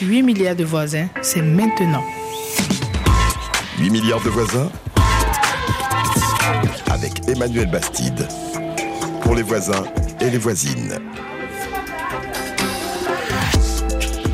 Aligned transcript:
8 0.00 0.22
milliards 0.22 0.54
de 0.54 0.62
voisins, 0.62 1.08
c'est 1.22 1.42
maintenant. 1.42 2.04
8 3.80 3.90
milliards 3.90 4.22
de 4.22 4.28
voisins 4.30 4.70
avec 6.88 7.28
Emmanuel 7.28 7.68
Bastide. 7.68 8.28
Pour 9.22 9.34
les 9.34 9.42
voisins 9.42 9.84
et 10.20 10.30
les 10.30 10.38
voisines. 10.38 11.00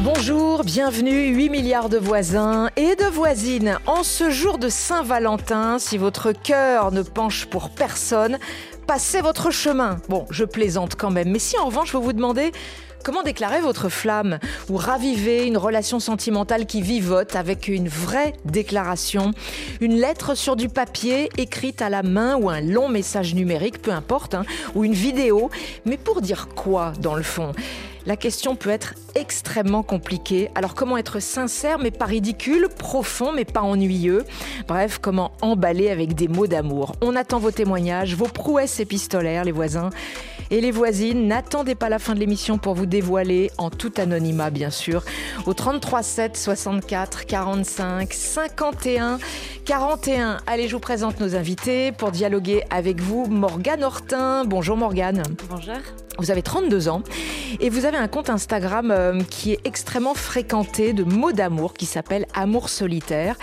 Bonjour, 0.02 0.64
bienvenue 0.64 1.34
8 1.34 1.48
milliards 1.48 1.88
de 1.88 1.96
voisins 1.96 2.68
et 2.76 2.94
de 2.94 3.06
voisines. 3.06 3.78
En 3.86 4.02
ce 4.02 4.28
jour 4.28 4.58
de 4.58 4.68
Saint-Valentin, 4.68 5.78
si 5.78 5.96
votre 5.96 6.32
cœur 6.32 6.92
ne 6.92 7.00
penche 7.00 7.46
pour 7.46 7.70
personne, 7.70 8.38
passez 8.86 9.22
votre 9.22 9.50
chemin. 9.50 9.96
Bon, 10.10 10.26
je 10.28 10.44
plaisante 10.44 10.94
quand 10.94 11.10
même, 11.10 11.30
mais 11.30 11.38
si 11.38 11.56
en 11.56 11.66
revanche 11.66 11.94
vous 11.94 12.02
vous 12.02 12.12
demandez 12.12 12.52
Comment 13.04 13.22
déclarer 13.22 13.60
votre 13.60 13.90
flamme 13.90 14.38
ou 14.70 14.78
raviver 14.78 15.44
une 15.46 15.58
relation 15.58 16.00
sentimentale 16.00 16.64
qui 16.64 16.80
vivote 16.80 17.36
avec 17.36 17.68
une 17.68 17.86
vraie 17.86 18.32
déclaration? 18.46 19.32
Une 19.82 19.96
lettre 19.96 20.34
sur 20.34 20.56
du 20.56 20.70
papier 20.70 21.28
écrite 21.36 21.82
à 21.82 21.90
la 21.90 22.02
main 22.02 22.36
ou 22.36 22.48
un 22.48 22.62
long 22.62 22.88
message 22.88 23.34
numérique, 23.34 23.82
peu 23.82 23.90
importe, 23.90 24.32
hein, 24.32 24.46
ou 24.74 24.84
une 24.84 24.94
vidéo. 24.94 25.50
Mais 25.84 25.98
pour 25.98 26.22
dire 26.22 26.48
quoi 26.56 26.94
dans 26.98 27.14
le 27.14 27.22
fond? 27.22 27.52
La 28.06 28.16
question 28.16 28.56
peut 28.56 28.70
être 28.70 28.94
extrêmement 29.14 29.82
compliquée. 29.82 30.50
Alors 30.54 30.74
comment 30.74 30.96
être 30.96 31.20
sincère 31.20 31.78
mais 31.78 31.90
pas 31.90 32.06
ridicule, 32.06 32.68
profond 32.78 33.32
mais 33.32 33.44
pas 33.44 33.62
ennuyeux? 33.62 34.24
Bref, 34.66 34.98
comment 34.98 35.32
emballer 35.42 35.90
avec 35.90 36.14
des 36.14 36.28
mots 36.28 36.46
d'amour? 36.46 36.92
On 37.02 37.16
attend 37.16 37.38
vos 37.38 37.50
témoignages, 37.50 38.14
vos 38.14 38.28
prouesses 38.28 38.80
épistolaires, 38.80 39.44
les 39.44 39.52
voisins 39.52 39.90
et 40.54 40.60
les 40.60 40.70
voisines. 40.70 41.26
N'attendez 41.26 41.74
pas 41.74 41.88
la 41.88 41.98
fin 41.98 42.14
de 42.14 42.20
l'émission 42.20 42.58
pour 42.58 42.74
vous 42.74 42.86
dévoiler, 42.86 43.50
en 43.58 43.70
tout 43.70 43.92
anonymat 43.96 44.50
bien 44.50 44.70
sûr, 44.70 45.02
au 45.46 45.54
33 45.54 46.02
7 46.02 46.36
64 46.36 47.26
45 47.26 48.12
51 48.12 49.18
41. 49.64 50.38
Allez, 50.46 50.68
je 50.68 50.74
vous 50.74 50.80
présente 50.80 51.18
nos 51.18 51.34
invités 51.34 51.90
pour 51.90 52.12
dialoguer 52.12 52.62
avec 52.70 53.00
vous. 53.00 53.26
Morgane 53.26 53.82
Hortin. 53.82 54.44
Bonjour 54.44 54.76
Morgane. 54.76 55.22
Bonjour. 55.50 55.74
Vous 56.18 56.30
avez 56.30 56.42
32 56.42 56.88
ans 56.88 57.02
et 57.60 57.70
vous 57.70 57.86
avez 57.86 57.96
un 57.96 58.08
compte 58.08 58.30
Instagram 58.30 58.90
euh, 58.90 59.20
qui 59.30 59.52
est 59.52 59.60
extrêmement 59.64 60.14
fréquenté 60.14 60.92
de 60.92 61.02
mots 61.02 61.32
d'amour 61.32 61.74
qui 61.74 61.86
s'appelle 61.86 62.26
Amour 62.34 62.68
solitaire. 62.68 63.36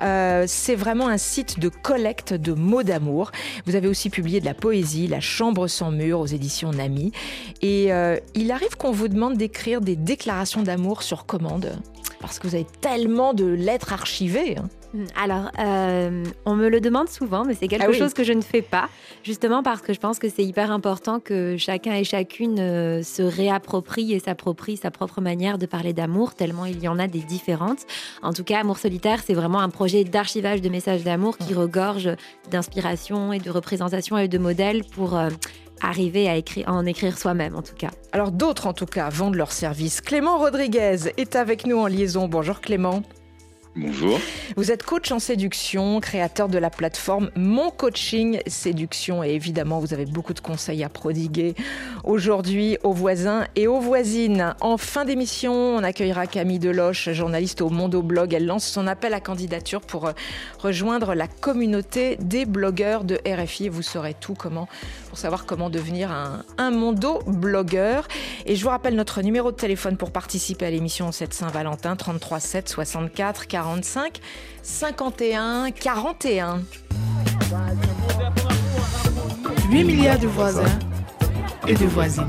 Euh, 0.00 0.44
c'est 0.46 0.74
vraiment 0.74 1.08
un 1.08 1.18
site 1.18 1.58
de 1.58 1.68
collecte 1.68 2.32
de 2.32 2.52
mots 2.52 2.82
d'amour. 2.82 3.30
Vous 3.66 3.74
avez 3.74 3.88
aussi 3.88 4.08
publié 4.08 4.40
de 4.40 4.46
la 4.46 4.54
poésie, 4.54 5.06
La 5.06 5.20
Chambre 5.20 5.66
sans 5.68 5.90
mur 5.90 6.20
aux 6.20 6.26
éditions 6.26 6.70
Nami. 6.70 7.12
Et 7.60 7.92
euh, 7.92 8.16
il 8.34 8.50
arrive 8.50 8.76
qu'on 8.76 8.92
vous 8.92 9.08
demande 9.08 9.36
d'écrire 9.36 9.80
des 9.80 9.96
déclarations 9.96 10.62
d'amour 10.62 11.02
sur 11.02 11.26
commande 11.26 11.78
parce 12.26 12.38
que 12.38 12.46
vous 12.46 12.54
avez 12.54 12.66
tellement 12.80 13.34
de 13.34 13.44
lettres 13.44 13.92
archivées. 13.92 14.56
Hein. 14.58 14.68
Hmm, 14.94 15.04
alors, 15.20 15.50
euh, 15.58 16.24
on 16.46 16.54
me 16.54 16.68
le 16.68 16.80
demande 16.80 17.08
souvent, 17.08 17.44
mais 17.44 17.54
c'est 17.54 17.68
quelque 17.68 17.86
Ah 17.88 17.92
chose 17.92 18.14
que 18.14 18.22
je 18.22 18.32
ne 18.32 18.42
fais 18.42 18.62
pas, 18.62 18.88
justement 19.24 19.62
parce 19.62 19.82
que 19.82 19.92
je 19.92 19.98
pense 19.98 20.18
que 20.18 20.28
c'est 20.28 20.44
hyper 20.44 20.70
important 20.70 21.18
que 21.20 21.56
chacun 21.58 21.94
et 21.94 22.04
chacune 22.04 22.60
euh, 22.60 23.02
se 23.02 23.22
réapproprie 23.22 24.12
et 24.12 24.20
s'approprie 24.20 24.76
sa 24.76 24.90
propre 24.90 25.20
manière 25.20 25.58
de 25.58 25.66
parler 25.66 25.92
d'amour, 25.92 26.34
tellement 26.34 26.64
il 26.64 26.80
y 26.80 26.88
en 26.88 26.98
a 26.98 27.08
des 27.08 27.20
différentes. 27.20 27.86
En 28.22 28.32
tout 28.32 28.44
cas, 28.44 28.60
Amour 28.60 28.78
solitaire, 28.78 29.20
c'est 29.26 29.34
vraiment 29.34 29.60
un 29.60 29.70
projet 29.70 30.04
d'archivage 30.04 30.60
de 30.60 30.68
messages 30.68 31.02
d'amour 31.02 31.36
qui 31.38 31.54
regorge 31.54 32.10
d'inspiration 32.50 33.32
et 33.32 33.40
de 33.40 33.50
représentation 33.50 34.16
et 34.16 34.28
de 34.28 34.38
modèles 34.38 34.84
pour... 34.84 35.16
euh, 35.16 35.28
arriver 35.84 36.28
à, 36.28 36.72
en 36.72 36.86
écrire 36.86 37.18
soi-même 37.18 37.54
en 37.54 37.62
tout 37.62 37.74
cas. 37.76 37.90
Alors 38.12 38.32
d'autres 38.32 38.66
en 38.66 38.72
tout 38.72 38.86
cas 38.86 39.08
vendent 39.10 39.36
leurs 39.36 39.52
services. 39.52 40.00
Clément 40.00 40.38
Rodriguez 40.38 41.12
est 41.16 41.36
avec 41.36 41.66
nous 41.66 41.78
en 41.78 41.86
liaison. 41.86 42.28
Bonjour 42.28 42.60
Clément. 42.60 43.02
Bonjour. 43.76 44.20
Vous 44.56 44.70
êtes 44.70 44.84
coach 44.84 45.10
en 45.10 45.18
séduction, 45.18 45.98
créateur 45.98 46.48
de 46.48 46.58
la 46.58 46.70
plateforme 46.70 47.30
Mon 47.34 47.70
Coaching 47.70 48.38
Séduction 48.46 49.24
et 49.24 49.30
évidemment 49.30 49.80
vous 49.80 49.92
avez 49.92 50.06
beaucoup 50.06 50.32
de 50.32 50.38
conseils 50.38 50.84
à 50.84 50.88
prodiguer 50.88 51.56
aujourd'hui 52.04 52.78
aux 52.84 52.92
voisins 52.92 53.48
et 53.56 53.66
aux 53.66 53.80
voisines. 53.80 54.54
En 54.60 54.76
fin 54.76 55.04
d'émission, 55.04 55.52
on 55.52 55.82
accueillera 55.82 56.28
Camille 56.28 56.60
Deloche, 56.60 57.10
journaliste 57.10 57.62
au 57.62 57.68
Mondo 57.68 58.00
Blog. 58.00 58.32
Elle 58.32 58.46
lance 58.46 58.64
son 58.64 58.86
appel 58.86 59.12
à 59.12 59.18
candidature 59.18 59.80
pour 59.80 60.06
euh, 60.06 60.12
rejoindre 60.60 61.14
la 61.14 61.26
communauté 61.26 62.16
des 62.20 62.44
blogueurs 62.44 63.02
de 63.02 63.18
RFI. 63.26 63.70
Vous 63.70 63.82
saurez 63.82 64.14
tout 64.14 64.34
comment 64.34 64.68
pour 65.08 65.18
savoir 65.18 65.46
comment 65.46 65.68
devenir 65.68 66.12
un, 66.12 66.44
un 66.58 66.70
Mondo 66.70 67.18
blogueur. 67.26 68.06
Et 68.46 68.54
je 68.54 68.62
vous 68.62 68.70
rappelle 68.70 68.94
notre 68.94 69.20
numéro 69.20 69.50
de 69.50 69.56
téléphone 69.56 69.96
pour 69.96 70.12
participer 70.12 70.66
à 70.66 70.70
l'émission 70.70 71.10
cette 71.10 71.34
Saint-Valentin 71.34 71.96
33 71.96 72.38
7 72.38 72.68
64 72.68 73.48
45 73.64 74.20
51 74.62 75.70
41. 75.70 76.60
8 79.70 79.84
milliards 79.84 80.18
de 80.18 80.26
voisins 80.26 80.78
et 81.66 81.72
de 81.72 81.86
voisines. 81.86 82.28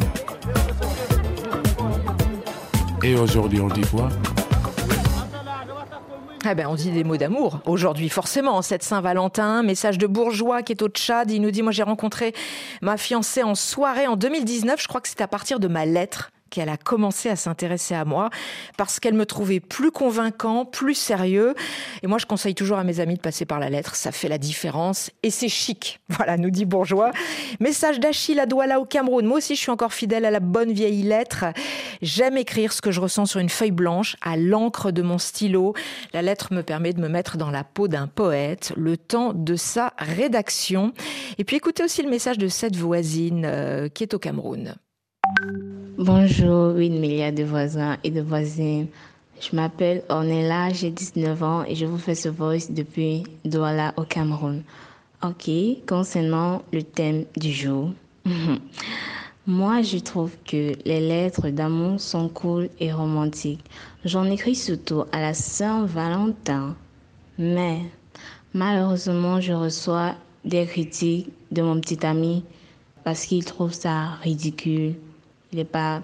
Et 3.04 3.16
aujourd'hui, 3.16 3.60
on 3.60 3.68
dit 3.68 3.82
quoi? 3.82 4.08
Eh 6.50 6.56
ben, 6.56 6.68
on 6.68 6.76
dit 6.76 6.92
des 6.92 7.04
mots 7.04 7.18
d'amour 7.18 7.60
aujourd'hui, 7.66 8.08
forcément. 8.08 8.62
Cette 8.62 8.84
Saint-Valentin, 8.84 9.62
message 9.62 9.98
de 9.98 10.08
bourgeois 10.08 10.62
qui 10.62 10.72
est 10.72 10.82
au 10.82 10.88
Tchad. 10.88 11.32
Il 11.32 11.42
nous 11.42 11.52
dit 11.52 11.64
Moi, 11.64 11.74
j'ai 11.74 11.84
rencontré 11.84 12.34
ma 12.82 12.96
fiancée 12.96 13.44
en 13.44 13.56
soirée 13.56 14.08
en 14.08 14.16
2019. 14.16 14.82
Je 14.82 14.88
crois 14.88 15.02
que 15.02 15.10
c'est 15.10 15.22
à 15.22 15.28
partir 15.28 15.60
de 15.60 15.68
ma 15.68 15.86
lettre 15.86 16.32
qu'elle 16.56 16.70
a 16.70 16.78
commencé 16.78 17.30
à 17.30 17.36
s'intéresser 17.36 17.96
à 17.96 18.06
moi 18.06 18.30
parce 18.78 19.02
qu'elle 19.02 19.14
me 19.14 19.26
trouvait 19.26 19.60
plus 19.60 19.92
convaincant, 19.92 20.64
plus 20.64 20.96
sérieux. 20.96 21.54
Et 22.02 22.08
moi, 22.08 22.18
je 22.18 22.26
conseille 22.26 22.56
toujours 22.56 22.78
à 22.78 22.86
mes 22.86 23.02
amis 23.02 23.16
de 23.16 23.20
passer 23.20 23.46
par 23.46 23.60
la 23.60 23.70
lettre. 23.70 23.96
Ça 23.96 24.14
fait 24.14 24.30
la 24.30 24.38
différence 24.38 25.12
et 25.22 25.30
c'est 25.30 25.50
chic. 25.50 26.00
Voilà, 26.16 26.38
nous 26.38 26.50
dit 26.50 26.64
Bourgeois. 26.64 27.12
Message 27.60 28.00
d'Achille 28.00 28.40
à 28.40 28.46
Douala 28.46 28.80
au 28.80 28.86
Cameroun. 28.86 29.26
Moi 29.26 29.40
aussi, 29.40 29.56
je 29.56 29.60
suis 29.60 29.72
encore 29.72 29.92
fidèle 29.92 30.24
à 30.24 30.32
la 30.32 30.40
bonne 30.40 30.72
vieille 30.72 31.04
lettre. 31.04 31.44
J'aime 32.02 32.38
écrire 32.38 32.72
ce 32.72 32.82
que 32.82 32.90
je 32.90 33.02
ressens 33.02 33.26
sur 33.26 33.42
une 33.42 33.50
feuille 33.50 33.72
blanche 33.72 34.16
à 34.22 34.38
l'encre 34.38 34.92
de 34.92 35.02
mon 35.02 35.18
stylo. 35.18 35.74
La 36.14 36.22
lettre 36.22 36.54
me 36.54 36.64
permet 36.64 36.94
de 36.94 37.02
me 37.02 37.10
mettre 37.10 37.36
dans 37.36 37.52
la 37.52 37.66
peau 37.66 37.90
d'un 37.90 38.08
poète 38.08 38.72
le 38.78 38.96
temps 38.96 39.34
de 39.34 39.58
sa 39.58 39.92
rédaction. 39.98 40.94
Et 41.38 41.44
puis 41.44 41.58
écoutez 41.58 41.84
aussi 41.84 42.02
le 42.02 42.10
message 42.10 42.38
de 42.38 42.48
cette 42.48 42.78
voisine 42.78 43.44
euh, 43.46 43.90
qui 43.90 44.04
est 44.04 44.14
au 44.14 44.20
Cameroun. 44.20 44.76
Bonjour, 45.98 46.76
8 46.76 46.90
milliards 46.92 47.34
de 47.34 47.44
voisins 47.44 47.98
et 48.04 48.12
de 48.12 48.22
voisines. 48.22 48.88
Je 49.42 49.56
m'appelle 49.56 50.04
Ornella, 50.08 50.72
j'ai 50.72 50.92
19 50.92 51.44
ans 51.44 51.64
et 51.68 51.76
je 51.76 51.86
vous 51.86 51.98
fais 51.98 52.16
ce 52.16 52.30
voice 52.30 52.70
depuis 52.70 53.24
Douala 53.44 53.94
au 53.98 54.04
Cameroun. 54.04 54.64
Ok, 55.24 55.50
concernant 55.88 56.62
le 56.72 56.84
thème 56.84 57.26
du 57.36 57.52
jour. 57.52 57.92
Moi, 59.48 59.82
je 59.82 59.98
trouve 59.98 60.32
que 60.46 60.74
les 60.86 61.00
lettres 61.00 61.50
d'amour 61.50 62.00
sont 62.00 62.30
cool 62.30 62.70
et 62.80 62.94
romantiques. 62.94 63.64
J'en 64.06 64.26
écris 64.26 64.56
surtout 64.56 65.04
à 65.12 65.20
la 65.20 65.34
Saint-Valentin. 65.34 66.76
Mais 67.38 67.82
malheureusement, 68.54 69.42
je 69.42 69.54
reçois 69.54 70.16
des 70.46 70.66
critiques 70.66 71.30
de 71.52 71.62
mon 71.62 71.80
petit 71.82 72.06
ami 72.06 72.44
parce 73.04 73.26
qu'il 73.26 73.44
trouve 73.44 73.74
ça 73.74 74.12
ridicule. 74.24 74.96
Il 75.56 75.60
n'est 75.60 75.64
pas 75.64 76.02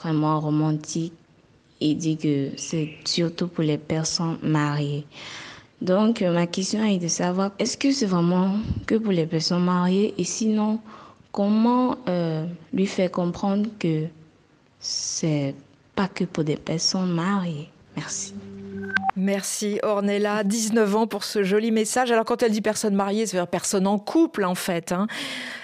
vraiment 0.00 0.40
romantique. 0.40 1.12
Il 1.78 1.98
dit 1.98 2.16
que 2.16 2.52
c'est 2.56 2.88
surtout 3.04 3.48
pour 3.48 3.62
les 3.62 3.76
personnes 3.76 4.38
mariées. 4.42 5.04
Donc, 5.82 6.22
euh, 6.22 6.32
ma 6.32 6.46
question 6.46 6.82
est 6.82 6.96
de 6.96 7.08
savoir, 7.08 7.50
est-ce 7.58 7.76
que 7.76 7.92
c'est 7.92 8.06
vraiment 8.06 8.56
que 8.86 8.94
pour 8.94 9.12
les 9.12 9.26
personnes 9.26 9.64
mariées? 9.64 10.14
Et 10.16 10.24
sinon, 10.24 10.80
comment 11.32 11.98
euh, 12.08 12.46
lui 12.72 12.86
faire 12.86 13.10
comprendre 13.10 13.68
que 13.78 14.06
c'est 14.80 15.54
pas 15.94 16.08
que 16.08 16.24
pour 16.24 16.44
des 16.44 16.56
personnes 16.56 17.12
mariées? 17.12 17.68
Merci. 17.98 18.32
Merci 19.16 19.78
Ornella, 19.84 20.42
19 20.42 20.96
ans 20.96 21.06
pour 21.06 21.22
ce 21.22 21.44
joli 21.44 21.70
message. 21.70 22.10
Alors 22.10 22.24
quand 22.24 22.42
elle 22.42 22.50
dit 22.50 22.60
personne 22.60 22.94
mariée, 22.94 23.26
c'est-à-dire 23.26 23.48
personne 23.48 23.86
en 23.86 23.98
couple 23.98 24.44
en 24.44 24.56
fait. 24.56 24.90
Hein. 24.90 25.06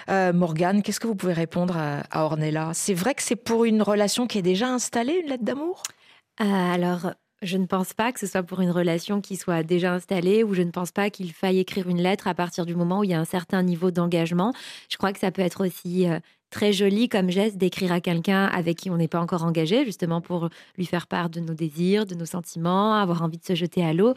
Euh, 0.08 0.32
Morgane, 0.32 0.82
qu'est-ce 0.82 1.00
que 1.00 1.08
vous 1.08 1.16
pouvez 1.16 1.32
répondre 1.32 1.76
à, 1.76 2.24
Ornella? 2.24 2.70
C'est 2.74 2.94
vrai 2.94 3.14
que 3.14 3.22
c'est 3.22 3.36
pour 3.36 3.64
une 3.64 3.82
relation 3.82 4.28
qui 4.28 4.38
est 4.38 4.42
déjà 4.42 4.68
installée, 4.68 5.20
une 5.22 5.30
lettre 5.30 5.44
d'amour? 5.44 5.82
Euh, 6.40 6.44
alors, 6.44 7.12
je 7.42 7.56
ne 7.56 7.66
pense 7.66 7.92
pas 7.92 8.12
que 8.12 8.20
ce 8.20 8.26
soit 8.26 8.42
pour 8.42 8.60
une 8.60 8.70
relation 8.70 9.20
qui 9.20 9.36
soit 9.36 9.62
déjà 9.62 9.94
installée 9.94 10.44
ou 10.44 10.54
je 10.54 10.62
ne 10.62 10.70
pense 10.70 10.92
pas 10.92 11.10
qu'il 11.10 11.32
faille 11.32 11.58
écrire 11.58 11.88
une 11.88 12.00
lettre 12.00 12.28
à 12.28 12.34
partir 12.34 12.66
du 12.66 12.76
moment 12.76 13.00
où 13.00 13.04
il 13.04 13.10
y 13.10 13.14
a 13.14 13.20
un 13.20 13.24
certain 13.24 13.62
niveau 13.62 13.90
d'engagement. 13.90 14.52
Je 14.88 14.96
crois 14.96 15.12
que 15.12 15.18
ça 15.18 15.30
peut 15.30 15.42
être 15.42 15.66
aussi 15.66 16.08
euh, 16.08 16.20
très 16.50 16.72
joli 16.72 17.08
comme 17.08 17.30
geste 17.30 17.56
d'écrire 17.56 17.92
à 17.92 18.00
quelqu'un 18.00 18.46
avec 18.46 18.78
qui 18.78 18.90
on 18.90 18.96
n'est 18.96 19.08
pas 19.08 19.20
encore 19.20 19.44
engagé, 19.44 19.84
justement 19.84 20.20
pour 20.20 20.48
lui 20.76 20.86
faire 20.86 21.06
part 21.06 21.30
de 21.30 21.40
nos 21.40 21.54
désirs, 21.54 22.06
de 22.06 22.14
nos 22.14 22.26
sentiments, 22.26 22.94
avoir 22.94 23.22
envie 23.22 23.38
de 23.38 23.44
se 23.44 23.54
jeter 23.54 23.84
à 23.84 23.92
l'eau. 23.92 24.14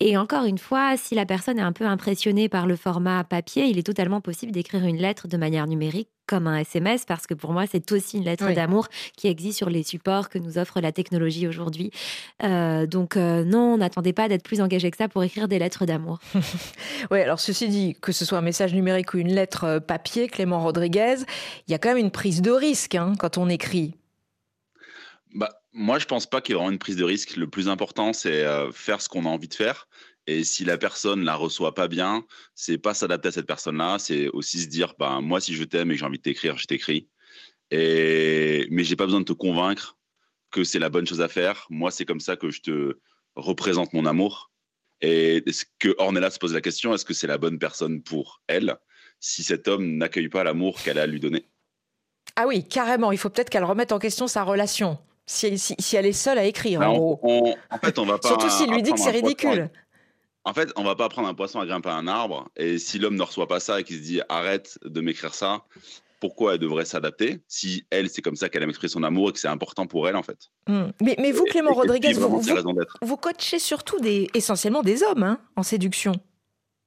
Et 0.00 0.16
encore 0.16 0.44
une 0.44 0.58
fois, 0.58 0.96
si 0.96 1.14
la 1.14 1.26
personne 1.26 1.58
est 1.58 1.62
un 1.62 1.72
peu 1.72 1.86
impressionnée 1.86 2.48
par 2.48 2.66
le 2.66 2.76
format 2.76 3.24
papier, 3.24 3.66
il 3.66 3.78
est 3.78 3.82
totalement 3.82 4.20
possible 4.20 4.52
d'écrire 4.52 4.84
une 4.84 4.98
lettre 4.98 5.28
de 5.28 5.36
manière 5.36 5.66
numérique 5.66 6.13
comme 6.26 6.46
un 6.46 6.58
SMS 6.58 7.04
parce 7.04 7.26
que 7.26 7.34
pour 7.34 7.52
moi, 7.52 7.64
c'est 7.70 7.90
aussi 7.92 8.18
une 8.18 8.24
lettre 8.24 8.46
Oui. 8.46 8.54
d'amour 8.54 8.88
qui 9.16 9.28
existe 9.28 9.58
sur 9.58 9.70
les 9.70 9.82
supports 9.82 10.28
que 10.28 10.38
nous 10.38 10.58
offre 10.58 10.80
la 10.80 10.92
technologie 10.92 11.46
aujourd'hui. 11.46 11.90
Euh, 12.42 12.86
donc 12.86 13.16
euh, 13.16 13.44
non, 13.44 13.76
n'attendez 13.76 14.12
pas 14.12 14.28
d'être 14.28 14.44
plus 14.44 14.60
engagé 14.60 14.90
que 14.90 14.96
ça 14.96 15.08
pour 15.08 15.22
écrire 15.22 15.48
des 15.48 15.58
lettres 15.58 15.86
d'amour. 15.86 16.18
Oui, 17.10 17.20
alors 17.20 17.40
ceci 17.40 17.68
dit, 17.68 17.96
que 18.00 18.12
ce 18.12 18.24
soit 18.24 18.38
un 18.38 18.42
message 18.42 18.72
numérique 18.72 19.12
ou 19.14 19.18
une 19.18 19.32
lettre 19.34 19.64
euh, 19.64 19.80
papier, 19.80 20.28
Clément 20.28 20.60
Rodriguez, 20.62 21.16
il 21.68 21.72
y 21.72 21.74
a 21.74 21.78
quand 21.78 21.90
même 21.90 21.98
une 21.98 22.10
prise 22.10 22.40
de 22.40 22.50
risque 22.50 22.94
hein, 22.94 23.12
quand 23.18 23.36
on 23.36 23.48
écrit. 23.48 23.94
Bah, 25.34 25.50
moi, 25.72 25.98
je 25.98 26.06
pense 26.06 26.26
pas 26.26 26.40
qu'il 26.40 26.52
y 26.52 26.54
ait 26.54 26.58
vraiment 26.58 26.70
une 26.70 26.78
prise 26.78 26.96
de 26.96 27.04
risque. 27.04 27.36
Le 27.36 27.48
plus 27.48 27.68
important, 27.68 28.12
c'est 28.12 28.44
euh, 28.44 28.70
faire 28.72 29.00
ce 29.00 29.08
qu'on 29.08 29.26
a 29.26 29.28
envie 29.28 29.48
de 29.48 29.54
faire. 29.54 29.88
Et 30.26 30.44
si 30.44 30.64
la 30.64 30.78
personne 30.78 31.22
la 31.24 31.34
reçoit 31.34 31.74
pas 31.74 31.88
bien, 31.88 32.24
c'est 32.54 32.78
pas 32.78 32.94
s'adapter 32.94 33.28
à 33.28 33.32
cette 33.32 33.46
personne-là, 33.46 33.98
c'est 33.98 34.28
aussi 34.28 34.60
se 34.60 34.68
dire, 34.68 34.94
bah, 34.98 35.20
moi, 35.20 35.40
si 35.40 35.54
je 35.54 35.64
t'aime 35.64 35.90
et 35.90 35.94
que 35.94 36.00
j'ai 36.00 36.06
envie 36.06 36.16
de 36.18 36.22
t'écrire, 36.22 36.56
je 36.56 36.66
t'écris. 36.66 37.08
Et 37.70 38.66
mais 38.70 38.84
j'ai 38.84 38.96
pas 38.96 39.04
besoin 39.04 39.20
de 39.20 39.24
te 39.24 39.32
convaincre 39.32 39.96
que 40.50 40.64
c'est 40.64 40.78
la 40.78 40.88
bonne 40.88 41.06
chose 41.06 41.20
à 41.20 41.28
faire. 41.28 41.66
Moi, 41.70 41.90
c'est 41.90 42.04
comme 42.04 42.20
ça 42.20 42.36
que 42.36 42.50
je 42.50 42.60
te 42.62 42.98
représente 43.36 43.92
mon 43.92 44.06
amour. 44.06 44.50
Et 45.00 45.42
est-ce 45.48 45.64
que 45.78 45.94
Ornella 45.98 46.30
se 46.30 46.38
pose 46.38 46.54
la 46.54 46.60
question, 46.60 46.94
est-ce 46.94 47.04
que 47.04 47.14
c'est 47.14 47.26
la 47.26 47.36
bonne 47.38 47.58
personne 47.58 48.02
pour 48.02 48.40
elle 48.46 48.76
si 49.20 49.42
cet 49.42 49.68
homme 49.68 49.96
n'accueille 49.96 50.28
pas 50.28 50.44
l'amour 50.44 50.80
qu'elle 50.82 50.98
a 50.98 51.02
à 51.02 51.06
lui 51.06 51.20
donner? 51.20 51.46
Ah 52.36 52.46
oui, 52.46 52.66
carrément, 52.66 53.12
il 53.12 53.18
faut 53.18 53.28
peut-être 53.30 53.50
qu'elle 53.50 53.64
remette 53.64 53.92
en 53.92 53.98
question 53.98 54.26
sa 54.26 54.42
relation. 54.44 54.98
Si 55.26 55.46
elle, 55.46 55.58
si- 55.58 55.76
si 55.78 55.96
elle 55.96 56.06
est 56.06 56.12
seule 56.12 56.38
à 56.38 56.44
écrire, 56.44 56.80
Bah, 56.80 56.90
en 56.90 56.94
on- 56.94 56.98
gros. 56.98 57.20
on- 57.22 57.56
en 57.70 57.78
fait, 57.78 57.98
on 57.98 58.04
va 58.06 58.18
pas. 58.18 58.28
Surtout 58.28 58.48
s'il 58.50 58.70
lui 58.70 58.82
dit 58.82 58.92
que 58.92 59.00
c'est 59.00 59.10
ridicule. 59.10 59.70
En 60.44 60.52
fait, 60.52 60.70
on 60.76 60.84
va 60.84 60.94
pas 60.94 61.08
prendre 61.08 61.28
un 61.28 61.34
poisson 61.34 61.58
à 61.60 61.66
grimper 61.66 61.88
à 61.88 61.94
un 61.94 62.06
arbre. 62.06 62.48
Et 62.56 62.78
si 62.78 62.98
l'homme 62.98 63.16
ne 63.16 63.22
reçoit 63.22 63.48
pas 63.48 63.60
ça 63.60 63.80
et 63.80 63.84
qu'il 63.84 63.96
se 63.96 64.02
dit 64.02 64.20
arrête 64.28 64.78
de 64.84 65.00
m'écrire 65.00 65.34
ça, 65.34 65.64
pourquoi 66.20 66.54
elle 66.54 66.58
devrait 66.60 66.84
s'adapter 66.84 67.40
Si 67.48 67.86
elle, 67.90 68.08
c'est 68.10 68.22
comme 68.22 68.36
ça 68.36 68.48
qu'elle 68.48 68.62
aime 68.62 68.68
exprimer 68.70 68.90
son 68.90 69.02
amour 69.02 69.30
et 69.30 69.32
que 69.32 69.38
c'est 69.38 69.48
important 69.48 69.86
pour 69.86 70.08
elle, 70.08 70.16
en 70.16 70.22
fait? 70.22 70.38
Hmm. 70.68 70.84
Mais, 71.02 71.16
mais 71.18 71.32
vous, 71.32 71.44
Clément 71.44 71.70
et 71.70 71.74
Rodriguez, 71.74 72.12
vous, 72.12 72.40
vous, 73.02 73.16
coachez 73.16 73.58
surtout 73.58 73.98
des, 74.00 74.28
essentiellement 74.34 74.82
des 74.82 75.02
hommes 75.02 75.22
hein, 75.22 75.38
en 75.56 75.62
séduction. 75.62 76.12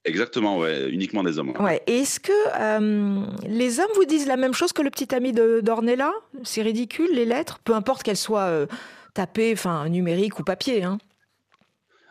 Exactement, 0.05 0.57
ouais, 0.59 0.89
uniquement 0.89 1.23
des 1.23 1.37
hommes. 1.37 1.53
ouais. 1.59 1.81
Est-ce 1.85 2.19
que 2.19 2.31
euh, 2.59 3.25
les 3.47 3.79
hommes 3.79 3.91
vous 3.95 4.05
disent 4.05 4.27
la 4.27 4.37
même 4.37 4.53
chose 4.53 4.71
que 4.71 4.81
le 4.81 4.89
petit 4.89 5.13
ami 5.13 5.33
de- 5.33 5.59
d'Ornella? 5.61 6.13
C'est 6.43 6.61
ridicule, 6.61 7.09
les 7.11 7.25
lettres, 7.25 7.59
peu 7.63 7.73
importe 7.73 8.03
qu'elles 8.03 8.15
soient 8.15 8.41
euh, 8.43 8.67
tapées, 9.13 9.51
enfin 9.53 9.89
numériques 9.89 10.39
ou 10.39 10.43
papier. 10.43 10.83
Hein. 10.83 10.99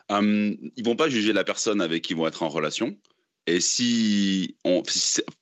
Hum, 0.09 0.57
ils 0.77 0.85
vont 0.85 0.97
pas 0.97 1.09
juger 1.09 1.33
la 1.33 1.43
personne 1.45 1.81
avec 1.81 2.03
qui 2.05 2.13
ils 2.13 2.17
vont 2.17 2.27
être 2.27 2.43
en 2.43 2.49
relation. 2.49 2.97
Et 3.49 3.61
si 3.61 4.57
on, 4.65 4.83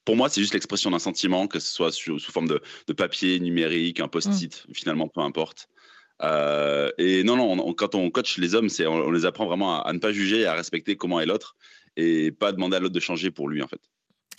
pour 0.05 0.17
moi, 0.17 0.29
c'est 0.29 0.41
juste 0.41 0.53
l'expression 0.55 0.91
d'un 0.91 0.99
sentiment, 0.99 1.47
que 1.47 1.59
ce 1.59 1.73
soit 1.73 1.91
sous, 1.91 2.19
sous 2.19 2.33
forme 2.33 2.49
de, 2.49 2.61
de 2.87 2.93
papier, 2.93 3.41
numérique, 3.41 4.01
un 4.01 4.09
post-it, 4.09 4.67
finalement, 4.75 5.09
peu 5.09 5.21
importe. 5.23 5.69
Euh, 6.23 6.91
et 6.99 7.25
non, 7.25 7.37
non, 7.37 7.53
on- 7.53 7.69
on- 7.71 7.73
quand 7.75 7.95
on 7.95 8.11
coach 8.11 8.37
les 8.39 8.55
hommes, 8.55 8.69
c'est, 8.69 8.87
on, 8.87 9.11
les 9.11 9.25
apprend 9.25 9.47
vraiment 9.47 9.81
à, 9.81 9.89
à 9.89 9.93
ne 9.93 9.99
pas 9.99 10.13
juger, 10.13 10.41
et 10.41 10.47
à 10.47 10.55
respecter 10.55 10.97
comment 10.97 11.19
est 11.21 11.27
l'autre, 11.27 11.57
et 11.97 12.31
pas 12.31 12.53
demander 12.53 12.77
à 12.77 12.81
l'autre 12.81 12.95
de 12.95 13.01
changer 13.01 13.31
pour 13.31 13.49
lui, 13.49 13.63
en 13.63 13.69
fait. 13.69 13.81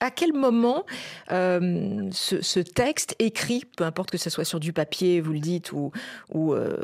À 0.01 0.11
quel 0.11 0.33
moment 0.33 0.85
euh, 1.31 2.09
ce, 2.11 2.59
texte 2.59 3.15
écrit, 3.19 3.63
peu 3.77 3.83
importe 3.83 4.11
que 4.11 4.17
ce 4.17 4.29
soit 4.29 4.43
sur 4.43 4.59
du 4.59 4.73
papier, 4.73 5.21
vous 5.21 5.33
le 5.33 5.39
dites, 5.39 5.71
ou, 5.71 5.91
euh, 6.35 6.75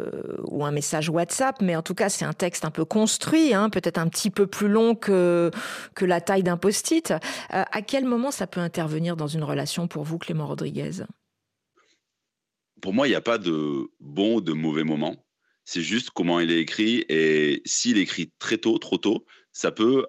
un 0.61 0.71
message 0.71 1.09
WhatsApp, 1.09 1.61
mais 1.61 1.75
en 1.75 1.81
tout 1.81 1.95
cas 1.95 2.09
c'est 2.09 2.25
un 2.25 2.33
texte 2.33 2.65
un 2.65 2.71
peu 2.71 2.85
construit, 2.85 3.53
hein, 3.53 3.69
peut-être 3.69 3.97
un 3.97 4.07
petit 4.07 4.29
peu 4.29 4.47
plus 4.47 4.67
long 4.67 4.95
que, 4.95 5.51
la 5.99 6.21
taille 6.21 6.43
d'un 6.43 6.57
post-it. 6.57 7.11
Euh, 7.11 7.15
à 7.49 7.81
quel 7.81 8.05
moment 8.05 8.31
ça 8.31 8.47
peut 8.47 8.59
intervenir 8.59 9.15
dans 9.15 9.27
une 9.27 9.43
relation 9.43 9.87
pour 9.87 10.03
vous, 10.03 10.17
Clément 10.17 10.47
Rodriguez? 10.47 11.03
Pour 12.81 12.93
moi, 12.93 13.07
il 13.07 13.11
n'y 13.11 13.15
a 13.15 13.21
pas 13.21 13.37
de 13.37 13.91
bon 13.99 14.35
ou 14.35 14.41
de 14.41 14.53
mauvais 14.53 14.83
moment. 14.83 15.23
C'est 15.63 15.81
juste 15.81 16.09
comment 16.09 16.39
il 16.39 16.51
est 16.51 16.59
écrit. 16.59 17.05
Et 17.09 17.61
s'il 17.65 17.97
écrit 17.97 18.31
très 18.39 18.57
tôt, 18.57 18.77
trop 18.79 18.97
tôt, 18.97 19.25
ça 19.51 19.71
peut, 19.71 20.05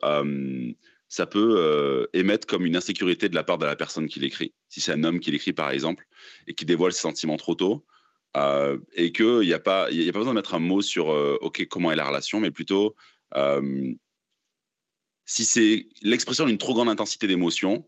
ça 1.13 1.27
peut 1.27 1.57
euh, 1.59 2.07
émettre 2.15 2.47
comme 2.47 2.65
une 2.65 2.75
insécurité 2.75 3.29
de 3.29 3.35
la 3.35 3.45
part 3.45 3.59
de 3.59 3.67
la 3.67 3.77
personne 3.77 4.09
qui 4.09 4.19
l'écrit. 4.19 4.55
Si 4.71 4.81
c'est 4.81 4.93
un 4.93 5.05
homme 5.05 5.21
qui 5.21 5.31
l'écrit, 5.31 5.53
par 5.53 5.71
exemple, 5.71 6.07
et 6.47 6.55
qui 6.55 6.65
dévoile 6.65 6.95
ses 6.95 7.01
sentiments 7.01 7.37
trop 7.37 7.55
tôt, 7.55 7.85
euh, 8.35 8.79
et 8.95 9.13
qu'il 9.13 9.41
n'y 9.41 9.53
a, 9.53 9.59
pas- 9.59 9.91
il 9.91 10.03
y 10.03 10.09
a 10.09 10.13
pas 10.13 10.21
besoin 10.21 10.33
de 10.33 10.39
mettre 10.39 10.55
un 10.55 10.59
mot 10.59 10.81
sur 10.81 11.11
euh, 11.13 11.37
OK, 11.43 11.67
comment 11.69 11.93
est 11.93 11.97
la 11.97 12.07
relation, 12.07 12.41
mais 12.41 12.51
plutôt 12.51 12.97
euh, 13.37 13.93
si 15.27 15.45
c'est 15.45 15.87
l'expression 16.01 16.47
d'une 16.47 16.57
trop 16.57 16.73
grande 16.73 16.89
intensité 16.89 17.27
d'émotion, 17.27 17.87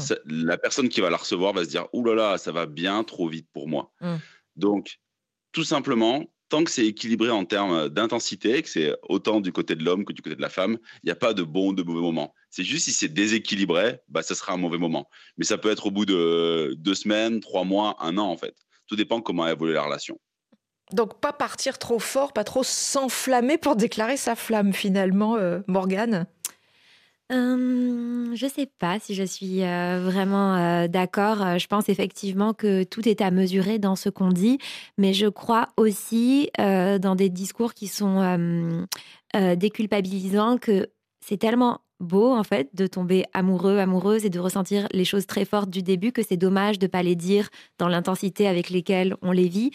ça- 0.00 0.18
la 0.26 0.58
personne 0.58 0.88
qui 0.88 1.00
va 1.00 1.10
la 1.10 1.16
recevoir 1.16 1.52
va 1.52 1.64
se 1.64 1.68
dire 1.70 1.86
Ouh 1.92 2.04
là 2.04 2.14
là, 2.16 2.38
ça 2.38 2.50
va 2.50 2.66
bien 2.66 3.04
trop 3.04 3.28
vite 3.28 3.46
pour 3.52 3.68
moi. 3.68 3.92
Mm. 4.00 4.16
Donc, 4.56 4.98
tout 5.52 5.64
simplement, 5.64 6.24
tant 6.48 6.64
que 6.64 6.70
c'est 6.70 6.86
équilibré 6.86 7.30
en 7.30 7.44
termes 7.44 7.88
d'intensité, 7.88 8.62
que 8.62 8.68
c'est 8.68 8.94
autant 9.02 9.40
du 9.40 9.52
côté 9.52 9.74
de 9.74 9.84
l'homme 9.84 10.04
que 10.04 10.12
du 10.12 10.22
côté 10.22 10.36
de 10.36 10.42
la 10.42 10.48
femme, 10.48 10.78
il 11.02 11.06
n'y 11.06 11.12
a 11.12 11.16
pas 11.16 11.34
de 11.34 11.42
bon 11.42 11.70
ou 11.70 11.74
de 11.74 11.82
mauvais 11.82 12.00
moment. 12.00 12.34
C'est 12.50 12.64
juste 12.64 12.84
si 12.84 12.92
c'est 12.92 13.08
déséquilibré, 13.08 14.00
bah, 14.08 14.22
ça 14.22 14.34
sera 14.34 14.52
un 14.52 14.56
mauvais 14.56 14.78
moment. 14.78 15.08
Mais 15.36 15.44
ça 15.44 15.58
peut 15.58 15.70
être 15.70 15.86
au 15.86 15.90
bout 15.90 16.06
de 16.06 16.74
deux 16.78 16.94
semaines, 16.94 17.40
trois 17.40 17.64
mois, 17.64 17.96
un 18.00 18.18
an 18.18 18.26
en 18.26 18.36
fait. 18.36 18.54
Tout 18.86 18.96
dépend 18.96 19.20
comment 19.20 19.44
a 19.44 19.52
évolué 19.52 19.74
la 19.74 19.82
relation. 19.82 20.18
Donc 20.92 21.20
pas 21.20 21.32
partir 21.32 21.78
trop 21.78 21.98
fort, 21.98 22.32
pas 22.32 22.44
trop 22.44 22.62
s'enflammer 22.62 23.58
pour 23.58 23.74
déclarer 23.74 24.16
sa 24.16 24.36
flamme 24.36 24.72
finalement, 24.72 25.36
euh, 25.36 25.60
Morgane? 25.66 26.26
Hum, 27.30 28.32
je 28.36 28.46
sais 28.46 28.66
pas 28.78 29.00
si 29.00 29.14
je 29.14 29.22
suis 29.24 29.62
euh, 29.64 30.00
vraiment 30.04 30.56
euh, 30.56 30.88
d'accord. 30.88 31.40
Euh, 31.42 31.58
Je 31.58 31.66
pense 31.66 31.88
effectivement 31.88 32.52
que 32.52 32.84
tout 32.84 33.08
est 33.08 33.22
à 33.22 33.30
mesurer 33.30 33.78
dans 33.78 33.96
ce 33.96 34.10
qu'on 34.10 34.28
dit, 34.28 34.58
mais 34.98 35.14
je 35.14 35.26
crois 35.28 35.68
aussi 35.78 36.50
dans 36.58 37.14
des 37.16 37.30
discours 37.30 37.72
qui 37.74 37.88
sont 37.88 38.20
euh, 39.36 39.56
déculpabilisants 39.56 40.58
que 40.58 40.88
c'est 41.20 41.38
tellement 41.38 41.80
beau 42.00 42.32
en 42.32 42.42
fait 42.44 42.68
de 42.74 42.86
tomber 42.86 43.24
amoureux, 43.32 43.78
amoureuse 43.78 44.24
et 44.24 44.30
de 44.30 44.38
ressentir 44.38 44.86
les 44.92 45.04
choses 45.04 45.26
très 45.26 45.44
fortes 45.44 45.70
du 45.70 45.82
début 45.82 46.12
que 46.12 46.22
c'est 46.22 46.36
dommage 46.36 46.78
de 46.78 46.86
pas 46.86 47.02
les 47.02 47.16
dire 47.16 47.48
dans 47.78 47.88
l'intensité 47.88 48.46
avec 48.48 48.70
lesquelles 48.70 49.14
on 49.22 49.32
les 49.32 49.48
vit. 49.48 49.70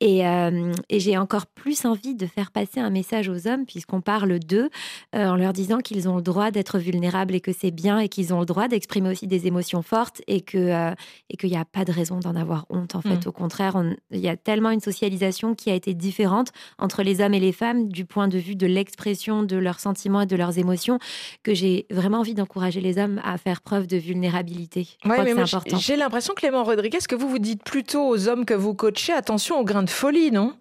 Et, 0.00 0.26
euh, 0.26 0.72
et 0.90 1.00
j'ai 1.00 1.16
encore 1.16 1.46
plus 1.46 1.86
envie 1.86 2.14
de 2.14 2.26
faire 2.26 2.50
passer 2.50 2.80
un 2.80 2.90
message 2.90 3.30
aux 3.30 3.48
hommes 3.48 3.64
puisqu'on 3.64 4.02
parle 4.02 4.38
d'eux 4.38 4.68
euh, 5.14 5.26
en 5.26 5.36
leur 5.36 5.54
disant 5.54 5.78
qu'ils 5.78 6.06
ont 6.06 6.16
le 6.16 6.22
droit 6.22 6.50
d'être 6.50 6.78
vulnérables 6.78 7.34
et 7.34 7.40
que 7.40 7.50
c'est 7.52 7.70
bien 7.70 7.98
et 7.98 8.10
qu'ils 8.10 8.34
ont 8.34 8.40
le 8.40 8.44
droit 8.46 8.68
d'exprimer 8.68 9.08
aussi 9.10 9.26
des 9.26 9.46
émotions 9.46 9.80
fortes 9.80 10.20
et 10.26 10.42
que 10.42 10.58
euh, 10.58 10.92
et 11.30 11.38
qu'il 11.38 11.48
n'y 11.50 11.56
a 11.56 11.64
pas 11.64 11.86
de 11.86 11.92
raison 11.92 12.20
d'en 12.20 12.36
avoir 12.36 12.66
honte 12.68 12.94
en 12.94 13.00
fait. 13.00 13.24
Mm. 13.24 13.28
Au 13.28 13.32
contraire, 13.32 13.72
on- 13.76 13.96
il 14.10 14.20
y 14.20 14.28
a 14.28 14.36
tellement 14.36 14.70
une 14.70 14.80
socialisation 14.80 15.54
qui 15.54 15.70
a 15.70 15.74
été 15.74 15.94
différente 15.94 16.50
entre 16.78 17.02
les 17.02 17.22
hommes 17.22 17.32
et 17.34 17.40
les 17.40 17.52
femmes 17.52 17.88
du 17.88 18.04
point 18.04 18.28
de 18.28 18.36
vue 18.38 18.54
de 18.54 18.66
l'expression 18.66 19.42
de 19.44 19.56
leurs 19.56 19.80
sentiments 19.80 20.20
et 20.20 20.26
de 20.26 20.36
leurs 20.36 20.58
émotions 20.58 20.98
que 21.42 21.54
j'ai 21.56 21.86
vraiment 21.90 22.20
envie 22.20 22.34
d'encourager 22.34 22.80
les 22.80 22.98
hommes 22.98 23.20
à 23.24 23.36
faire 23.38 23.60
preuve 23.62 23.86
de 23.86 23.96
vulnérabilité. 23.96 24.88
Ouais, 25.04 25.22
mais 25.24 25.30
que 25.30 25.36
moi, 25.36 25.46
c'est 25.46 25.56
important. 25.56 25.78
j'ai 25.78 25.96
l'impression, 25.96 26.34
Clément 26.34 26.62
Rodriguez, 26.62 26.98
que 27.08 27.16
vous 27.16 27.28
vous 27.28 27.38
dites 27.38 27.64
plutôt 27.64 28.06
aux 28.08 28.28
hommes 28.28 28.44
que 28.44 28.54
vous 28.54 28.74
coachez, 28.74 29.12
attention 29.12 29.58
au 29.58 29.64
grain 29.64 29.82
de 29.82 29.90
folie, 29.90 30.30
non? 30.30 30.56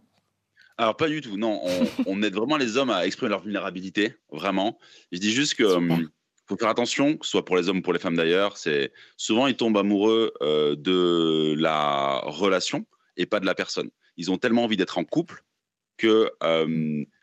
Alors, 0.77 0.97
pas 0.97 1.07
du 1.07 1.21
tout. 1.21 1.37
Non, 1.37 1.61
on, 1.63 1.87
on 2.07 2.23
aide 2.23 2.33
vraiment 2.33 2.57
les 2.57 2.77
hommes 2.77 2.89
à 2.89 3.05
exprimer 3.05 3.29
leur 3.29 3.41
vulnérabilité, 3.41 4.15
vraiment. 4.31 4.79
Je 5.11 5.19
dis 5.19 5.31
juste 5.31 5.53
que 5.53 5.63
hum, 5.63 6.09
faut 6.47 6.57
faire 6.57 6.69
attention, 6.69 7.17
que 7.17 7.25
ce 7.25 7.31
soit 7.31 7.45
pour 7.45 7.57
les 7.57 7.69
hommes 7.69 7.79
ou 7.79 7.81
pour 7.81 7.93
les 7.93 7.99
femmes 7.99 8.15
d'ailleurs. 8.15 8.57
C'est 8.57 8.91
souvent 9.17 9.47
ils 9.47 9.55
tombent 9.55 9.77
amoureux 9.77 10.33
euh, 10.41 10.75
de 10.75 11.55
la 11.57 12.21
relation 12.25 12.85
et 13.17 13.25
pas 13.25 13.39
de 13.39 13.45
la 13.45 13.55
personne. 13.55 13.89
Ils 14.17 14.31
ont 14.31 14.37
tellement 14.37 14.63
envie 14.63 14.77
d'être 14.77 14.97
en 14.97 15.03
couple 15.03 15.43
que 15.97 16.31
euh, 16.43 17.03
c'est 17.03 17.14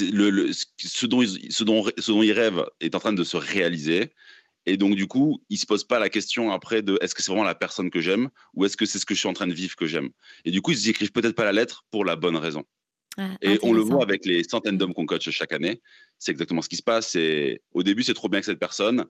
le, 0.00 0.30
le- 0.30 0.50
ce, 0.78 1.06
dont 1.06 1.22
ils, 1.22 1.52
ce, 1.52 1.64
dont, 1.64 1.84
ce 1.98 2.12
dont 2.12 2.22
ils 2.22 2.32
rêvent 2.32 2.64
est 2.80 2.94
en 2.94 3.00
train 3.00 3.12
de 3.12 3.24
se 3.24 3.36
réaliser. 3.36 4.12
Et 4.64 4.76
donc, 4.76 4.94
du 4.94 5.08
coup, 5.08 5.42
ils 5.50 5.58
se 5.58 5.66
posent 5.66 5.82
pas 5.84 5.98
la 5.98 6.08
question 6.08 6.52
après 6.52 6.82
de 6.82 6.96
est-ce 7.00 7.14
que 7.16 7.22
c'est 7.22 7.32
vraiment 7.32 7.44
la 7.44 7.56
personne 7.56 7.90
que 7.90 8.00
j'aime 8.00 8.30
ou 8.54 8.64
est-ce 8.64 8.76
que 8.76 8.86
c'est 8.86 9.00
ce 9.00 9.06
que 9.06 9.14
je 9.14 9.18
suis 9.18 9.28
en 9.28 9.32
train 9.32 9.48
de 9.48 9.54
vivre 9.54 9.74
que 9.74 9.86
j'aime. 9.86 10.10
Et 10.44 10.52
du 10.52 10.62
coup, 10.62 10.70
ils 10.70 10.88
écrivent 10.88 11.10
peut-être 11.10 11.34
pas 11.34 11.44
la 11.44 11.52
lettre 11.52 11.84
pour 11.90 12.04
la 12.04 12.14
bonne 12.14 12.36
raison. 12.36 12.64
Ah, 13.18 13.36
Et 13.42 13.58
on 13.62 13.72
le 13.72 13.80
voit 13.80 14.02
avec 14.02 14.24
les 14.24 14.44
centaines 14.44 14.78
d'hommes 14.78 14.94
qu'on 14.94 15.04
coach 15.04 15.28
chaque 15.30 15.52
année. 15.52 15.82
C'est 16.18 16.30
exactement 16.30 16.62
ce 16.62 16.68
qui 16.68 16.76
se 16.76 16.82
passe. 16.82 17.10
C'est 17.10 17.60
au 17.72 17.82
début, 17.82 18.04
c'est 18.04 18.14
trop 18.14 18.28
bien 18.28 18.38
que 18.38 18.46
cette 18.46 18.60
personne, 18.60 19.06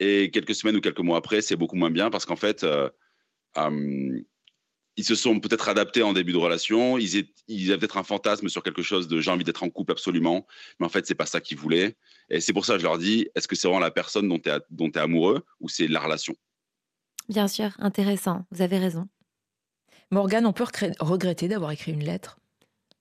et 0.00 0.30
quelques 0.30 0.54
semaines 0.54 0.76
ou 0.76 0.80
quelques 0.80 0.98
mois 0.98 1.16
après, 1.18 1.42
c'est 1.42 1.56
beaucoup 1.56 1.76
moins 1.76 1.90
bien 1.90 2.10
parce 2.10 2.26
qu'en 2.26 2.36
fait, 2.36 2.64
euh, 2.64 2.90
euh, 3.56 4.20
ils 4.98 5.04
se 5.04 5.14
sont 5.14 5.38
peut-être 5.38 5.68
adaptés 5.68 6.02
en 6.02 6.12
début 6.12 6.32
de 6.32 6.38
relation. 6.38 6.98
Ils, 6.98 7.16
est- 7.16 7.32
ils 7.46 7.70
avaient 7.70 7.78
peut-être 7.78 7.98
un 7.98 8.02
fantasme 8.02 8.48
sur 8.48 8.64
quelque 8.64 8.82
chose 8.82 9.06
de 9.06 9.20
j'ai 9.20 9.30
envie 9.30 9.44
d'être 9.44 9.62
en 9.62 9.70
couple 9.70 9.92
absolument, 9.92 10.44
mais 10.80 10.86
en 10.86 10.88
fait, 10.88 11.06
c'est 11.06 11.14
pas 11.14 11.24
ça 11.24 11.40
qu'ils 11.40 11.56
voulaient. 11.56 11.96
Et 12.30 12.40
c'est 12.40 12.52
pour 12.52 12.66
ça 12.66 12.72
que 12.72 12.80
je 12.80 12.84
leur 12.84 12.98
dis 12.98 13.28
est-ce 13.36 13.46
que 13.46 13.54
c'est 13.54 13.68
vraiment 13.68 13.78
la 13.80 13.92
personne 13.92 14.28
dont 14.28 14.40
tu 14.40 14.50
es, 14.50 14.98
amoureux 15.00 15.44
ou 15.60 15.68
c'est 15.68 15.86
la 15.86 16.00
relation? 16.00 16.34
Bien 17.28 17.46
sûr, 17.46 17.70
intéressant. 17.78 18.44
Vous 18.50 18.60
avez 18.60 18.78
raison. 18.78 19.08
Morgane, 20.10 20.46
on 20.46 20.52
peut 20.52 20.66
regretter 20.98 21.46
d'avoir 21.46 21.70
écrit 21.70 21.92
une 21.92 22.04
lettre? 22.04 22.40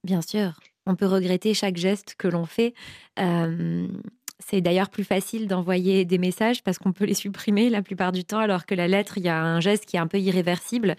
Bien 0.03 0.21
sûr, 0.21 0.59
on 0.85 0.95
peut 0.95 1.07
regretter 1.07 1.55
chaque 1.55 1.77
geste 1.77 2.13
que 2.15 2.27
l'on 2.27 2.45
fait. 2.45 2.75
Euh, 3.17 3.87
C'est 4.39 4.61
d'ailleurs 4.61 4.89
plus 4.89 5.03
facile 5.03 5.47
d'envoyer 5.47 6.05
des 6.05 6.19
messages 6.19 6.63
parce 6.63 6.77
qu'on 6.77 6.93
peut 6.93 7.05
les 7.05 7.15
supprimer 7.15 7.69
la 7.69 7.81
plupart 7.81 8.11
du 8.11 8.23
temps, 8.23 8.37
alors 8.37 8.65
que 8.65 8.75
la 8.75 8.87
lettre, 8.87 9.17
il 9.17 9.23
y 9.23 9.29
a 9.29 9.41
un 9.41 9.59
geste 9.59 9.85
qui 9.85 9.95
est 9.95 9.99
un 9.99 10.07
peu 10.07 10.19
irréversible. 10.19 10.95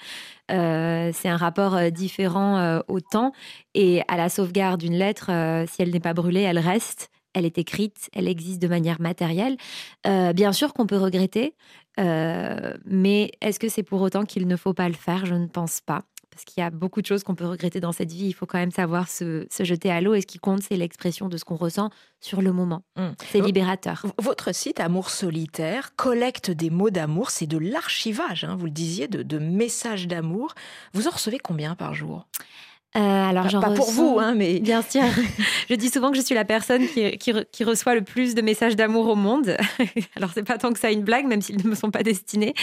Euh, 0.51 1.11
c'est 1.15 1.29
un 1.29 1.37
rapport 1.37 1.77
euh, 1.77 1.91
différent 1.91 2.59
euh, 2.59 2.81
au 2.89 3.01
temps 3.01 3.33
et 3.75 4.03
à 4.09 4.17
la 4.17 4.29
sauvegarde 4.29 4.81
d'une 4.81 4.97
lettre, 4.97 5.31
si 5.69 5.83
elle 5.83 5.91
n'est 5.91 6.01
pas 6.01 6.15
brûlée, 6.15 6.43
elle 6.43 6.59
reste. 6.59 7.11
Elle 7.35 7.45
est 7.45 7.59
écrite, 7.59 8.09
elle 8.15 8.27
existe 8.27 8.61
de 8.61 8.69
manière 8.69 9.01
matérielle. 9.01 9.57
bien 10.05 10.53
sûr 10.53 10.73
qu'on 10.73 10.87
peut 10.87 10.97
regretter, 10.97 11.55
mais 11.97 13.31
est-ce 13.41 13.61
que 13.61 13.69
c'est 13.69 13.85
pour 13.85 14.01
autant 14.01 14.25
qu'il 14.25 14.49
ne 14.49 14.57
faut 14.57 14.75
pas 14.75 14.89
le 14.89 14.95
faire? 14.95 15.27
Je 15.27 15.35
ne 15.35 15.47
pense 15.47 15.81
pas 15.81 16.03
parce 16.39 16.45
qu'il 16.45 16.63
y 16.63 16.65
a 16.65 16.71
beaucoup 16.71 17.01
de 17.03 17.07
choses 17.07 17.25
qu'on 17.25 17.35
peut 17.35 17.47
regretter 17.47 17.81
dans 17.81 17.91
cette 17.91 18.13
vie. 18.13 18.27
Il 18.27 18.33
faut 18.33 18.47
quand 18.47 18.59
même 18.59 18.71
savoir 18.71 19.09
se, 19.09 19.49
jeter 19.59 19.91
à 19.91 20.01
l'eau. 20.01 20.15
Et 20.15 20.21
ce 20.21 20.27
qui 20.27 20.39
compte, 20.39 20.63
c'est 20.63 20.77
l'expression 20.77 21.29
de 21.29 21.37
ce 21.37 21.45
qu'on 21.45 21.57
ressent 21.57 21.91
sur 22.21 22.43
le 22.43 22.53
moment. 22.53 22.85
Mmh. 22.95 23.09
C'est 23.29 23.41
libérateur. 23.41 24.07
Votre 24.19 24.55
site 24.55 24.79
Amour 24.79 25.11
Solitaire 25.11 25.97
collecte 25.97 26.53
des 26.53 26.71
mots 26.71 26.91
d'amour. 26.91 27.31
C'est 27.31 27.49
de 27.49 27.59
l'archivage, 27.59 28.45
hein, 28.45 28.55
vous 28.57 28.67
le 28.67 28.71
disiez, 28.71 29.09
de, 29.09 29.25
de 29.25 29.39
messages 29.39 30.07
d'amour. 30.07 30.55
Vous 30.93 31.09
en 31.09 31.11
recevez 31.11 31.41
combien 31.41 31.75
par 31.75 31.93
jour? 31.93 32.29
Euh, 32.97 33.01
alors, 33.01 33.45
pas, 33.61 33.71
pour 33.73 33.91
vous, 33.91 34.19
hein, 34.19 34.35
mais 34.35 34.61
bien 34.61 34.81
sûr. 34.81 35.03
je 35.69 35.75
dis 35.75 35.91
souvent 35.91 36.11
que 36.11 36.17
je 36.17 36.23
suis 36.23 36.35
la 36.35 36.47
personne 36.47 36.87
qui, 36.89 37.19
qui, 37.19 37.65
reçoit 37.65 37.95
le 37.95 38.01
plus 38.01 38.35
de 38.35 38.41
messages 38.41 38.77
d'amour 38.77 39.09
au 39.09 39.15
monde. 39.15 39.57
alors, 40.17 40.31
c'est 40.33 40.43
pas 40.43 40.57
tant 40.57 40.73
que 40.73 40.79
ça 40.79 40.91
une 40.91 41.03
blague, 41.03 41.27
même 41.27 41.43
s'ils 41.43 41.63
ne 41.63 41.69
me 41.69 41.75
sont 41.75 41.91
pas 41.91 42.03
destinés. 42.03 42.55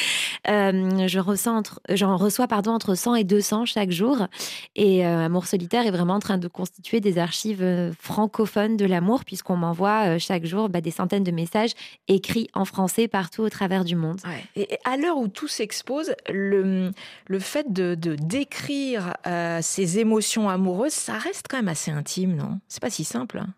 Euh, 0.50 1.08
je 1.08 1.20
ressens 1.20 1.62
j'en 1.90 2.18
reçois 2.18 2.48
pardon 2.48 2.72
entre 2.72 2.96
100 2.96 3.16
et 3.16 3.24
200 3.24 3.66
chaque 3.66 3.92
jour. 3.92 4.28
Et 4.76 5.06
euh, 5.06 5.26
Amour 5.26 5.46
solitaire 5.46 5.86
est 5.86 5.92
vraiment 5.92 6.16
en 6.16 6.20
train 6.20 6.40
de 6.40 6.48
constituer 6.48 7.02
des 7.02 7.20
archives 7.20 7.94
francophones 8.00 8.78
de 8.78 8.86
l'amour, 8.86 9.26
puisqu'on 9.26 9.58
m'envoie 9.58 10.18
chaque 10.18 10.46
jour 10.46 10.70
bah, 10.70 10.82
des 10.82 10.92
centaines 10.92 11.24
de 11.24 11.32
messages 11.32 11.72
écrits 12.08 12.50
en 12.56 12.66
français 12.66 13.08
partout 13.08 13.44
au 13.44 13.50
travers 13.50 13.86
du 13.86 13.96
monde. 13.96 14.20
Et 14.56 14.80
à 14.86 14.98
l'heure 14.98 15.18
où 15.18 15.28
tout 15.28 15.48
s'expose, 15.48 16.16
le, 16.30 16.92
le 17.28 17.40
fait 17.40 17.72
de, 17.72 17.94
de 17.94 18.16
décrire 18.16 19.14
ces 19.62 20.00
émotions 20.00 20.15
amoureuse, 20.50 20.94
ça 20.94 21.18
reste 21.18 21.46
quand 21.50 21.58
même 21.58 21.68
assez 21.68 21.92
intime, 21.92 22.36
non? 22.36 22.60
C'est 22.68 22.82
pas 22.82 22.90
si 22.90 23.04
simple. 23.04 23.40
Hein. 23.40 23.54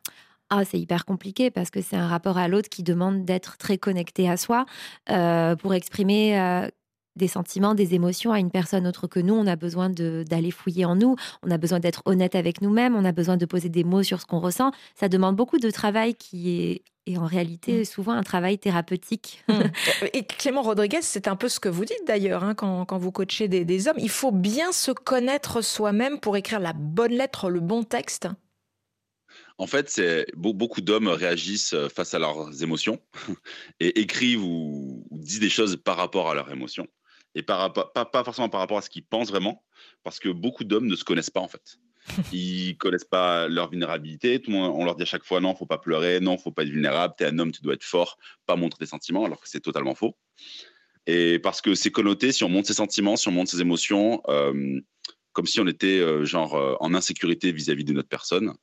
ah, 0.49 0.65
c'est 0.65 0.79
hyper 0.79 1.05
compliqué 1.05 1.51
parce 1.51 1.69
que 1.69 1.81
c'est 1.81 1.97
un 1.97 2.07
rapport 2.07 2.37
à 2.37 2.47
l'autre 2.47 2.69
qui 2.69 2.83
demande 2.83 3.25
d'être 3.25 3.57
très 3.57 3.77
connecté 3.77 4.29
à 4.29 4.37
soi 4.37 4.65
euh, 5.09 5.55
pour 5.55 5.73
exprimer 5.73 6.39
euh, 6.39 6.67
des 7.17 7.27
sentiments, 7.27 7.75
des 7.75 7.93
émotions 7.93 8.31
à 8.31 8.39
une 8.39 8.51
personne 8.51 8.87
autre 8.87 9.07
que 9.07 9.19
nous. 9.19 9.33
On 9.33 9.47
a 9.47 9.55
besoin 9.55 9.89
d'aller 9.89 10.51
fouiller 10.51 10.85
en 10.85 10.95
nous, 10.95 11.15
on 11.43 11.51
a 11.51 11.57
besoin 11.57 11.79
d'être 11.79 12.01
honnête 12.05 12.35
avec 12.35 12.61
nous-mêmes, 12.61 12.95
on 12.95 13.05
a 13.05 13.11
besoin 13.11 13.37
de 13.37 13.45
poser 13.45 13.69
des 13.69 13.83
mots 13.83 14.03
sur 14.03 14.21
ce 14.21 14.25
qu'on 14.25 14.39
ressent. 14.39 14.71
Ça 14.95 15.09
demande 15.09 15.35
beaucoup 15.35 15.59
de 15.59 15.69
travail 15.71 16.15
qui 16.15 16.61
est 16.61 16.83
et 17.09 17.17
en 17.17 17.25
réalité, 17.25 17.81
mm. 17.81 17.85
souvent 17.85 18.11
un 18.11 18.21
travail 18.21 18.57
thérapeutique. 18.57 19.43
Mm. 19.47 19.61
Et 20.13 20.23
Clément 20.25 20.61
Rodriguez, 20.61 21.01
c'est 21.01 21.29
un 21.29 21.37
peu 21.37 21.47
ce 21.47 21.59
que 21.59 21.69
vous 21.69 21.85
dites 21.85 22.05
d'ailleurs 22.05 22.43
hein, 22.43 22.53
quand, 22.53 22.83
quand, 22.83 22.97
vous 22.97 23.13
coachez 23.13 23.47
des, 23.47 23.63
des, 23.63 23.87
hommes. 23.87 23.97
Il 23.97 24.09
faut 24.09 24.33
bien 24.33 24.73
se 24.73 24.91
connaître 24.91 25.61
soi-même 25.61 26.19
pour 26.19 26.35
écrire 26.35 26.59
la 26.59 26.73
bonne 26.73 27.13
lettre, 27.13 27.49
le 27.49 27.61
bon 27.61 27.83
texte. 27.83 28.27
En 29.57 29.65
fait, 29.65 29.89
c'est 29.89 30.27
beaucoup 30.35 30.81
d'hommes 30.81 31.07
réagissent 31.07 31.73
euh, 31.73 31.89
face 31.89 32.13
à 32.13 32.19
leurs 32.19 32.61
émotions 32.61 32.99
et 33.79 34.01
écrivent 34.01 34.43
ou, 34.43 35.07
disent 35.11 35.39
des 35.39 35.49
choses 35.49 35.77
par 35.77 35.97
rapport 35.97 36.29
à 36.29 36.35
leurs 36.35 36.51
émotions 36.51 36.87
et 37.37 37.43
par, 37.43 37.71
pas, 37.71 38.05
pas 38.05 38.23
forcément 38.23 38.49
par 38.49 38.59
rapport 38.59 38.79
à 38.79 38.81
ce 38.81 38.89
qu'ils 38.89 39.05
pensent 39.05 39.29
vraiment, 39.29 39.63
parce 40.03 40.19
que 40.19 40.29
beaucoup 40.29 40.63
d'hommes 40.63 40.87
ne 40.87 40.95
se 40.95 41.03
connaissent 41.03 41.29
pas 41.29 41.39
en 41.39 41.47
fait. 41.47 41.77
Ils 42.33 42.77
connaissent 42.77 43.05
pas 43.05 43.47
leur 43.47 43.69
vulnérabilité. 43.69 44.41
Tout 44.41 44.51
le 44.51 44.57
monde, 44.57 44.73
on 44.75 44.85
leur 44.85 44.95
dit 44.95 45.03
à 45.03 45.05
chaque 45.05 45.23
fois 45.23 45.39
non, 45.39 45.55
faut 45.55 45.65
pas 45.65 45.77
pleurer, 45.77 46.19
non, 46.19 46.37
faut 46.37 46.51
pas 46.51 46.63
être 46.63 46.69
vulnérable. 46.69 47.13
Tu 47.17 47.23
es 47.23 47.27
un 47.27 47.37
homme, 47.37 47.51
tu 47.51 47.61
dois 47.61 47.75
être 47.75 47.83
fort, 47.83 48.17
pas 48.45 48.55
montrer 48.55 48.79
tes 48.79 48.85
sentiments, 48.87 49.25
alors 49.25 49.39
que 49.39 49.47
c'est 49.47 49.59
totalement 49.59 49.93
faux. 49.93 50.17
Et 51.05 51.37
parce 51.39 51.61
que 51.61 51.75
c'est 51.75 51.91
connoté, 51.91 52.31
si 52.31 52.43
on 52.43 52.49
montre 52.49 52.67
ses 52.67 52.73
sentiments, 52.73 53.15
si 53.17 53.27
on 53.27 53.31
montre 53.31 53.51
ses 53.51 53.61
émotions, 53.61 54.21
euh, 54.29 54.81
comme 55.33 55.45
si 55.45 55.59
on 55.59 55.67
était 55.67 55.99
euh, 55.99 56.25
genre 56.25 56.55
euh, 56.55 56.75
en 56.79 56.95
insécurité 56.95 57.51
vis-à-vis 57.51 57.83
de 57.83 57.93
notre 57.93 58.09
personne. 58.09 58.53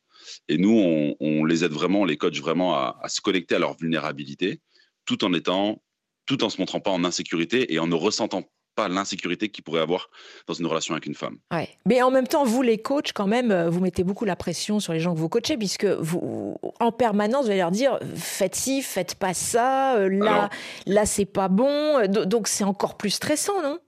Et 0.48 0.58
nous, 0.58 1.14
on, 1.20 1.44
les 1.44 1.64
aide 1.64 1.72
vraiment, 1.72 2.00
on 2.00 2.04
les 2.06 2.16
coach 2.16 2.40
vraiment 2.40 2.74
à, 2.74 2.98
à, 3.02 3.08
se 3.08 3.20
connecter 3.20 3.54
à 3.54 3.58
leur 3.58 3.76
vulnérabilité, 3.76 4.60
tout 5.04 5.22
en 5.22 5.32
étant, 5.34 5.82
tout 6.26 6.42
en 6.44 6.50
se 6.50 6.58
montrant 6.58 6.80
pas 6.80 6.90
en 6.90 7.04
insécurité 7.04 7.72
et 7.72 7.78
en 7.78 7.86
ne 7.86 7.94
ressentant 7.94 8.42
pas 8.74 8.88
l'insécurité 8.88 9.48
qu'il 9.48 9.64
pourrait 9.64 9.80
avoir 9.80 10.10
dans 10.46 10.54
une 10.54 10.66
relation 10.66 10.94
avec 10.94 11.06
une 11.06 11.14
femme. 11.14 11.38
Ouais. 11.52 11.68
Mais 11.86 12.02
en 12.02 12.10
même 12.10 12.26
temps, 12.26 12.44
vous 12.44 12.62
les 12.62 12.78
coachs, 12.78 13.12
quand 13.12 13.26
même, 13.26 13.50
euh, 13.50 13.70
vous 13.70 13.80
mettez 13.80 14.04
beaucoup 14.04 14.24
la 14.24 14.36
pression 14.36 14.80
sur 14.80 14.92
les 14.92 15.00
gens 15.00 15.14
que 15.14 15.18
vous 15.18 15.28
coachez, 15.28 15.56
puisque 15.56 15.84
vous, 15.84 16.56
en 16.80 16.92
permanence, 16.92 17.44
vous 17.44 17.50
allez 17.50 17.60
leur 17.60 17.70
dire 17.70 17.98
faites 18.14 18.54
ci, 18.54 18.82
faites 18.82 19.14
pas 19.14 19.34
ça, 19.34 19.96
euh, 19.96 20.08
là, 20.08 20.50
là 20.86 21.06
c'est 21.06 21.24
pas 21.24 21.48
bon. 21.48 21.98
Euh, 21.98 22.06
donc 22.06 22.48
c'est 22.48 22.64
encore 22.64 22.96
plus 22.96 23.10
stressant, 23.10 23.62
non? 23.62 23.78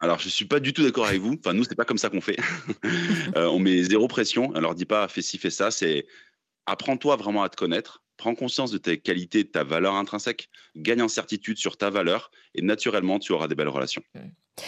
Alors, 0.00 0.18
je 0.18 0.28
suis 0.28 0.44
pas 0.44 0.60
du 0.60 0.72
tout 0.72 0.82
d'accord 0.82 1.06
avec 1.06 1.20
vous. 1.20 1.36
Enfin, 1.38 1.54
nous, 1.54 1.64
c'est 1.64 1.76
pas 1.76 1.86
comme 1.86 1.98
ça 1.98 2.10
qu'on 2.10 2.20
fait. 2.20 2.36
on 3.36 3.58
met 3.58 3.82
zéro 3.84 4.06
pression. 4.06 4.52
On 4.54 4.60
leur 4.60 4.74
dit 4.74 4.84
pas 4.84 5.08
fais 5.08 5.22
ci, 5.22 5.38
fais 5.38 5.50
ça. 5.50 5.70
C'est 5.70 6.06
apprends-toi 6.66 7.16
vraiment 7.16 7.42
à 7.42 7.48
te 7.48 7.56
connaître 7.56 8.03
prends 8.16 8.34
conscience 8.34 8.70
de 8.70 8.78
tes 8.78 8.98
qualités, 8.98 9.44
de 9.44 9.48
ta 9.48 9.64
valeur 9.64 9.94
intrinsèque, 9.94 10.48
gagne 10.76 11.02
en 11.02 11.08
certitude 11.08 11.58
sur 11.58 11.76
ta 11.76 11.90
valeur 11.90 12.30
et 12.54 12.62
naturellement 12.62 13.18
tu 13.18 13.32
auras 13.32 13.48
des 13.48 13.54
belles 13.54 13.68
relations. 13.68 14.02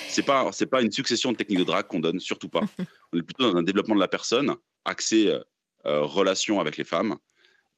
C'est 0.09 0.25
pas 0.25 0.51
c'est 0.53 0.67
pas 0.67 0.83
une 0.83 0.91
succession 0.91 1.33
de 1.33 1.37
techniques 1.37 1.61
de 1.61 1.65
drague 1.65 1.87
qu'on 1.87 2.01
donne, 2.01 2.19
surtout 2.19 2.49
pas. 2.49 2.63
On 3.13 3.19
est 3.19 3.23
plutôt 3.23 3.51
dans 3.51 3.57
un 3.57 3.63
développement 3.63 3.95
de 3.95 4.01
la 4.01 4.09
personne, 4.09 4.55
axé 4.85 5.29
euh, 5.29 5.41
euh, 5.87 6.03
relation 6.03 6.61
avec 6.61 6.77
les 6.77 6.85
femmes. 6.85 7.17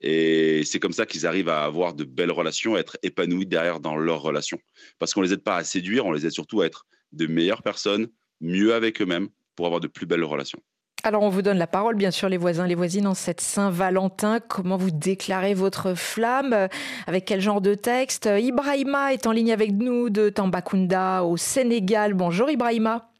Et 0.01 0.63
c'est 0.65 0.79
comme 0.79 0.93
ça 0.93 1.07
qu'ils 1.07 1.27
arrivent 1.27 1.49
à 1.49 1.65
avoir 1.65 1.93
de 1.93 2.05
belles 2.05 2.31
relations, 2.31 2.77
à 2.77 2.79
être 2.79 2.97
épanouis 3.03 3.47
derrière 3.47 3.81
dans 3.81 3.97
leurs 3.97 4.23
relations. 4.23 4.61
Parce 4.99 5.13
qu'on 5.13 5.23
les 5.23 5.33
aide 5.33 5.43
pas 5.43 5.57
à 5.57 5.65
séduire, 5.65 6.07
on 6.07 6.13
les 6.13 6.25
aide 6.25 6.33
surtout 6.33 6.61
à 6.61 6.67
être 6.67 6.87
de 7.13 7.27
meilleures 7.27 7.63
personnes, 7.63 8.09
mieux 8.41 8.75
avec 8.75 9.03
eux-mêmes, 9.03 9.29
pour 9.57 9.67
avoir 9.67 9.81
de 9.81 9.89
plus 9.89 10.07
belles 10.07 10.23
relations. 10.23 10.63
Alors 11.05 11.23
on 11.23 11.29
vous 11.29 11.43
donne 11.43 11.59
la 11.59 11.69
parole, 11.69 11.95
bien 11.95 12.11
sûr, 12.11 12.29
les 12.29 12.37
voisins, 12.37 12.67
les 12.67 12.75
voisines, 12.75 13.07
en 13.07 13.15
cette 13.15 13.41
Saint-Valentin. 13.41 14.41
Comment 14.41 14.77
vous 14.77 14.91
déclarez 14.91 15.55
votre 15.55 15.95
flamme? 15.95 16.69
Avec 17.07 17.25
quel 17.25 17.41
genre 17.41 17.61
de 17.61 17.75
texte? 17.75 18.29
Ibrahima 18.31 19.13
est 19.13 19.27
en 19.27 19.33
ligne 19.33 19.53
avec 19.53 19.73
nous 19.73 20.11
de 20.11 20.29
Tambacounda 20.29 21.23
au 21.23 21.37
Sénégal. 21.37 22.15
Bonjour 22.15 22.51
Ibrahima. 22.51 23.11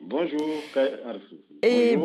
Bonjour. 0.00 0.40
Et 1.62 1.96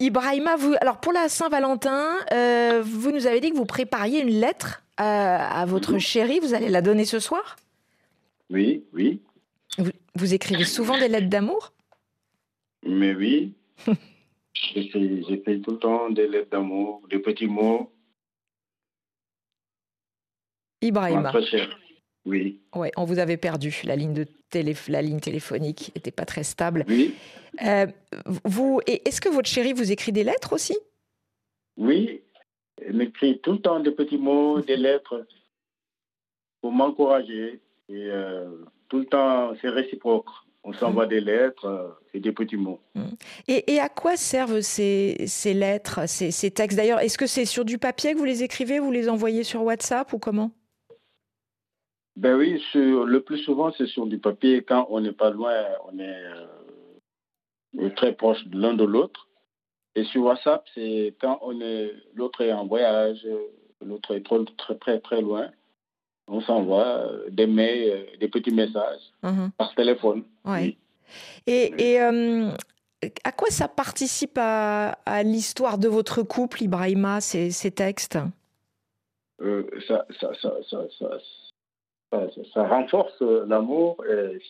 Ibrahima, 0.00 0.56
vous, 0.56 0.74
alors 0.80 0.98
pour 0.98 1.12
la 1.12 1.28
Saint-Valentin, 1.28 2.16
euh, 2.32 2.82
vous 2.84 3.12
nous 3.12 3.26
avez 3.26 3.40
dit 3.40 3.50
que 3.50 3.56
vous 3.56 3.64
prépariez 3.64 4.20
une 4.20 4.40
lettre 4.40 4.82
euh, 5.00 5.04
à 5.04 5.64
votre 5.64 5.98
chérie. 5.98 6.40
Vous 6.40 6.52
allez 6.52 6.68
la 6.68 6.82
donner 6.82 7.06
ce 7.06 7.18
soir? 7.18 7.56
Oui, 8.50 8.84
oui. 8.92 9.22
vous 10.14 10.34
écrivez 10.34 10.64
souvent 10.64 10.98
des 10.98 11.08
lettres 11.08 11.30
d'amour? 11.30 11.72
Mais 12.86 13.14
oui. 13.14 13.54
J'écris 14.72 15.60
tout 15.60 15.72
le 15.72 15.78
temps 15.78 16.10
des 16.10 16.26
lettres 16.26 16.50
d'amour, 16.50 17.06
des 17.08 17.18
petits 17.18 17.46
mots. 17.46 17.92
Ibrahima. 20.80 21.32
Oui. 22.26 22.62
Ouais, 22.74 22.90
on 22.96 23.04
vous 23.04 23.18
avait 23.18 23.36
perdu. 23.36 23.82
La 23.84 23.96
ligne, 23.96 24.14
de 24.14 24.26
télé... 24.48 24.74
la 24.88 25.02
ligne 25.02 25.20
téléphonique 25.20 25.92
n'était 25.94 26.10
pas 26.10 26.24
très 26.24 26.42
stable. 26.42 26.84
Oui. 26.88 27.14
Euh, 27.64 27.86
vous... 28.44 28.80
Est-ce 28.86 29.20
que 29.20 29.28
votre 29.28 29.48
chérie 29.48 29.74
vous 29.74 29.92
écrit 29.92 30.12
des 30.12 30.24
lettres 30.24 30.54
aussi? 30.54 30.76
Oui. 31.76 32.22
Elle 32.80 32.94
m'écrit 32.94 33.40
tout 33.40 33.52
le 33.52 33.60
temps 33.60 33.80
des 33.80 33.90
petits 33.90 34.18
mots, 34.18 34.60
des 34.60 34.76
lettres 34.76 35.26
pour 36.62 36.72
m'encourager. 36.72 37.60
Et 37.90 38.08
euh, 38.10 38.64
tout 38.88 39.00
le 39.00 39.06
temps, 39.06 39.54
c'est 39.60 39.68
réciproque. 39.68 40.30
On 40.64 40.72
s'envoie 40.72 41.06
des 41.06 41.20
lettres 41.20 41.66
euh, 41.66 41.88
et 42.14 42.20
des 42.20 42.32
petits 42.32 42.56
mots. 42.56 42.80
Mm. 42.94 43.02
Et, 43.48 43.78
à 43.80 43.90
quoi 43.90 44.16
servent 44.16 44.60
ces, 44.60 45.26
lettres, 45.54 46.08
ces, 46.08 46.50
textes? 46.50 46.76
D'ailleurs, 46.76 47.00
est-ce 47.00 47.18
que 47.18 47.26
c'est 47.26 47.44
sur 47.44 47.66
du 47.66 47.76
papier 47.78 48.14
que 48.14 48.18
vous 48.18 48.24
les 48.24 48.42
écrivez 48.42 48.78
Vous 48.78 48.90
les 48.90 49.10
envoyez 49.10 49.44
sur 49.44 49.62
WhatsApp 49.62 50.12
ou 50.14 50.18
comment? 50.18 50.50
Ben 52.16 52.36
oui, 52.36 52.62
le 52.74 53.18
plus 53.18 53.38
souvent, 53.38 53.72
c'est 53.76 53.86
sur 53.86 54.06
du 54.06 54.18
papier. 54.18 54.62
Quand 54.62 54.86
on 54.88 55.00
n'est 55.00 55.12
pas 55.12 55.30
loin, 55.30 55.52
on 55.92 55.98
est 55.98 56.24
euh, 57.78 57.90
très 57.96 58.14
proche 58.14 58.38
l'un 58.52 58.74
de 58.74 58.84
l'autre. 58.84 59.28
Et 59.96 60.04
sur 60.04 60.22
WhatsApp, 60.22 60.64
c'est 60.74 61.14
quand 61.20 61.38
on 61.42 61.60
est 61.60 61.92
l'autre 62.14 62.40
est 62.40 62.52
en 62.52 62.66
voyage, 62.66 63.26
l'autre 63.84 64.14
est 64.14 64.24
très, 64.56 64.76
très, 64.76 65.00
très 65.00 65.20
loin 65.20 65.50
on 66.26 66.40
s'envoie 66.40 66.86
euh, 66.86 67.30
des 67.30 67.46
mails, 67.46 67.90
euh, 67.90 68.16
des 68.18 68.28
petits 68.28 68.52
messages 68.52 69.00
mhm. 69.22 69.50
par 69.58 69.74
téléphone. 69.74 70.24
Ouais. 70.44 70.76
Et, 71.46 72.00
euh, 72.00 72.50
à 73.22 73.32
quoi 73.32 73.50
ça 73.50 73.68
participe 73.68 74.38
à, 74.38 75.22
l'histoire 75.22 75.76
de 75.78 75.88
votre 75.88 76.22
couple, 76.22 76.62
Ibrahima, 76.62 77.20
ces, 77.20 77.50
ces 77.50 77.70
textes? 77.70 78.18
Ça, 79.86 80.06
ça, 80.18 80.30
ça, 82.54 82.66
renforce 82.66 83.20
l'amour 83.20 84.02
et 84.06 84.40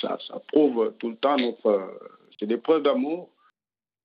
ça, 0.00 0.18
prouve 0.52 0.92
tout 0.98 1.08
le 1.10 1.16
temps 1.16 1.36
notre. 1.38 1.98
C'est 2.38 2.46
des 2.46 2.58
preuves 2.58 2.82
d'amour 2.82 3.30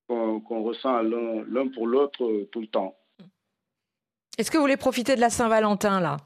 qu'on 0.08 0.64
ressent 0.64 1.02
l'un 1.02 1.68
pour 1.68 1.88
l'autre 1.88 2.46
tout 2.52 2.62
le 2.62 2.68
temps. 2.68 2.96
Est-ce 4.38 4.50
que 4.50 4.58
vous 4.58 4.64
voulez 4.64 4.78
profiter 4.78 5.16
de 5.16 5.22
la 5.22 5.30
Saint-Valentin, 5.30 6.00
là? 6.00 6.18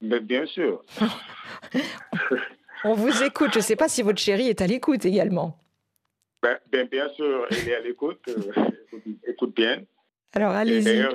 Mais 0.00 0.20
bien 0.20 0.46
sûr. 0.46 0.82
On 2.84 2.94
vous 2.94 3.22
écoute. 3.22 3.50
Je 3.52 3.58
ne 3.58 3.62
sais 3.64 3.76
pas 3.76 3.88
si 3.88 4.02
votre 4.02 4.18
chérie 4.18 4.48
est 4.48 4.62
à 4.62 4.66
l'écoute 4.66 5.04
également. 5.04 5.58
Ben, 6.42 6.58
ben, 6.72 6.88
bien 6.88 7.08
sûr, 7.10 7.46
elle 7.50 7.68
est 7.68 7.74
à 7.74 7.80
l'écoute. 7.80 8.20
euh, 8.28 8.70
écoute, 8.92 9.02
écoute 9.26 9.54
bien. 9.54 9.82
Alors, 10.32 10.52
allez-y. 10.52 10.84
D'ailleurs, 10.84 11.14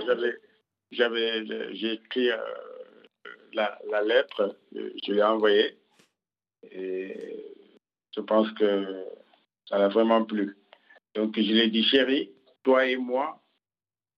j'ai 0.91 1.93
écrit 1.93 2.29
euh, 2.29 2.37
la, 3.53 3.79
la 3.89 4.03
lettre, 4.03 4.55
euh, 4.75 4.93
je 5.03 5.13
l'ai 5.13 5.23
envoyée. 5.23 5.79
Et 6.71 7.55
je 8.15 8.21
pense 8.21 8.51
que 8.51 9.03
ça 9.67 9.79
l'a 9.79 9.87
vraiment 9.87 10.23
plu. 10.23 10.57
Donc, 11.15 11.35
je 11.35 11.41
l'ai 11.53 11.69
dit, 11.69 11.83
chérie, 11.83 12.31
toi 12.63 12.85
et 12.85 12.97
moi, 12.97 13.41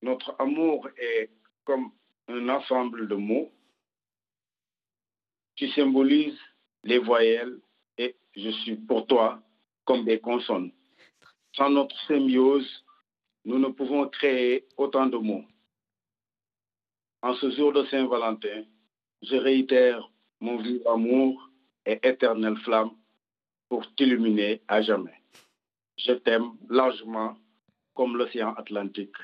notre 0.02 0.36
amour 0.40 0.90
est 0.98 1.30
comme 1.64 1.92
un 2.28 2.50
ensemble 2.50 3.08
de 3.08 3.16
mots 3.16 3.52
qui 5.58 5.72
symbolisent 5.72 6.40
les 6.84 7.00
voyelles 7.00 7.60
et 7.98 8.16
je 8.36 8.50
suis 8.50 8.76
pour 8.76 9.08
toi 9.08 9.42
comme 9.86 10.06
des 10.06 10.20
consonnes. 10.20 10.72
Sans 11.56 11.70
notre 11.70 11.96
symbiose, 12.08 12.86
nous 13.46 13.58
ne 13.58 13.70
pouvons 13.70 14.08
créer 14.08 14.66
autant 14.78 15.08
de 15.08 15.18
mots. 15.18 15.46
En 17.24 17.34
ce 17.36 17.50
jour 17.52 17.74
de 17.74 17.84
Saint-Valentin, 17.86 18.64
je 19.24 19.36
réitère 19.36 20.10
mon 20.40 20.58
vif 20.58 20.86
amour 20.86 21.50
et 21.86 22.00
éternelle 22.08 22.58
flamme 22.58 22.92
pour 23.70 23.84
t'illuminer 23.96 24.62
à 24.68 24.82
jamais. 24.82 25.20
Je 25.98 26.14
t'aime 26.14 26.52
largement 26.70 27.36
comme 27.96 28.16
l'océan 28.16 28.54
Atlantique. 28.54 29.16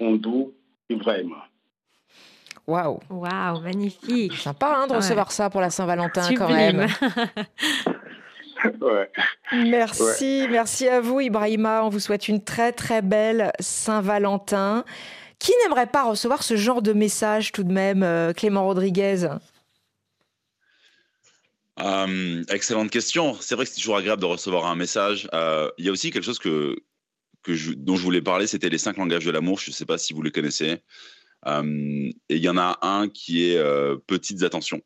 Mon 0.00 0.16
doux 0.16 0.52
Ibrahima. 0.90 1.48
Waouh. 2.68 3.00
Waouh, 3.10 3.60
magnifique. 3.62 4.34
Sympa 4.36 4.74
hein, 4.76 4.86
de 4.86 4.92
Ouais. 4.92 4.98
recevoir 4.98 5.32
ça 5.32 5.48
pour 5.50 5.60
la 5.60 5.70
Saint-Valentin 5.70 6.34
quand 6.36 6.48
même. 6.50 6.86
Ouais. 8.80 9.08
Merci, 9.52 10.48
merci 10.50 10.88
à 10.88 11.00
vous 11.00 11.20
Ibrahima. 11.20 11.84
On 11.84 11.90
vous 11.90 12.00
souhaite 12.00 12.26
une 12.26 12.42
très 12.42 12.72
très 12.72 13.02
belle 13.02 13.52
Saint-Valentin. 13.60 14.84
Qui 15.38 15.52
n'aimerait 15.62 15.86
pas 15.86 16.02
recevoir 16.02 16.42
ce 16.42 16.56
genre 16.56 16.82
de 16.82 16.92
message 16.92 17.52
tout 17.52 17.62
de 17.62 17.72
même, 17.72 18.02
euh, 18.02 18.32
Clément 18.32 18.64
Rodriguez? 18.64 19.28
Euh, 21.80 22.42
excellente 22.50 22.90
question. 22.90 23.36
C'est 23.40 23.54
vrai 23.54 23.64
que 23.64 23.70
c'est 23.70 23.76
toujours 23.80 23.96
agréable 23.96 24.22
de 24.22 24.26
recevoir 24.26 24.66
un 24.66 24.74
message. 24.74 25.28
Euh, 25.32 25.70
il 25.78 25.84
y 25.84 25.88
a 25.88 25.92
aussi 25.92 26.10
quelque 26.10 26.24
chose 26.24 26.40
que, 26.40 26.74
que 27.44 27.54
je- 27.54 27.74
dont 27.74 27.94
je 27.94 28.02
voulais 28.02 28.22
parler, 28.22 28.48
c'était 28.48 28.68
les 28.70 28.78
cinq 28.78 28.96
langages 28.96 29.24
de 29.24 29.30
l'amour. 29.30 29.60
Je 29.60 29.70
ne 29.70 29.74
sais 29.74 29.86
pas 29.86 29.98
si 29.98 30.12
vous 30.12 30.22
les 30.22 30.32
connaissez. 30.32 30.82
Euh, 31.46 32.10
et 32.28 32.36
il 32.36 32.42
y 32.42 32.48
en 32.48 32.56
a 32.56 32.78
un 32.82 33.08
qui 33.08 33.50
est 33.50 33.58
euh, 33.58 33.96
petites 34.06 34.42
attentions. 34.42 34.80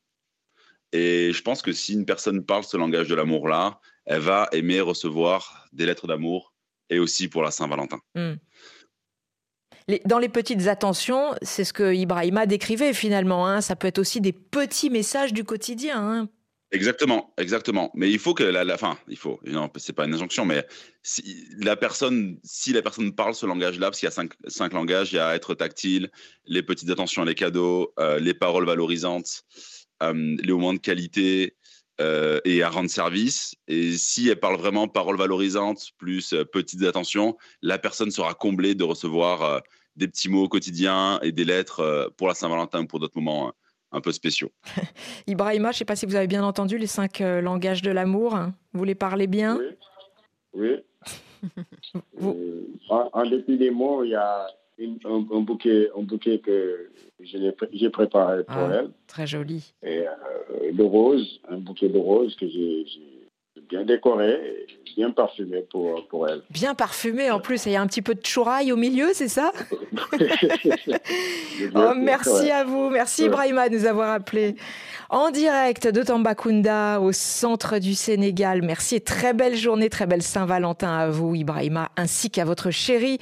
Et 0.93 1.33
je 1.33 1.43
pense 1.43 1.63
que 1.63 1.73
si 1.73 1.95
une 1.95 2.05
personne 2.05 2.45
parle 2.45 2.65
ce 2.65 2.77
langage 2.77 3.09
de 3.09 3.15
l'amour-là, 3.15 3.81
elle 4.05 4.21
va 4.21 4.49
aimer 4.53 4.81
recevoir 4.81 5.67
des 5.73 5.87
lettres 5.87 6.07
d'amour 6.07 6.53
et 6.91 6.99
aussi 6.99 7.29
pour 7.29 7.43
la 7.43 7.51
Saint-Valentin. 7.51 8.01
Hmm. 8.15 8.35
Dans 10.05 10.19
les 10.19 10.29
petites 10.29 10.69
attentions, 10.69 11.35
c'est 11.43 11.65
ce 11.65 11.73
que 11.73 11.95
Ibrahima 11.95 12.47
décrivait 12.47 12.93
finalement. 12.93 13.47
hein. 13.47 13.61
Ça 13.61 13.75
peut 13.75 13.89
être 13.89 13.99
aussi 13.99 14.21
des 14.21 14.33
petits 14.33 14.91
messages 14.91 15.33
du 15.33 15.45
quotidien. 15.45 15.97
hein. 15.97 16.29
Exactement, 16.75 17.35
exactement. 17.37 17.91
Mais 17.95 18.11
il 18.11 18.19
faut 18.19 18.33
que 18.33 18.43
la, 18.45 18.65
la 18.65 18.79
fin, 18.79 18.97
il 19.07 19.19
faut. 19.19 19.39
Non, 19.45 19.71
c'est 19.77 19.93
pas 19.93 20.07
une 20.07 20.15
injonction, 20.15 20.47
mais 20.47 20.67
si 21.03 21.47
la 21.59 21.77
personne, 21.77 22.39
si 22.45 22.73
la 22.73 22.81
personne 22.81 23.15
parle 23.15 23.35
ce 23.35 23.45
langage-là, 23.45 23.89
parce 23.89 23.99
qu'il 24.01 24.07
y 24.07 24.13
a 24.13 24.27
cinq, 24.49 24.73
langages, 24.73 25.13
il 25.13 25.17
y 25.17 25.19
a 25.19 25.35
être 25.35 25.55
tactile, 25.55 26.11
les 26.47 26.63
petites 26.63 26.89
attentions, 26.89 27.25
les 27.25 27.35
cadeaux, 27.35 27.93
euh, 27.99 28.19
les 28.19 28.33
paroles 28.33 28.65
valorisantes, 28.65 29.45
euh, 30.03 30.37
les 30.43 30.53
moments 30.53 30.73
de 30.73 30.79
qualité 30.79 31.57
euh, 32.01 32.41
et 32.47 32.63
à 32.63 32.71
rendre 32.71 32.89
service. 32.89 33.55
Et 33.69 33.93
si 33.99 34.31
elle 34.31 34.41
parle 34.41 34.57
vraiment 34.57 34.89
paroles 34.89 35.19
valorisantes 35.19 35.91
plus 35.99 36.33
euh, 36.33 36.45
petites 36.47 36.85
attentions, 36.85 37.37
la 37.61 37.79
personne 37.79 38.11
sera 38.11 38.33
comblée 38.33 38.75
de 38.75 38.85
recevoir 38.85 39.61
des 39.97 40.09
petits 40.09 40.31
mots 40.31 40.45
au 40.45 40.49
quotidien 40.49 41.21
et 41.23 41.33
des 41.33 41.45
lettres 41.45 42.11
pour 42.17 42.29
la 42.29 42.35
Saint-Valentin 42.35 42.81
ou 42.83 42.87
pour 42.87 42.99
d'autres 42.99 43.19
moments 43.21 43.49
euh, 43.49 43.53
un 43.93 44.01
peu 44.01 44.13
spéciaux. 44.13 44.51
Ibrahima, 45.27 45.71
je 45.71 45.77
ne 45.77 45.79
sais 45.79 45.85
pas 45.85 45.97
si 45.97 46.07
vous 46.07 46.15
avez 46.17 46.27
bien 46.27 46.45
entendu 46.45 46.79
les 46.79 46.87
cinq 46.87 47.21
euh, 47.21 47.41
langages 47.41 47.83
de 47.83 47.91
l'amour. 47.91 48.39
Vous 48.73 48.85
les 48.85 48.95
parlez 48.95 49.27
bien? 49.27 49.59
Oui. 49.59 49.67
Oui. 50.55 50.77
Vous- 52.15 52.37
Euh, 52.39 52.67
en, 52.89 53.11
en 53.13 53.27
dépit 53.29 53.57
des 53.57 53.71
mots, 53.71 54.05
il 54.05 54.11
y 54.11 54.15
a 54.15 54.47
une- 54.79 54.99
un, 55.05 55.17
un 55.37 55.41
bouquet, 55.41 55.91
un 55.99 56.03
bouquet 56.03 56.39
que 56.41 56.91
j'ai 57.21 57.91
préparé 57.91 58.45
pour 58.45 58.57
Ah. 58.57 58.71
elle. 58.81 58.91
Très 59.07 59.27
joli. 59.27 59.73
Et 59.83 60.07
euh, 60.07 60.73
de 60.73 60.83
roses, 60.83 61.41
un 61.49 61.59
bouquet 61.59 61.89
de 61.89 61.99
roses 61.99 62.35
que 62.37 62.47
j'ai 62.49 62.87
bien 63.73 63.85
décoré, 63.85 64.67
bien 64.97 65.11
parfumé 65.11 65.65
pour, 65.71 66.07
pour 66.09 66.29
elle. 66.29 66.43
Bien 66.51 66.75
parfumé 66.75 67.31
en 67.31 67.41
plus. 67.41 67.67
Il 67.67 67.73
y 67.73 67.77
a 67.77 67.81
un 67.81 67.87
petit 67.87 68.03
peu 68.03 68.15
de 68.15 68.25
chouraille 68.25 68.73
au 68.73 68.77
milieu, 68.77 69.11
c'est 69.15 69.29
ça 69.29 69.53
Oh, 71.75 71.93
merci 71.97 72.51
à 72.51 72.65
vous, 72.65 72.91
merci 72.91 73.23
Ouais. 73.23 73.29
Ibrahima 73.29 73.69
de 73.69 73.77
nous 73.77 73.87
avoir 73.87 74.11
appelés. 74.11 74.57
En 75.11 75.31
direct 75.31 75.87
de 75.87 76.03
Tambacounda, 76.03 77.01
au 77.01 77.13
centre 77.13 77.79
du 77.79 77.95
Sénégal. 77.95 78.63
Merci 78.63 78.97
et 78.97 79.01
très 79.01 79.33
belle 79.33 79.57
journée, 79.57 79.89
très 79.89 80.07
belle 80.07 80.23
Saint-Valentin 80.23 80.93
à 80.93 81.09
vous, 81.09 81.35
Ibrahima, 81.35 81.91
ainsi 81.97 82.31
qu'à 82.31 82.45
votre 82.45 82.71
chérie. 82.71 83.19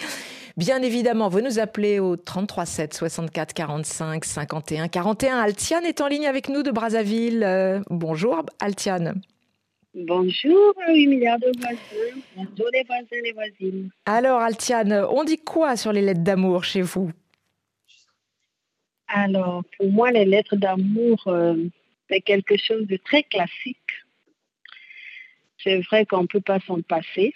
Bien 0.57 0.83
évidemment, 0.83 1.29
vous 1.29 1.41
nous 1.41 1.59
appelez 1.59 2.01
au 2.01 2.17
33 2.17 2.67
7 2.67 2.95
64 2.95 3.53
45 3.53 4.25
51 4.25 4.89
41. 4.89 5.39
Altiane 5.39 5.85
est 5.85 6.01
en 6.01 6.09
ligne 6.09 6.27
avec 6.27 6.49
nous 6.49 6.63
de 6.63 6.71
Brazzaville. 6.71 7.43
Euh, 7.45 7.81
bonjour 7.89 8.45
Altiane. 8.59 9.21
Bonjour, 9.95 10.75
8 10.89 11.07
milliards 11.09 11.39
de 11.41 11.51
voisins. 11.59 12.21
Bonjour 12.37 12.67
les 12.73 12.85
voisins, 12.85 13.23
les 13.25 13.33
voisines. 13.33 13.91
Alors 14.07 14.41
Altiane, 14.41 14.93
on 15.11 15.25
dit 15.25 15.39
quoi 15.39 15.77
sur 15.77 15.93
les 15.93 16.01
lettres 16.01 16.23
d'amour 16.23 16.63
chez 16.65 16.83
vous? 16.83 17.11
Alors, 19.09 19.65
pour 19.77 19.91
moi, 19.91 20.13
les 20.13 20.25
lettres 20.25 20.55
d'amour, 20.55 21.21
euh, 21.27 21.57
c'est 22.09 22.21
quelque 22.21 22.57
chose 22.57 22.87
de 22.87 22.97
très 22.97 23.25
classique. 23.25 23.77
C'est 25.59 25.81
vrai 25.81 26.07
qu'on 26.07 26.23
ne 26.23 26.27
peut 26.29 26.41
pas 26.41 26.61
s'en 26.61 26.81
passer. 26.83 27.35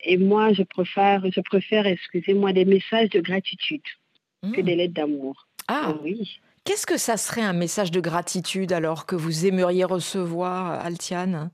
Et 0.00 0.16
moi, 0.16 0.52
je 0.52 0.64
préfère, 0.64 1.24
je 1.30 1.40
préfère, 1.40 1.86
excusez-moi, 1.86 2.52
des 2.52 2.64
messages 2.64 3.10
de 3.10 3.20
gratitude 3.20 3.82
que 4.42 4.60
Hmm. 4.60 4.64
des 4.64 4.74
lettres 4.74 4.94
d'amour. 4.94 5.46
Ah, 5.68 5.94
oui. 6.02 6.40
Qu'est-ce 6.64 6.86
que 6.86 6.96
ça 6.96 7.16
serait 7.16 7.42
un 7.42 7.52
message 7.52 7.90
de 7.90 8.00
gratitude 8.00 8.72
alors 8.72 9.06
que 9.06 9.16
vous 9.16 9.46
aimeriez 9.46 9.84
recevoir, 9.84 10.84
Altiane? 10.84 11.50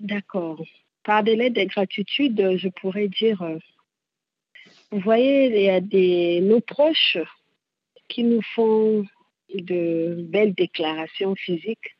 D'accord. 0.00 0.62
Par 1.04 1.22
des 1.22 1.36
lettres 1.36 1.60
de 1.60 1.64
gratitude, 1.64 2.40
euh, 2.40 2.56
je 2.58 2.68
pourrais 2.68 3.08
dire, 3.08 3.42
euh, 3.42 3.58
vous 4.90 5.00
voyez, 5.00 5.46
il 5.46 5.62
y 5.62 5.70
a 5.70 5.80
des, 5.80 6.40
nos 6.40 6.60
proches 6.60 7.18
qui 8.08 8.24
nous 8.24 8.42
font 8.54 9.04
de 9.54 10.16
belles 10.28 10.54
déclarations 10.54 11.34
physiques. 11.34 11.96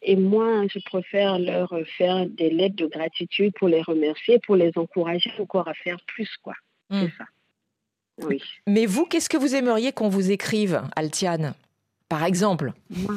Et 0.00 0.16
moi, 0.16 0.66
je 0.68 0.78
préfère 0.80 1.38
leur 1.38 1.74
faire 1.96 2.26
des 2.26 2.50
lettres 2.50 2.76
de 2.76 2.86
gratitude 2.86 3.52
pour 3.54 3.68
les 3.68 3.82
remercier, 3.82 4.38
pour 4.38 4.56
les 4.56 4.72
encourager 4.76 5.30
encore 5.38 5.68
à 5.68 5.74
faire 5.74 5.98
plus, 6.06 6.30
quoi. 6.42 6.54
Hmm. 6.90 7.06
C'est 7.06 7.16
ça. 7.18 7.24
Oui. 8.22 8.42
Mais 8.66 8.86
vous, 8.86 9.04
qu'est-ce 9.06 9.28
que 9.28 9.36
vous 9.36 9.54
aimeriez 9.54 9.92
qu'on 9.92 10.08
vous 10.08 10.30
écrive, 10.30 10.82
Altiane 10.96 11.54
Par 12.08 12.24
exemple? 12.24 12.72
Moi, 12.90 13.14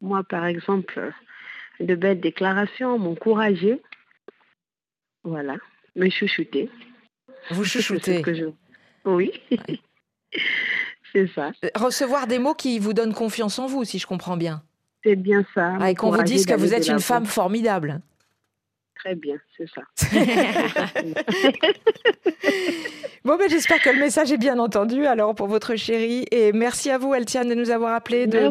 moi, 0.00 0.22
par 0.24 0.46
exemple, 0.46 0.98
euh, 0.98 1.10
de 1.84 1.94
belles 1.94 2.20
déclarations, 2.20 2.98
m'encourager. 2.98 3.80
Voilà. 5.24 5.56
Me 5.94 6.10
chouchouter. 6.10 6.70
Vous 7.50 7.64
chouchoutez. 7.64 8.18
ce 8.18 8.22
que 8.22 8.34
je... 8.34 8.44
Oui. 9.04 9.32
c'est 11.12 11.28
ça. 11.34 11.52
Euh, 11.64 11.68
Recevoir 11.74 12.26
des 12.26 12.38
mots 12.38 12.54
qui 12.54 12.78
vous 12.78 12.92
donnent 12.92 13.14
confiance 13.14 13.58
en 13.58 13.66
vous, 13.66 13.84
si 13.84 13.98
je 13.98 14.06
comprends 14.06 14.36
bien. 14.36 14.62
C'est 15.04 15.16
bien 15.16 15.44
ça. 15.54 15.76
Ah, 15.80 15.90
et 15.90 15.94
qu'on 15.94 16.10
vous 16.10 16.22
dise 16.22 16.46
que 16.46 16.54
vous 16.54 16.74
êtes 16.74 16.88
une 16.88 17.00
femme 17.00 17.26
formidable. 17.26 18.00
Très 19.06 19.14
bien, 19.14 19.36
c'est 19.56 19.66
ça. 19.72 19.82
Bon, 23.24 23.36
ben, 23.36 23.48
j'espère 23.48 23.80
que 23.80 23.90
le 23.90 23.98
message 24.00 24.30
est 24.32 24.36
bien 24.36 24.58
entendu 24.58 25.04
alors 25.06 25.34
pour 25.34 25.46
votre 25.48 25.74
chérie. 25.76 26.26
Et 26.32 26.52
merci 26.52 26.90
à 26.90 26.98
vous, 26.98 27.12
Altiane, 27.12 27.48
de 27.48 27.54
nous 27.54 27.70
avoir 27.70 27.92
appelé 27.94 28.26
de, 28.26 28.50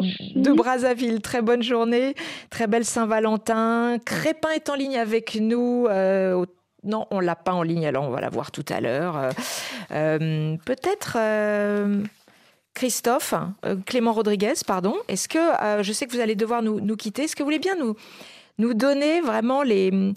Brazzaville. 0.52 1.20
Très 1.22 1.40
bonne 1.42 1.62
journée, 1.62 2.14
très 2.50 2.66
belle 2.66 2.84
Saint-Valentin. 2.86 3.98
Crépin 4.04 4.50
est 4.50 4.68
en 4.70 4.74
ligne 4.74 4.96
avec 4.98 5.34
nous. 5.40 5.86
euh, 5.90 6.34
au- 6.34 6.46
Non, 6.84 7.06
on 7.10 7.20
l'a 7.20 7.36
pas 7.36 7.52
en 7.52 7.62
ligne, 7.62 7.86
alors 7.86 8.04
on 8.04 8.10
va 8.10 8.20
la 8.22 8.28
voir 8.30 8.50
tout 8.50 8.64
à 8.70 8.80
l'heure. 8.80 9.16
Euh, 9.18 9.30
euh, 9.92 10.56
Peut-être. 10.64 11.16
euh, 11.18 12.02
Christophe, 12.74 13.32
euh, 13.64 13.76
Clément 13.86 14.12
Rodriguez, 14.12 14.52
pardon. 14.66 14.94
Est-ce 15.08 15.28
que, 15.28 15.38
je 15.82 15.92
sais 15.92 16.04
que 16.06 16.12
vous 16.12 16.20
allez 16.20 16.34
devoir 16.34 16.62
nous, 16.62 16.78
nous 16.80 16.96
quitter, 16.96 17.22
est-ce 17.24 17.34
que 17.34 17.42
vous 17.42 17.46
voulez 17.46 17.58
bien 17.58 17.74
nous, 17.76 17.94
nous 18.58 18.74
donner 18.74 19.20
vraiment 19.20 19.62
les, 19.62 20.14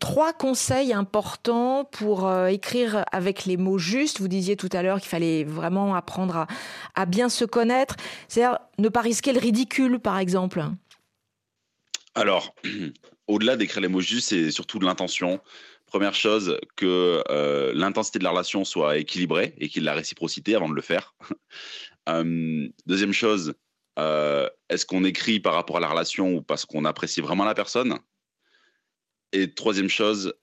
trois 0.00 0.32
conseils 0.32 0.92
importants 0.92 1.84
pour 1.84 2.26
euh, 2.26 2.46
écrire 2.46 3.04
avec 3.12 3.44
les 3.44 3.56
mots 3.56 3.78
justes. 3.78 4.20
Vous 4.20 4.28
disiez 4.28 4.56
tout 4.56 4.68
à 4.72 4.82
l'heure 4.82 5.00
qu'il 5.00 5.08
fallait 5.08 5.44
vraiment 5.44 5.94
apprendre 5.94 6.46
à, 6.94 7.06
bien 7.06 7.28
se 7.28 7.44
connaître, 7.44 7.96
c'est-à-dire 8.28 8.58
ne 8.78 8.88
pas 8.88 9.00
risquer 9.00 9.32
le 9.32 9.38
ridicule, 9.38 9.98
par 9.98 10.18
exemple. 10.18 10.64
Alors, 12.14 12.54
au-delà 13.28 13.56
d'écrire 13.56 13.82
les 13.82 13.88
mots 13.88 14.00
justes, 14.00 14.30
c'est 14.30 14.50
surtout 14.50 14.78
de 14.78 14.84
l'intention. 14.84 15.40
Première 15.86 16.14
chose, 16.14 16.58
que 16.74 17.22
euh, 17.28 17.72
l'intensité 17.74 18.18
de 18.18 18.24
la 18.24 18.30
relation 18.30 18.64
soit 18.64 18.96
équilibrée 18.96 19.54
et 19.58 19.68
qu'il 19.68 19.82
y 19.82 19.84
ait 19.84 19.90
la 19.90 19.94
réciprocité 19.94 20.54
avant 20.54 20.68
de 20.68 20.74
le 20.74 20.82
faire. 20.82 21.14
Euh, 22.08 22.66
deuxième 22.84 23.12
chose, 23.12 23.54
euh, 23.98 24.48
est-ce 24.68 24.86
qu'on 24.86 25.04
écrit 25.04 25.40
par 25.40 25.54
rapport 25.54 25.76
à 25.76 25.80
la 25.80 25.88
relation 25.88 26.34
ou 26.34 26.42
parce 26.42 26.64
qu'on 26.64 26.84
apprécie 26.84 27.20
vraiment 27.20 27.44
la 27.44 27.54
personne? 27.54 27.98
Et 29.32 29.54
troisième 29.54 29.88
chose, 29.88 30.34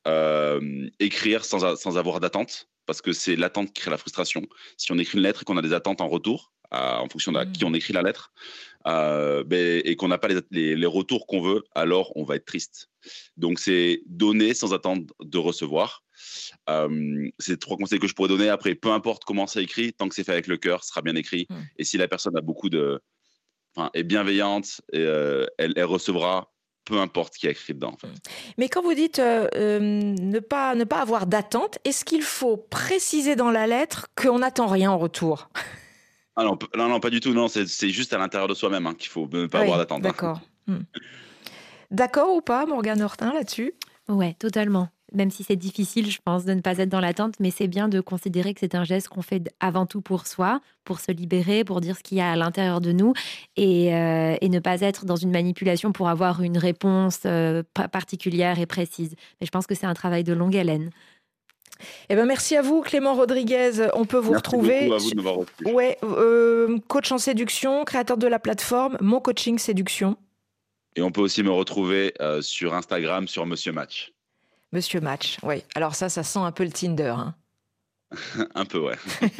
écrire 0.99 1.45
sans, 1.45 1.75
sans 1.75 1.97
avoir 1.97 2.19
d'attente, 2.19 2.69
parce 2.87 3.03
que 3.03 3.13
c'est 3.13 3.35
l'attente 3.35 3.67
qui 3.67 3.81
crée 3.81 3.91
la 3.91 3.99
frustration. 3.99 4.41
Si 4.77 4.91
on 4.91 4.97
écrit 4.97 5.19
une 5.19 5.23
lettre 5.23 5.43
et 5.43 5.45
qu'on 5.45 5.57
a 5.57 5.61
des 5.61 5.73
attentes 5.73 6.01
en 6.01 6.07
retour, 6.07 6.51
en 6.71 7.07
fonction 7.09 7.31
de 7.31 7.43
qui 7.51 7.63
mmh. 7.63 7.67
on 7.67 7.73
écrit 7.73 7.93
la 7.93 8.01
lettre, 8.01 8.31
euh, 8.87 9.43
ben, 9.43 9.81
et 9.83 9.95
qu'on 9.95 10.07
n'a 10.07 10.17
pas 10.17 10.27
les, 10.27 10.75
les, 10.75 10.85
retours 10.85 11.27
qu'on 11.27 11.41
veut, 11.41 11.63
alors 11.75 12.15
on 12.15 12.23
va 12.23 12.35
être 12.35 12.45
triste. 12.45 12.89
Donc 13.37 13.59
c'est 13.59 14.01
donner 14.05 14.53
sans 14.53 14.73
attendre 14.73 15.13
de 15.21 15.37
recevoir. 15.37 16.03
Euh, 16.69 17.29
c'est 17.39 17.59
trois 17.59 17.77
conseils 17.77 17.99
que 17.99 18.07
je 18.07 18.13
pourrais 18.13 18.29
donner. 18.29 18.49
Après, 18.49 18.75
peu 18.75 18.91
importe 18.91 19.23
comment 19.25 19.47
c'est 19.47 19.63
écrit, 19.63 19.93
tant 19.93 20.07
que 20.07 20.15
c'est 20.15 20.23
fait 20.23 20.31
avec 20.31 20.47
le 20.47 20.57
cœur, 20.57 20.83
ce 20.83 20.89
sera 20.89 21.01
bien 21.01 21.15
écrit. 21.15 21.47
Mmh. 21.49 21.55
Et 21.77 21.83
si 21.83 21.97
la 21.97 22.07
personne 22.07 22.37
a 22.37 22.41
beaucoup 22.41 22.69
de, 22.69 23.01
est 23.93 24.03
bienveillante, 24.03 24.81
et, 24.93 24.99
euh, 24.99 25.45
elle, 25.57 25.73
elle, 25.75 25.85
recevra 25.85 26.51
peu 26.85 26.99
importe 26.99 27.35
ce 27.35 27.39
qui 27.39 27.47
est 27.47 27.51
écrit 27.51 27.73
dedans. 27.73 27.93
En 27.93 27.97
fait. 27.97 28.07
Mmh. 28.07 28.53
Mais 28.57 28.67
quand 28.69 28.81
vous 28.81 28.95
dites 28.95 29.19
ne, 29.19 30.39
pas, 30.39 30.73
ne 30.73 30.83
pas 30.85 31.01
avoir 31.01 31.27
d'attente, 31.27 31.77
est-ce 31.85 32.03
qu'il 32.03 32.23
faut 32.23 32.57
préciser 32.57 33.35
dans 33.35 33.51
la 33.51 33.67
lettre 33.67 34.07
qu'on 34.15 34.39
n'attend 34.39 34.65
rien 34.65 34.91
en 34.91 34.97
retour? 34.97 35.49
Ah 36.35 36.45
non, 36.45 36.57
non, 36.75 36.99
pas 37.01 37.09
du 37.09 37.19
tout. 37.19 37.33
Non, 37.33 37.49
c'est 37.49 37.89
juste 37.89 38.13
à 38.13 38.17
l'intérieur 38.17 38.47
de 38.47 38.53
soi-même 38.53 38.87
hein, 38.87 38.95
qu'il 38.97 39.09
faut 39.09 39.27
ne 39.31 39.45
pas 39.45 39.59
avoir 39.59 39.77
d'attente. 39.77 39.99
Hein. 39.99 40.09
D'accord. 40.09 40.41
Hmm. 40.67 40.79
D'accord 41.91 42.33
ou 42.33 42.41
pas, 42.41 42.65
Morgane 42.65 43.01
Hortin, 43.01 43.33
là-dessus? 43.33 43.73
Ouais, 44.07 44.35
totalement. 44.39 44.89
Même 45.13 45.31
si 45.31 45.43
c'est 45.43 45.55
difficile, 45.55 46.09
je 46.09 46.19
pense, 46.23 46.45
de 46.45 46.53
ne 46.53 46.61
pas 46.61 46.77
être 46.77 46.89
dans 46.89 46.99
l'attente, 46.99 47.35
mais 47.39 47.51
c'est 47.51 47.67
bien 47.67 47.87
de 47.87 48.01
considérer 48.01 48.53
que 48.53 48.59
c'est 48.59 48.75
un 48.75 48.83
geste 48.83 49.09
qu'on 49.09 49.21
fait 49.21 49.49
avant 49.59 49.85
tout 49.85 50.01
pour 50.01 50.27
soi, 50.27 50.61
pour 50.83 50.99
se 50.99 51.11
libérer, 51.11 51.63
pour 51.63 51.81
dire 51.81 51.97
ce 51.97 52.03
qu'il 52.03 52.17
y 52.17 52.21
a 52.21 52.31
à 52.31 52.35
l'intérieur 52.35 52.81
de 52.81 52.91
nous 52.91 53.13
et, 53.55 53.93
euh, 53.93 54.35
ne 54.41 54.59
pas 54.59 54.81
être 54.81 55.05
dans 55.05 55.15
une 55.15 55.31
manipulation 55.31 55.91
pour 55.91 56.09
avoir 56.09 56.41
une 56.41 56.57
réponse 56.57 57.19
euh, 57.25 57.63
particulière 57.91 58.59
et 58.59 58.65
précise. 58.65 59.15
Mais 59.39 59.45
je 59.45 59.51
pense 59.51 59.67
que 59.67 59.75
c'est 59.75 59.85
un 59.85 59.93
travail 59.93 60.23
de 60.23 60.33
longue 60.33 60.57
haleine. 60.57 60.89
Eh 62.09 62.15
ben 62.15 62.25
merci 62.25 62.55
à 62.55 62.61
vous, 62.61 62.81
Clément 62.81 63.15
Rodriguez. 63.15 63.87
On 63.93 64.05
peut 64.05 64.17
vous 64.17 64.31
merci 64.31 64.47
retrouver. 64.47 64.91
À 64.91 64.97
vous 64.97 65.45
de. 65.63 65.71
Ouais, 65.71 65.97
euh, 66.03 66.77
coach 66.87 67.11
en 67.11 67.17
séduction, 67.17 67.83
créateur 67.85 68.17
de 68.17 68.27
la 68.27 68.39
plateforme 68.39 68.97
Mon 69.01 69.19
Coaching 69.19 69.57
Séduction. 69.57 70.17
Et 70.95 71.01
on 71.01 71.11
peut 71.11 71.21
aussi 71.21 71.43
me 71.43 71.51
retrouver 71.51 72.13
euh, 72.19 72.41
sur 72.41 72.73
Instagram 72.73 73.27
sur 73.27 73.45
Monsieur 73.45 73.71
Match. 73.71 74.11
Monsieur 74.71 75.01
Match, 75.01 75.37
oui. 75.43 75.63
Alors 75.75 75.95
ça, 75.95 76.09
ça 76.09 76.23
sent 76.23 76.39
un 76.39 76.51
peu 76.51 76.63
le 76.63 76.71
Tinder. 76.71 77.15
Hein. 77.17 77.35
un 78.55 78.65
peu, 78.65 78.79
ouais. 78.79 78.95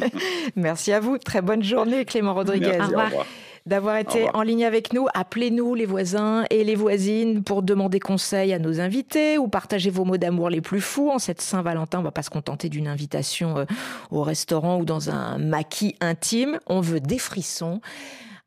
merci 0.56 0.92
à 0.92 1.00
vous. 1.00 1.18
Très 1.18 1.42
bonne 1.42 1.62
journée, 1.62 2.04
Clément 2.04 2.34
Rodriguez. 2.34 2.72
Merci, 2.78 2.94
au 2.94 2.98
revoir 2.98 3.26
d'avoir 3.66 3.96
été 3.96 4.28
en 4.34 4.42
ligne 4.42 4.64
avec 4.64 4.92
nous. 4.92 5.06
Appelez-nous 5.14 5.74
les 5.74 5.86
voisins 5.86 6.44
et 6.50 6.64
les 6.64 6.74
voisines 6.74 7.42
pour 7.42 7.62
demander 7.62 8.00
conseil 8.00 8.52
à 8.52 8.58
nos 8.58 8.80
invités 8.80 9.38
ou 9.38 9.48
partager 9.48 9.90
vos 9.90 10.04
mots 10.04 10.16
d'amour 10.16 10.50
les 10.50 10.60
plus 10.60 10.80
fous. 10.80 11.10
En 11.10 11.18
cette 11.18 11.40
Saint-Valentin, 11.40 12.00
on 12.00 12.02
va 12.02 12.10
pas 12.10 12.22
se 12.22 12.30
contenter 12.30 12.68
d'une 12.68 12.88
invitation 12.88 13.58
euh, 13.58 13.64
au 14.10 14.22
restaurant 14.22 14.78
ou 14.78 14.84
dans 14.84 15.10
un 15.10 15.38
maquis 15.38 15.96
intime. 16.00 16.58
On 16.66 16.80
veut 16.80 17.00
des 17.00 17.18
frissons. 17.18 17.80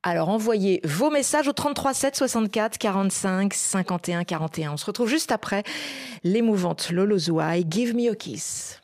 Alors 0.03 0.27
envoyez 0.27 0.81
vos 0.83 1.09
messages 1.09 1.47
au 1.47 1.53
33 1.53 1.93
7 1.93 2.15
64 2.17 2.77
45 2.77 3.53
51 3.53 4.23
41. 4.25 4.73
On 4.73 4.77
se 4.77 4.85
retrouve 4.85 5.07
juste 5.07 5.31
après 5.31 5.63
l'émouvante 6.25 6.89
Lolo 6.91 7.17
Zouai, 7.17 7.65
Give 7.69 7.95
Me 7.95 8.11
a 8.11 8.15
Kiss. 8.15 8.81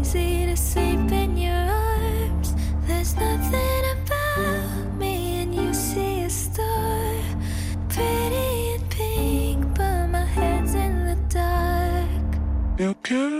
easy 0.00 0.46
to 0.46 0.56
sleep 0.56 1.10
in 1.12 1.36
your 1.36 1.52
arms. 1.54 2.54
There's 2.86 3.14
nothing 3.16 3.84
about 3.96 4.96
me, 4.96 5.42
and 5.42 5.54
you 5.54 5.72
see 5.74 6.22
a 6.22 6.30
star. 6.30 7.12
Pretty 7.88 8.74
and 8.74 8.90
pink, 8.90 9.74
but 9.74 10.06
my 10.08 10.24
head's 10.24 10.74
in 10.74 10.94
the 11.06 11.16
dark. 11.28 12.28
You 12.78 12.94
can 13.02 13.35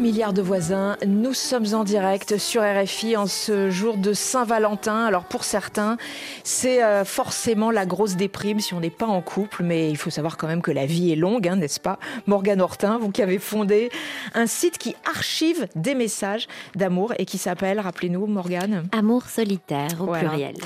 milliards 0.00 0.32
de 0.32 0.42
voisins, 0.42 0.96
nous 1.06 1.32
sommes 1.32 1.66
en 1.72 1.84
direct 1.84 2.38
sur 2.38 2.62
RFI 2.62 3.16
en 3.16 3.26
ce 3.26 3.70
jour 3.70 3.96
de 3.96 4.12
Saint-Valentin. 4.12 5.06
Alors 5.06 5.24
pour 5.24 5.44
certains, 5.44 5.96
c'est 6.44 6.82
euh, 6.82 7.04
forcément 7.04 7.70
la 7.70 7.86
grosse 7.86 8.16
déprime 8.16 8.60
si 8.60 8.74
on 8.74 8.80
n'est 8.80 8.90
pas 8.90 9.06
en 9.06 9.22
couple, 9.22 9.62
mais 9.62 9.88
il 9.90 9.96
faut 9.96 10.10
savoir 10.10 10.36
quand 10.36 10.48
même 10.48 10.60
que 10.60 10.70
la 10.70 10.86
vie 10.86 11.12
est 11.12 11.16
longue, 11.16 11.48
hein, 11.48 11.56
n'est-ce 11.56 11.80
pas 11.80 11.98
Morgane 12.26 12.60
Hortin, 12.60 12.98
vous 12.98 13.10
qui 13.10 13.22
avez 13.22 13.38
fondé 13.38 13.90
un 14.34 14.46
site 14.46 14.78
qui 14.78 14.94
archive 15.08 15.68
des 15.76 15.94
messages 15.94 16.48
d'amour 16.74 17.14
et 17.18 17.24
qui 17.24 17.38
s'appelle, 17.38 17.80
rappelez-nous 17.80 18.26
Morgane 18.26 18.88
Amour 18.92 19.26
solitaire 19.28 20.00
au 20.00 20.06
pluriel. 20.06 20.56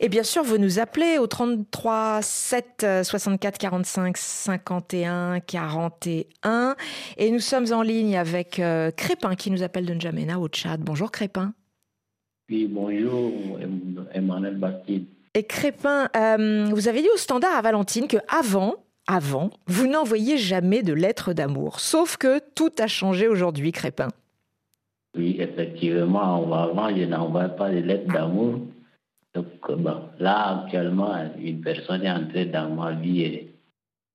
Et 0.00 0.08
bien 0.08 0.22
sûr, 0.22 0.44
vous 0.44 0.58
nous 0.58 0.78
appelez 0.78 1.18
au 1.18 1.26
33 1.26 2.20
7 2.22 2.86
64 3.02 3.58
45 3.58 4.16
51 4.16 5.40
41 5.40 6.76
et 7.16 7.30
nous 7.30 7.40
sommes 7.40 7.72
en 7.72 7.82
ligne 7.82 8.16
avec 8.16 8.58
euh, 8.58 8.77
Crépin 8.96 9.34
qui 9.34 9.50
nous 9.50 9.62
appelle 9.62 9.86
de 9.86 9.94
N'Djamena 9.94 10.38
au 10.38 10.48
Tchad. 10.48 10.80
Bonjour 10.80 11.10
Crépin. 11.10 11.52
Oui, 12.50 12.66
bonjour 12.66 13.58
Emmanuel 14.12 14.56
Bastide. 14.56 15.06
Et 15.34 15.44
Crépin, 15.44 16.08
euh, 16.16 16.68
vous 16.72 16.88
avez 16.88 17.02
dit 17.02 17.08
au 17.12 17.16
standard 17.18 17.54
à 17.54 17.62
Valentine 17.62 18.08
que 18.08 18.16
avant, 18.28 18.76
avant, 19.06 19.50
vous 19.66 19.86
n'envoyiez 19.86 20.38
jamais 20.38 20.82
de 20.82 20.92
lettres 20.92 21.32
d'amour. 21.32 21.80
Sauf 21.80 22.16
que 22.16 22.40
tout 22.54 22.72
a 22.78 22.86
changé 22.86 23.28
aujourd'hui, 23.28 23.72
Crépin. 23.72 24.08
Oui, 25.16 25.36
effectivement, 25.38 26.36
avant, 26.62 26.88
je 26.96 27.04
n'envoyais 27.04 27.54
pas 27.56 27.70
de 27.70 27.78
lettres 27.78 28.12
d'amour. 28.12 28.60
Donc, 29.34 29.46
bon, 29.68 30.00
là, 30.18 30.62
actuellement, 30.62 31.14
une 31.38 31.60
personne 31.60 32.02
est 32.02 32.10
entrée 32.10 32.46
dans 32.46 32.70
ma 32.70 32.92
vie 32.92 33.22
et 33.22 33.54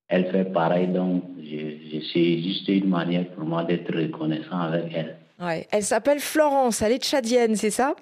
elle 0.08 0.32
fait 0.32 0.46
pareil. 0.46 0.88
Donc, 0.88 1.24
je, 1.38 2.00
suis 2.00 2.44
juste 2.44 2.68
une 2.68 2.90
manière 2.90 3.28
pour 3.32 3.46
moi 3.46 3.64
d'être 3.64 3.94
reconnaissant 3.96 4.60
avec 4.60 4.86
elle. 4.94 5.18
Ouais. 5.40 5.68
Elle 5.72 5.84
s'appelle 5.84 6.20
Florence, 6.20 6.82
elle 6.82 6.94
est 6.94 7.04
tchadienne, 7.04 7.56
c'est 7.56 7.72
ça? 7.72 7.96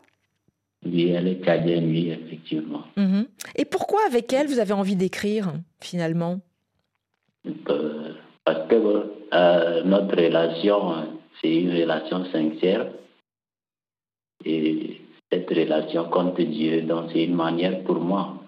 Oui, 0.85 1.09
elle 1.09 1.27
est 1.27 1.43
tchadienne, 1.43 1.85
oui, 1.89 2.11
effectivement. 2.11 2.83
Mhm. 2.97 3.27
Et 3.55 3.65
pourquoi 3.65 3.99
avec 4.07 4.31
elle 4.33 4.47
vous 4.47 4.59
avez 4.59 4.73
envie 4.73 4.95
d'écrire 4.95 5.53
finalement? 5.79 6.39
Euh, 7.45 8.13
Parce 8.43 8.67
que 8.67 9.11
euh, 9.33 9.83
notre 9.83 10.15
relation, 10.15 11.07
c'est 11.41 11.53
une 11.53 11.71
relation 11.71 12.25
sincère. 12.25 12.87
Et 14.43 15.01
cette 15.31 15.49
relation 15.49 16.05
compte 16.05 16.41
Dieu, 16.41 16.81
donc 16.81 17.11
c'est 17.13 17.23
une 17.23 17.35
manière 17.35 17.83
pour 17.83 17.99
moi 17.99 18.40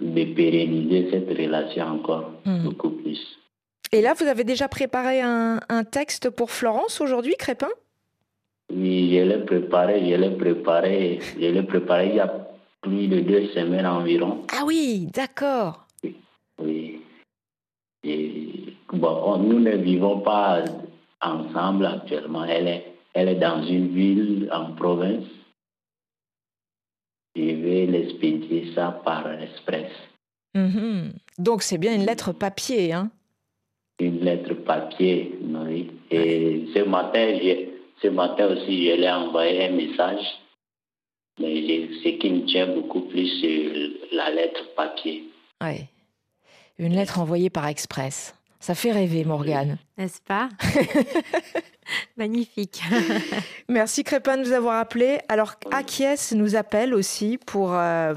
de 0.00 0.24
pérenniser 0.34 1.08
cette 1.10 1.28
relation 1.36 1.84
encore 1.86 2.30
mhm. 2.44 2.64
beaucoup 2.64 2.90
plus. 2.90 3.20
Et 3.92 4.00
là, 4.00 4.12
vous 4.14 4.26
avez 4.26 4.44
déjà 4.44 4.66
préparé 4.66 5.20
un, 5.20 5.60
texte 5.84 6.30
pour 6.30 6.50
Florence 6.50 7.00
aujourd'hui, 7.00 7.34
Crépin? 7.38 7.68
Oui, 8.72 9.14
je 9.14 9.22
l'ai 9.22 9.44
préparé, 9.44 10.10
je 10.10 10.16
l'ai 10.16 10.30
préparé, 10.30 11.20
je 11.40 11.46
l'ai 11.46 11.62
préparé 11.62 12.08
il 12.08 12.16
y 12.16 12.20
a 12.20 12.48
plus 12.80 13.06
de 13.06 13.20
deux 13.20 13.46
semaines 13.48 13.86
environ. 13.86 14.42
Ah 14.52 14.64
oui, 14.66 15.08
d'accord. 15.14 15.86
Oui. 16.58 17.00
bon, 18.92 19.38
nous 19.38 19.60
ne 19.60 19.76
vivons 19.76 20.20
pas 20.20 20.64
ensemble 21.20 21.86
actuellement. 21.86 22.44
Elle 22.44 22.68
est, 22.68 22.94
elle 23.12 23.28
est 23.28 23.36
dans 23.36 23.62
une 23.62 23.88
ville 23.94 24.50
en 24.52 24.72
province. 24.72 25.24
Je 27.36 27.42
vais 27.42 27.86
l'expédier 27.86 28.72
ça 28.74 29.00
par 29.04 29.30
express. 29.40 29.90
Mhm. 30.54 31.12
Donc 31.38 31.62
c'est 31.62 31.78
bien 31.78 31.94
une 31.94 32.06
lettre 32.06 32.32
papier, 32.32 32.92
hein 32.92 33.10
une 34.00 34.20
lettre 34.20 34.54
papier. 34.54 35.34
Oui. 35.42 35.90
Et 36.10 36.66
ce 36.74 36.80
matin, 36.80 37.38
ce 38.02 38.08
matin 38.08 38.46
aussi, 38.48 38.86
je 38.86 38.96
lui 38.96 39.04
ai 39.04 39.10
envoyé 39.10 39.66
un 39.66 39.72
message. 39.72 40.24
Mais 41.40 41.88
ce 42.02 42.08
qui 42.18 42.30
me 42.30 42.46
tient 42.46 42.68
beaucoup 42.68 43.02
plus, 43.02 43.28
c'est 43.40 44.14
la 44.14 44.30
lettre 44.30 44.74
papier. 44.76 45.24
Oui. 45.62 45.86
Une 46.78 46.94
lettre 46.94 47.20
envoyée 47.20 47.50
par 47.50 47.66
express. 47.66 48.34
Ça 48.64 48.74
fait 48.74 48.92
rêver, 48.92 49.26
Morgane. 49.26 49.76
N'est-ce 49.98 50.22
pas 50.22 50.48
Magnifique. 52.16 52.80
Merci 53.68 54.04
Crépin 54.04 54.38
de 54.38 54.42
nous 54.42 54.52
avoir 54.52 54.78
appelé. 54.78 55.18
Alors, 55.28 55.56
Akiès 55.70 56.32
nous 56.32 56.56
appelle 56.56 56.94
aussi 56.94 57.36
pour 57.36 57.74
euh, 57.74 58.14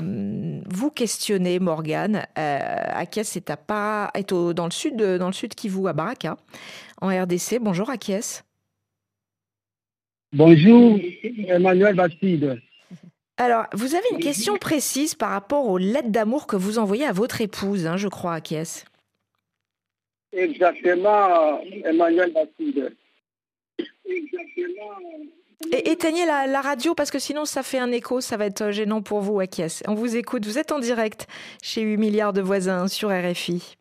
vous 0.70 0.90
questionner, 0.90 1.60
Morgane. 1.60 2.26
Euh, 2.40 2.60
Akiès 2.94 3.36
est, 3.36 3.50
à 3.50 3.58
pas, 3.58 4.10
est 4.14 4.34
dans, 4.34 4.64
le 4.64 4.72
sud, 4.72 4.96
dans 4.96 5.28
le 5.28 5.34
sud 5.34 5.54
Kivu, 5.54 5.90
à 5.90 5.92
Baraka, 5.92 6.38
en 7.02 7.10
RDC. 7.10 7.60
Bonjour 7.60 7.90
Akiès. 7.90 8.46
Bonjour 10.32 10.98
Emmanuel 11.50 11.94
Bastide. 11.94 12.62
Alors, 13.36 13.66
vous 13.74 13.96
avez 13.96 14.08
une 14.14 14.20
question 14.20 14.56
précise 14.56 15.14
par 15.14 15.32
rapport 15.32 15.68
aux 15.68 15.78
lettres 15.78 16.12
d'amour 16.12 16.48
que 16.48 16.56
vous 16.56 16.80
envoyez 16.80 17.06
à 17.06 17.12
votre 17.12 17.42
épouse, 17.42 17.86
hein, 17.86 17.98
je 17.98 18.08
crois, 18.08 18.36
Akiès. 18.36 18.86
Exactement, 20.34 21.62
Emmanuel 21.86 22.34
Bastide. 22.34 22.96
Et 25.72 25.90
éteignez 25.92 26.26
la, 26.26 26.62
radio 26.62 26.94
parce 26.94 27.12
que 27.12 27.20
sinon 27.20 27.46
ça 27.46 27.64
fait 27.64 27.80
un 27.80 27.92
écho, 27.92 28.22
ça 28.22 28.38
va 28.38 28.46
être 28.46 28.72
gênant 28.72 29.02
pour 29.02 29.22
vous, 29.22 29.40
Akiès. 29.40 29.84
On 29.88 29.96
vous 29.96 30.16
écoute, 30.16 30.46
vous 30.46 30.60
êtes 30.60 30.72
en 30.72 30.80
direct 30.80 31.28
chez 31.62 31.82
8 31.82 31.98
milliards 31.98 32.34
de 32.34 32.42
voisins 32.42 32.88
sur 32.88 33.10
RFI. 33.10 33.76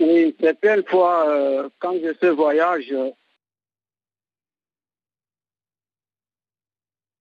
Oui, 0.00 0.34
certaines 0.40 0.84
fois, 0.84 1.28
euh, 1.28 1.68
quand 1.78 1.94
je 1.94 2.12
fais 2.14 2.30
voyage, 2.30 2.92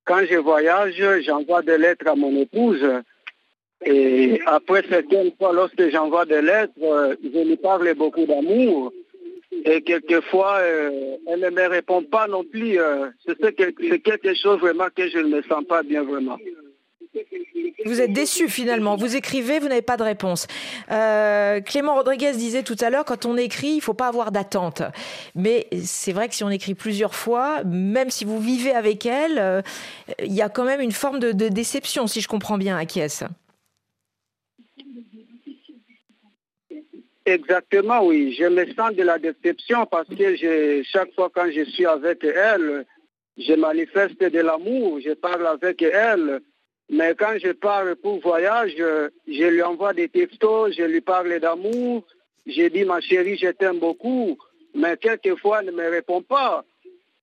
quand 0.05 0.25
je 0.25 0.35
voyage, 0.35 1.23
j'envoie 1.23 1.61
des 1.61 1.77
lettres 1.77 2.07
à 2.07 2.15
mon 2.15 2.35
épouse 2.35 2.85
et 3.83 4.39
après 4.45 4.83
certaines 4.87 5.31
fois, 5.37 5.53
lorsque 5.53 5.89
j'envoie 5.89 6.25
des 6.25 6.41
lettres, 6.41 6.73
euh, 6.83 7.15
je 7.23 7.39
lui 7.39 7.57
parle 7.57 7.93
beaucoup 7.95 8.25
d'amour. 8.25 8.93
Et 9.65 9.81
quelquefois, 9.81 10.57
euh, 10.59 11.17
elle 11.27 11.39
ne 11.39 11.49
me 11.49 11.67
répond 11.67 12.03
pas 12.03 12.27
non 12.27 12.43
plus. 12.43 12.79
Euh, 12.79 13.07
c'est 13.25 13.53
quelque 14.01 14.33
chose 14.35 14.59
vraiment 14.59 14.87
que 14.95 15.09
je 15.09 15.17
ne 15.17 15.35
me 15.35 15.41
sens 15.43 15.63
pas 15.65 15.83
bien 15.83 16.03
vraiment. 16.03 16.37
Vous 17.85 17.99
êtes 17.99 18.13
déçu 18.13 18.47
finalement. 18.47 18.95
Vous 18.95 19.15
écrivez, 19.15 19.59
vous 19.59 19.67
n'avez 19.67 19.81
pas 19.81 19.97
de 19.97 20.03
réponse. 20.03 20.45
Clément 20.87 21.95
Rodriguez 21.95 22.31
disait 22.33 22.63
tout 22.63 22.77
à 22.79 22.91
l'heure, 22.91 23.03
quand 23.03 23.25
on 23.25 23.35
écrit, 23.35 23.69
il 23.69 23.77
ne 23.77 23.81
faut 23.81 23.95
pas 23.95 24.07
avoir 24.07 24.31
d'attente. 24.31 24.83
Mais 25.35 25.67
c'est 25.83 26.13
vrai 26.13 26.29
que 26.29 26.35
si 26.35 26.43
on 26.43 26.49
écrit 26.49 26.75
plusieurs 26.75 27.15
fois, 27.15 27.63
même 27.65 28.11
si 28.11 28.23
vous 28.23 28.39
vivez 28.39 28.71
avec 28.71 29.05
elle, 29.05 29.63
il 30.23 30.31
y 30.31 30.43
a 30.43 30.49
quand 30.49 30.63
même 30.63 30.79
une 30.79 30.91
forme 30.91 31.19
de, 31.19 31.49
déception, 31.49 32.07
si 32.07 32.21
je 32.21 32.27
comprends 32.27 32.59
bien, 32.59 32.77
à 32.77 32.85
Kies. 32.85 33.25
Exactement, 37.31 38.05
oui. 38.05 38.35
Je 38.37 38.45
me 38.45 38.65
sens 38.73 38.93
de 38.93 39.03
la 39.03 39.17
déception 39.17 39.85
parce 39.85 40.07
que 40.09 40.83
chaque 40.83 41.13
fois 41.13 41.29
quand 41.33 41.49
je 41.49 41.63
suis 41.63 41.85
avec 41.85 42.23
elle, 42.23 42.85
je 43.37 43.53
manifeste 43.53 44.21
de 44.21 44.39
l'amour, 44.39 44.99
je 44.99 45.13
parle 45.13 45.47
avec 45.47 45.81
elle. 45.81 46.41
Mais 46.89 47.15
quand 47.15 47.35
je 47.41 47.51
pars 47.53 47.95
pour 48.01 48.19
voyage, 48.19 48.75
je 48.75 49.45
lui 49.45 49.61
envoie 49.61 49.93
des 49.93 50.09
textos, 50.09 50.75
je 50.77 50.83
lui 50.83 50.99
parle 50.99 51.39
d'amour, 51.39 52.03
je 52.45 52.67
dis 52.67 52.83
ma 52.83 52.99
chérie, 52.99 53.37
je 53.37 53.47
t'aime 53.47 53.79
beaucoup. 53.79 54.37
Mais 54.75 54.97
quelquefois, 54.97 55.59
elle 55.61 55.67
ne 55.67 55.71
me 55.71 55.89
répond 55.89 56.21
pas. 56.21 56.65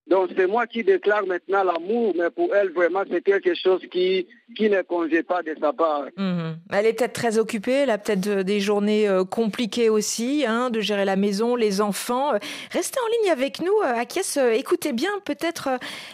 Donc 0.08 0.30
c'est 0.36 0.46
moi 0.46 0.66
qui 0.66 0.82
déclare 0.82 1.26
maintenant 1.26 1.64
l'amour, 1.64 2.14
mais 2.16 2.30
pour 2.30 2.54
elle, 2.54 2.70
vraiment, 2.70 3.02
c'est 3.10 3.20
quelque 3.22 3.54
chose 3.54 3.82
qui, 3.90 4.26
qui 4.56 4.70
ne 4.70 4.80
convient 4.80 5.22
pas 5.22 5.42
de 5.42 5.54
sa 5.60 5.72
part. 5.72 6.04
Mhm. 6.16 6.56
Elle 6.72 6.86
est 6.86 6.94
peut-être 6.94 7.12
très 7.12 7.38
occupée, 7.38 7.72
elle 7.72 7.90
a 7.90 7.98
peut-être 7.98 8.26
euh, 8.26 8.42
des 8.42 8.60
journées 8.60 9.06
euh, 9.06 9.24
compliquées 9.24 9.90
aussi, 9.90 10.44
hein, 10.46 10.70
de 10.70 10.80
gérer 10.80 11.04
la 11.04 11.16
maison, 11.16 11.56
les 11.56 11.82
enfants. 11.82 12.32
Euh, 12.32 12.38
restez 12.70 12.98
en 12.98 13.22
ligne 13.22 13.32
avec 13.32 13.60
nous, 13.60 13.72
Akiès, 13.84 14.38
écoutez 14.54 14.94
bien 14.94 15.10
peut-être 15.26 15.68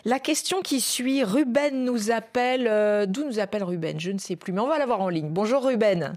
la 0.05 0.19
question 0.19 0.61
qui 0.61 0.81
suit. 0.81 1.23
Ruben 1.23 1.85
nous 1.85 2.11
appelle, 2.11 3.07
d'où 3.09 3.25
nous 3.25 3.39
appelle 3.39 3.63
Ruben? 3.63 4.01
Je 4.01 4.11
ne 4.11 4.19
sais 4.19 4.37
plus, 4.37 4.53
mais 4.53 4.61
on 4.61 4.67
va 4.67 4.79
l'avoir 4.79 5.01
en 5.01 5.09
ligne. 5.09 5.29
Bonjour 5.31 5.65
Ruben. 5.65 6.15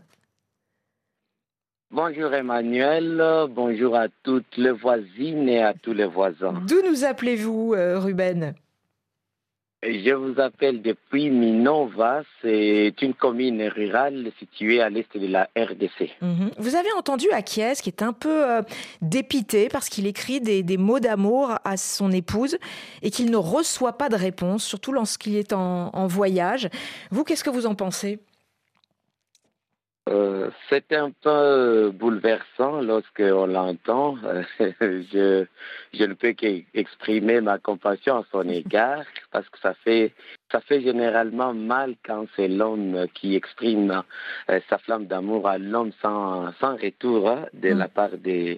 Bonjour 1.89 2.33
Emmanuel, 2.33 3.47
bonjour 3.49 3.95
à 3.95 4.07
toutes 4.21 4.57
les 4.57 4.71
voisines 4.71 5.47
et 5.47 5.63
à 5.63 5.73
tous 5.73 5.93
les 5.93 6.05
voisins. 6.05 6.61
D'où 6.67 6.81
nous 6.85 7.05
appelez-vous, 7.05 7.75
euh, 7.75 7.97
Ruben? 7.97 8.55
Je 9.81 10.11
vous 10.11 10.37
appelle 10.41 10.81
depuis 10.81 11.29
Minova, 11.29 12.23
c'est 12.41 12.93
une 13.01 13.13
commune 13.13 13.63
rurale 13.69 14.31
située 14.37 14.81
à 14.81 14.89
l'est 14.89 15.17
de 15.17 15.27
la 15.27 15.49
RDC. 15.55 16.11
Mhm. 16.21 16.51
Vous 16.57 16.75
avez 16.75 16.91
entendu 16.97 17.29
Akiès 17.31 17.81
qui 17.81 17.89
est 17.89 18.03
un 18.03 18.11
peu 18.11 18.51
euh, 18.51 18.63
dépité 19.01 19.69
parce 19.69 19.87
qu'il 19.87 20.07
écrit 20.07 20.41
des, 20.41 20.77
mots 20.77 20.99
d'amour 20.99 21.53
à 21.63 21.77
son 21.77 22.11
épouse 22.11 22.57
et 23.01 23.11
qu'il 23.11 23.31
ne 23.31 23.37
reçoit 23.37 23.97
pas 23.97 24.09
de 24.09 24.17
réponse, 24.17 24.65
surtout 24.65 24.91
lorsqu'il 24.91 25.37
est 25.37 25.53
en 25.53 26.07
voyage. 26.07 26.67
Vous, 27.11 27.23
qu'est-ce 27.23 27.45
que 27.45 27.49
vous 27.49 27.65
en 27.65 27.75
pensez? 27.75 28.19
Euh, 30.07 30.49
c'est 30.69 30.93
un 30.93 31.11
peu 31.11 31.91
bouleversant 31.93 32.81
lorsqu'on 32.81 33.45
l'entend. 33.45 34.15
je, 34.59 35.45
je 35.93 36.03
ne 36.03 36.13
peux 36.13 36.31
qu'exprimer 36.31 37.41
ma 37.41 37.57
compassion 37.57 38.17
à 38.17 38.25
son 38.31 38.47
égard 38.47 39.03
parce 39.31 39.49
que 39.49 39.59
ça 39.59 39.73
fait, 39.73 40.13
ça 40.51 40.61
fait 40.61 40.81
généralement 40.81 41.53
mal 41.53 41.95
quand 42.05 42.25
c'est 42.35 42.47
l'homme 42.47 43.07
qui 43.15 43.35
exprime 43.35 44.03
euh, 44.49 44.59
sa 44.69 44.77
flamme 44.77 45.07
d'amour 45.07 45.47
à 45.47 45.57
l'homme 45.57 45.91
sans, 46.01 46.53
sans 46.53 46.77
retour 46.77 47.29
hein, 47.29 47.45
de 47.53 47.69
la 47.69 47.89
part 47.89 48.17
de 48.17 48.57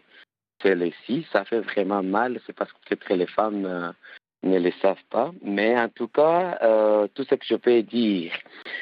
celle-ci. 0.62 1.26
Ça 1.32 1.46
fait 1.46 1.62
vraiment 1.62 2.04
mal. 2.04 2.40
C'est 2.46 2.54
parce 2.54 2.72
que 2.72 2.78
peut-être 2.90 3.14
les 3.16 3.28
femmes 3.28 3.66
euh, 3.66 3.92
ne 4.44 4.60
le 4.60 4.72
savent 4.82 5.04
pas. 5.10 5.32
Mais 5.42 5.78
en 5.78 5.90
tout 5.90 6.08
cas, 6.08 6.58
euh, 6.62 7.08
tout 7.14 7.24
ce 7.24 7.36
que 7.36 7.46
je 7.46 7.56
peux 7.56 7.82
dire 7.84 8.34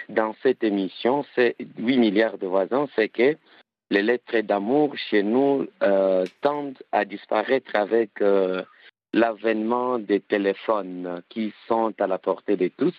dans 0.10 0.36
cette 0.43 0.63
émission, 0.63 1.26
c'est 1.36 1.56
8 1.78 1.98
milliards 1.98 2.38
de 2.38 2.48
voisins, 2.48 2.88
c'est 2.96 3.10
que 3.10 3.36
les 3.89 4.04
lettres 4.04 4.39
d'amour 4.41 4.96
chez 4.98 5.24
nous 5.24 5.67
euh, 5.82 6.26
tendent 6.41 6.82
à 6.91 7.06
disparaître 7.06 7.72
avec 7.74 8.22
euh, 8.22 8.62
l'avènement 9.13 9.98
des 9.98 10.20
téléphones 10.20 11.22
qui 11.30 11.54
sont 11.67 11.93
à 12.00 12.08
la 12.08 12.17
portée 12.17 12.58
de 12.58 12.67
tous. 12.67 12.96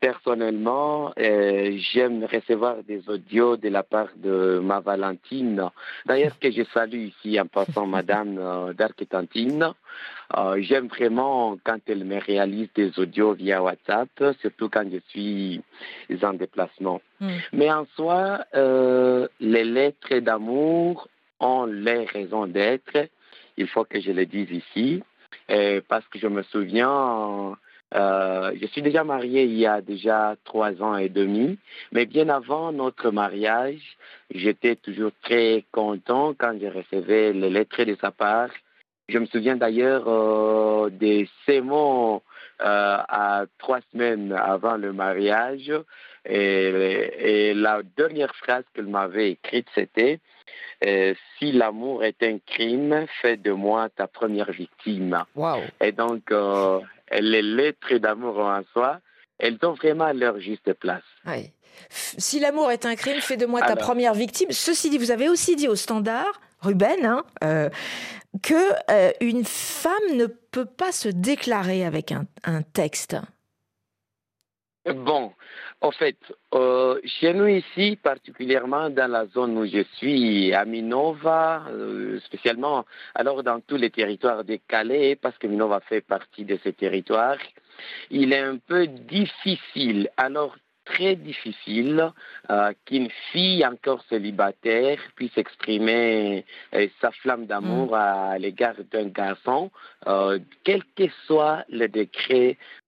Personnellement, 0.00 1.12
euh, 1.18 1.76
j'aime 1.92 2.24
recevoir 2.24 2.84
des 2.84 3.08
audios 3.08 3.56
de 3.56 3.68
la 3.68 3.82
part 3.82 4.10
de 4.16 4.60
ma 4.62 4.78
Valentine. 4.78 5.70
D'ailleurs, 6.06 6.38
que 6.38 6.52
je 6.52 6.62
salue 6.72 7.08
ici 7.08 7.40
en 7.40 7.46
passant 7.46 7.86
Madame 7.98 8.38
euh, 8.38 8.72
d'Arquetantine. 8.74 9.72
Euh, 10.36 10.58
j'aime 10.60 10.86
vraiment 10.86 11.58
quand 11.64 11.80
elle 11.88 12.04
me 12.04 12.20
réalise 12.20 12.68
des 12.76 12.96
audios 13.00 13.32
via 13.32 13.60
WhatsApp, 13.60 14.08
surtout 14.40 14.68
quand 14.68 14.84
je 14.92 14.98
suis 15.08 15.60
en 16.22 16.34
déplacement. 16.34 17.00
Mais 17.52 17.72
en 17.72 17.84
soi, 17.96 18.44
euh, 18.54 19.26
les 19.40 19.64
lettres 19.64 20.18
d'amour 20.18 21.08
ont 21.40 21.64
les 21.64 22.04
raisons 22.04 22.46
d'être. 22.46 23.08
Il 23.56 23.66
faut 23.66 23.84
que 23.84 24.00
je 24.00 24.12
le 24.12 24.26
dise 24.26 24.50
ici. 24.50 25.02
Parce 25.88 26.06
que 26.08 26.18
je 26.18 26.28
me 26.28 26.42
souviens, 26.42 27.56
euh, 27.94 28.52
je 28.60 28.66
suis 28.66 28.82
déjà 28.82 29.02
marié 29.04 29.44
il 29.44 29.56
y 29.56 29.66
a 29.66 29.80
déjà 29.80 30.36
trois 30.44 30.82
ans 30.82 30.96
et 30.96 31.08
demi, 31.08 31.58
mais 31.92 32.04
bien 32.04 32.28
avant 32.28 32.70
notre 32.72 33.10
mariage, 33.10 33.96
j'étais 34.34 34.76
toujours 34.76 35.12
très 35.22 35.64
content 35.72 36.34
quand 36.36 36.54
je 36.60 36.66
recevais 36.66 37.32
les 37.32 37.50
lettres 37.50 37.84
de 37.84 37.96
sa 38.00 38.10
part. 38.10 38.50
Je 39.08 39.18
me 39.18 39.24
souviens 39.26 39.56
d'ailleurs 39.56 40.04
euh, 40.06 40.90
de 40.90 41.26
ces 41.46 41.62
mots 41.62 42.22
euh, 42.60 42.98
à 43.08 43.44
trois 43.58 43.80
semaines 43.92 44.32
avant 44.32 44.76
le 44.76 44.92
mariage. 44.92 45.72
Et, 46.26 47.50
et 47.50 47.54
la 47.54 47.80
dernière 47.96 48.34
phrase 48.34 48.64
qu'elle 48.74 48.88
m'avait 48.88 49.30
écrite, 49.30 49.66
c'était 49.74 50.20
euh, 50.84 51.14
Si 51.38 51.52
l'amour 51.52 52.04
est 52.04 52.22
un 52.22 52.38
crime, 52.44 53.06
fais 53.22 53.38
de 53.38 53.52
moi 53.52 53.88
ta 53.88 54.08
première 54.08 54.50
victime. 54.50 55.24
Wow. 55.34 55.60
Et 55.80 55.92
donc, 55.92 56.30
euh, 56.30 56.80
les 57.12 57.42
lettres 57.42 57.94
d'amour 57.94 58.38
en 58.38 58.62
soi, 58.72 59.00
elles 59.38 59.58
ont 59.62 59.72
vraiment 59.72 60.12
leur 60.12 60.40
juste 60.40 60.72
place. 60.74 61.02
Si 61.90 62.40
l'amour 62.40 62.70
est 62.70 62.86
un 62.86 62.96
crime, 62.96 63.20
fais 63.20 63.36
de 63.36 63.46
moi 63.46 63.60
ta 63.60 63.66
Alors. 63.66 63.78
première 63.78 64.14
victime. 64.14 64.50
Ceci 64.50 64.90
dit, 64.90 64.98
vous 64.98 65.10
avez 65.10 65.28
aussi 65.28 65.54
dit 65.56 65.68
au 65.68 65.76
standard, 65.76 66.40
Ruben, 66.60 67.06
hein, 67.06 67.24
euh, 67.44 67.70
que 68.42 68.72
euh, 68.90 69.12
une 69.20 69.44
femme 69.44 70.16
ne 70.16 70.26
peut 70.26 70.64
pas 70.66 70.92
se 70.92 71.08
déclarer 71.08 71.84
avec 71.84 72.10
un, 72.10 72.26
un 72.44 72.62
texte. 72.62 73.16
Bon, 74.86 75.32
en 75.80 75.92
fait, 75.92 76.18
euh, 76.54 77.00
chez 77.04 77.32
nous 77.32 77.46
ici, 77.46 77.96
particulièrement 78.02 78.90
dans 78.90 79.10
la 79.10 79.26
zone 79.26 79.56
où 79.58 79.66
je 79.66 79.84
suis, 79.94 80.52
à 80.52 80.64
Minova, 80.64 81.66
euh, 81.68 82.18
spécialement, 82.20 82.84
alors 83.14 83.42
dans 83.44 83.60
tous 83.60 83.76
les 83.76 83.90
territoires 83.90 84.44
de 84.44 84.58
Calais, 84.66 85.16
parce 85.16 85.38
que 85.38 85.46
Minova 85.46 85.80
fait 85.80 86.00
partie 86.00 86.44
de 86.44 86.58
ces 86.64 86.72
territoires, 86.72 87.38
il 88.10 88.32
est 88.32 88.40
un 88.40 88.58
peu 88.58 88.88
difficile, 88.88 90.10
alors 90.16 90.56
très 90.88 91.16
difficile, 91.16 92.12
euh, 92.50 92.72
qu'une 92.84 93.10
fille 93.32 93.64
encore 93.66 94.02
célibataire 94.08 94.98
puisse 95.16 95.36
exprimer 95.36 96.44
euh, 96.74 96.88
sa 97.00 97.10
flamme 97.10 97.46
d'amour 97.46 97.94
à 97.94 98.38
l'égard 98.38 98.74
d'un 98.90 99.08
garçon, 99.08 99.70
euh, 100.06 100.38
quel 100.64 100.82
que 100.96 101.08
soit 101.26 101.64
le 101.68 101.88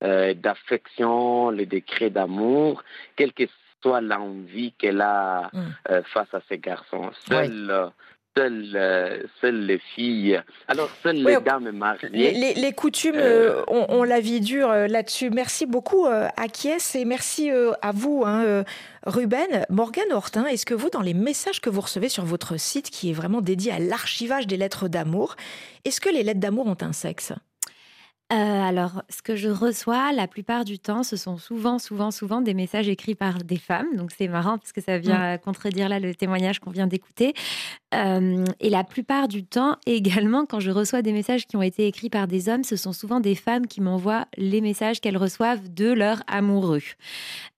euh, 0.03 0.35
d'affection, 0.35 1.51
le 1.51 1.67
degré 1.67 2.11
d'amour, 2.11 2.83
quelle 3.17 3.33
que 3.33 3.45
soit 3.83 4.01
l'envie 4.01 4.73
qu'elle 4.73 5.01
a 5.01 5.51
euh, 5.91 6.03
face 6.15 6.33
à 6.35 6.41
ces 6.49 6.59
garçons. 6.59 7.11
Euh, 7.33 7.89
seules, 8.41 8.71
euh, 8.75 9.23
seules 9.41 9.67
les 9.67 9.79
filles, 9.95 10.41
alors 10.69 10.89
seules 11.03 11.17
Oui, 11.25 11.35
les 11.35 11.41
dames 11.41 11.71
mariées. 11.73 12.09
Les, 12.11 12.33
les- 12.33 12.55
les 12.55 12.73
coutumes 12.73 13.17
euh, 13.17 13.63
ont, 13.69 13.87
ont 13.91 14.03
la 14.03 14.21
vie 14.21 14.41
dure 14.41 14.71
euh, 14.71 14.87
là-dessus. 14.87 15.31
Merci 15.31 15.67
beaucoup, 15.67 16.07
euh, 16.07 16.27
Akiès, 16.37 16.95
et 16.95 17.05
merci 17.05 17.51
euh, 17.51 17.73
à 17.83 17.93
vous, 17.93 18.23
hein, 18.25 18.43
euh, 18.45 18.65
Ruben. 19.05 19.65
Morgane 19.69 20.13
Hortin, 20.13 20.47
est-ce 20.47 20.65
que 20.65 20.75
vous, 20.75 20.89
dans 20.91 21.03
les 21.03 21.15
messages 21.15 21.61
que 21.61 21.69
vous 21.71 21.81
recevez 21.83 22.09
sur 22.09 22.25
votre 22.25 22.59
site, 22.59 22.91
qui 22.91 23.11
est 23.11 23.15
vraiment 23.15 23.41
dédié 23.43 23.73
à 23.73 23.79
l'archivage 23.79 24.47
des 24.47 24.57
lettres 24.57 24.89
d'amour, 24.89 25.37
est-ce 25.85 26.01
que 26.01 26.09
les 26.09 26.23
lettres 26.23 26.41
d'amour 26.41 26.67
ont 26.67 26.77
un 26.81 26.93
sexe? 26.93 27.33
Euh, 28.33 28.37
alors, 28.37 29.03
ce 29.09 29.23
que 29.23 29.35
je 29.35 29.49
reçois 29.49 30.13
la 30.13 30.29
plupart 30.29 30.65
du 30.65 30.79
temps, 30.79 31.03
ce 31.03 31.17
sont 31.17 31.37
souvent, 31.37 31.81
souvent, 31.81 32.13
souvent 32.13 32.41
des 32.41 32.55
messages 32.55 32.89
écrits 32.89 33.17
par 33.17 33.39
des 33.43 33.57
femmes. 33.57 33.97
Donc 33.97 34.13
c'est 34.17 34.29
marrant 34.29 34.57
parce 34.57 34.73
que 34.73 34.81
ça 34.81 34.99
vient 34.99 35.37
contredire 35.39 35.89
là 35.89 35.99
le 35.99 36.15
témoignage 36.15 36.61
qu'on 36.61 36.71
vient 36.71 36.87
d'écouter. 36.87 37.35
Euh, 37.93 38.45
et 38.61 38.71
la 38.71 38.85
plupart 38.85 39.27
du 39.27 39.45
temps, 39.45 39.77
également, 39.87 40.47
quand 40.47 40.61
je 40.61 40.71
reçois 40.71 41.03
des 41.03 41.13
messages 41.13 41.47
qui 41.47 41.57
ont 41.57 41.63
été 41.63 41.89
écrits 41.89 42.11
par 42.11 42.29
des 42.29 42.49
hommes, 42.49 42.63
ce 42.63 42.77
sont 42.77 42.93
souvent 42.93 43.19
des 43.19 43.35
femmes 43.35 43.67
qui 43.67 43.81
m'envoient 43.81 44.27
les 44.37 44.61
messages 44.61 45.01
qu'elles 45.01 45.19
reçoivent 45.19 45.69
de 45.69 45.93
leur 45.93 46.23
amoureux. 46.29 46.83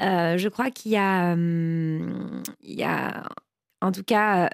Euh, 0.00 0.38
je 0.38 0.48
crois 0.48 0.70
qu'il 0.70 0.92
y 0.92 0.96
a, 0.96 1.32
hum, 1.32 2.42
il 2.62 2.78
y 2.78 2.84
a, 2.84 3.24
en 3.82 3.92
tout 3.92 4.04
cas. 4.04 4.48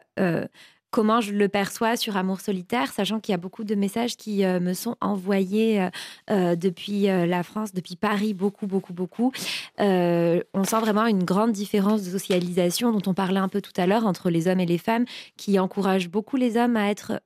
Comment 0.90 1.20
je 1.20 1.32
le 1.32 1.48
perçois 1.48 1.96
sur 1.96 2.16
Amour 2.16 2.40
solitaire, 2.40 2.92
sachant 2.92 3.20
qu'il 3.20 3.32
y 3.32 3.34
a 3.34 3.38
beaucoup 3.38 3.64
de 3.64 3.74
messages 3.74 4.16
qui 4.16 4.44
euh, 4.44 4.60
me 4.60 4.72
sont 4.72 4.96
envoyés 5.00 5.80
euh, 5.80 5.90
euh, 6.30 6.56
depuis 6.56 7.02
la 7.02 7.42
France, 7.42 7.72
depuis 7.72 7.96
Paris, 7.96 8.34
beaucoup, 8.34 8.66
beaucoup, 8.66 8.92
beaucoup. 8.92 9.32
On 9.78 10.64
sent 10.64 10.80
vraiment 10.80 11.06
une 11.06 11.24
grande 11.24 11.52
différence 11.52 12.02
de 12.02 12.10
socialisation 12.10 12.92
dont 12.92 13.02
on 13.06 13.14
parlait 13.14 13.38
un 13.38 13.48
peu 13.48 13.60
tout 13.60 13.72
à 13.76 13.86
l'heure 13.86 14.06
entre 14.06 14.30
les 14.30 14.48
hommes 14.48 14.60
et 14.60 14.66
les 14.66 14.78
femmes, 14.78 15.04
qui 15.36 15.58
encouragent 15.58 16.08
beaucoup 16.08 16.36
les 16.36 16.56
hommes 16.56 16.76
à 16.76 16.90
être... 16.90 17.20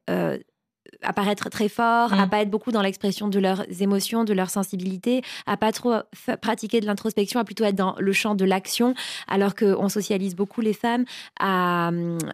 à 1.02 1.12
paraître 1.12 1.48
très 1.50 1.68
fort, 1.68 2.12
à 2.12 2.26
pas 2.26 2.42
être 2.42 2.50
beaucoup 2.50 2.70
dans 2.70 2.82
l'expression 2.82 3.28
de 3.28 3.38
leurs 3.38 3.64
émotions, 3.80 4.24
de 4.24 4.32
leur 4.32 4.50
sensibilité, 4.50 5.22
à 5.46 5.56
pas 5.56 5.72
trop 5.72 5.94
pratiquer 6.40 6.80
de 6.80 6.86
l'introspection, 6.86 7.40
à 7.40 7.44
plutôt 7.44 7.64
être 7.64 7.74
dans 7.74 7.96
le 7.98 8.12
champ 8.12 8.34
de 8.34 8.44
l'action, 8.44 8.94
alors 9.28 9.54
qu'on 9.54 9.88
socialise 9.88 10.36
beaucoup 10.36 10.60
les 10.60 10.72
femmes 10.72 11.04
à, 11.40 11.90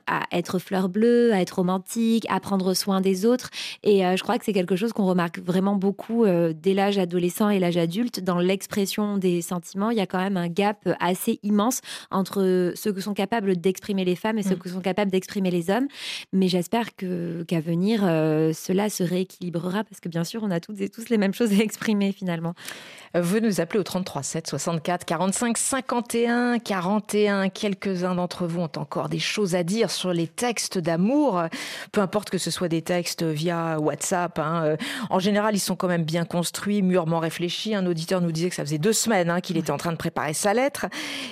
à 0.06 0.22
être 0.32 0.58
fleur 0.58 0.88
bleue, 0.88 1.32
à 1.32 1.40
être 1.40 1.56
romantique, 1.56 2.26
à 2.28 2.40
prendre 2.40 2.74
soin 2.74 3.00
des 3.00 3.24
autres. 3.24 3.50
Et 3.82 4.04
euh, 4.04 4.16
je 4.16 4.22
crois 4.22 4.38
que 4.38 4.44
c'est 4.44 4.52
quelque 4.52 4.76
chose 4.76 4.92
qu'on 4.92 5.06
remarque 5.06 5.38
vraiment 5.38 5.76
beaucoup 5.76 6.24
euh, 6.24 6.52
dès 6.54 6.74
l'âge 6.74 6.98
adolescent 6.98 7.48
et 7.48 7.58
l'âge 7.58 7.76
adulte. 7.76 8.20
Dans 8.20 8.38
l'expression 8.38 9.16
des 9.16 9.40
sentiments, 9.40 9.90
il 9.90 9.96
y 9.96 10.00
a 10.00 10.06
quand 10.06 10.18
même 10.18 10.36
un 10.36 10.48
gap 10.48 10.88
assez 11.00 11.40
immense 11.42 11.80
entre 12.10 12.72
ce 12.74 12.90
que 12.90 13.00
sont 13.00 13.14
capables 13.14 13.56
d'exprimer 13.56 14.04
les 14.04 14.16
femmes 14.16 14.38
et 14.38 14.42
ce 14.42 14.54
Mm. 14.54 14.58
que 14.58 14.68
sont 14.68 14.80
capables 14.80 15.10
d'exprimer 15.10 15.50
les 15.50 15.70
hommes. 15.70 15.88
Mais 16.32 16.48
j'espère 16.48 16.94
que 16.96 17.44
qu'à 17.44 17.60
venir, 17.60 18.00
euh, 18.04 18.47
cela 18.52 18.90
se 18.90 19.02
rééquilibrera 19.02 19.84
parce 19.84 20.00
que 20.00 20.08
bien 20.08 20.24
sûr, 20.24 20.42
on 20.42 20.50
a 20.50 20.60
toutes 20.60 20.80
et 20.80 20.88
tous 20.88 21.08
les 21.08 21.18
mêmes 21.18 21.34
choses 21.34 21.52
à 21.52 21.62
exprimer 21.62 22.12
finalement. 22.12 22.54
Vous 23.14 23.40
nous 23.40 23.60
appelez 23.60 23.80
au 23.80 23.82
33 23.84 24.22
7 24.22 24.46
64 24.48 25.04
45 25.06 25.56
51 25.56 26.58
41. 26.58 27.48
Quelques-uns 27.48 28.14
d'entre 28.14 28.46
vous 28.46 28.60
ont 28.60 28.70
encore 28.76 29.08
des 29.08 29.18
choses 29.18 29.54
à 29.54 29.62
dire 29.62 29.90
sur 29.90 30.12
les 30.12 30.26
textes 30.26 30.78
d'amour, 30.78 31.42
peu 31.92 32.00
importe 32.00 32.30
que 32.30 32.38
ce 32.38 32.50
soit 32.50 32.68
des 32.68 32.82
textes 32.82 33.22
via 33.22 33.78
WhatsApp. 33.80 34.38
hein. 34.38 34.62
Euh, 34.64 34.76
En 35.10 35.18
général, 35.18 35.54
ils 35.56 35.60
sont 35.60 35.76
quand 35.76 35.88
même 35.88 36.04
bien 36.04 36.24
construits, 36.24 36.82
mûrement 36.82 37.18
réfléchis. 37.18 37.74
Un 37.74 37.86
auditeur 37.86 38.20
nous 38.20 38.32
disait 38.32 38.50
que 38.50 38.54
ça 38.54 38.64
faisait 38.64 38.78
deux 38.78 38.92
semaines 38.92 39.30
hein, 39.30 39.40
qu'il 39.40 39.56
était 39.56 39.70
en 39.70 39.78
train 39.78 39.92
de 39.92 39.96
préparer 39.96 40.34
sa 40.34 40.52
lettre. 40.54 40.86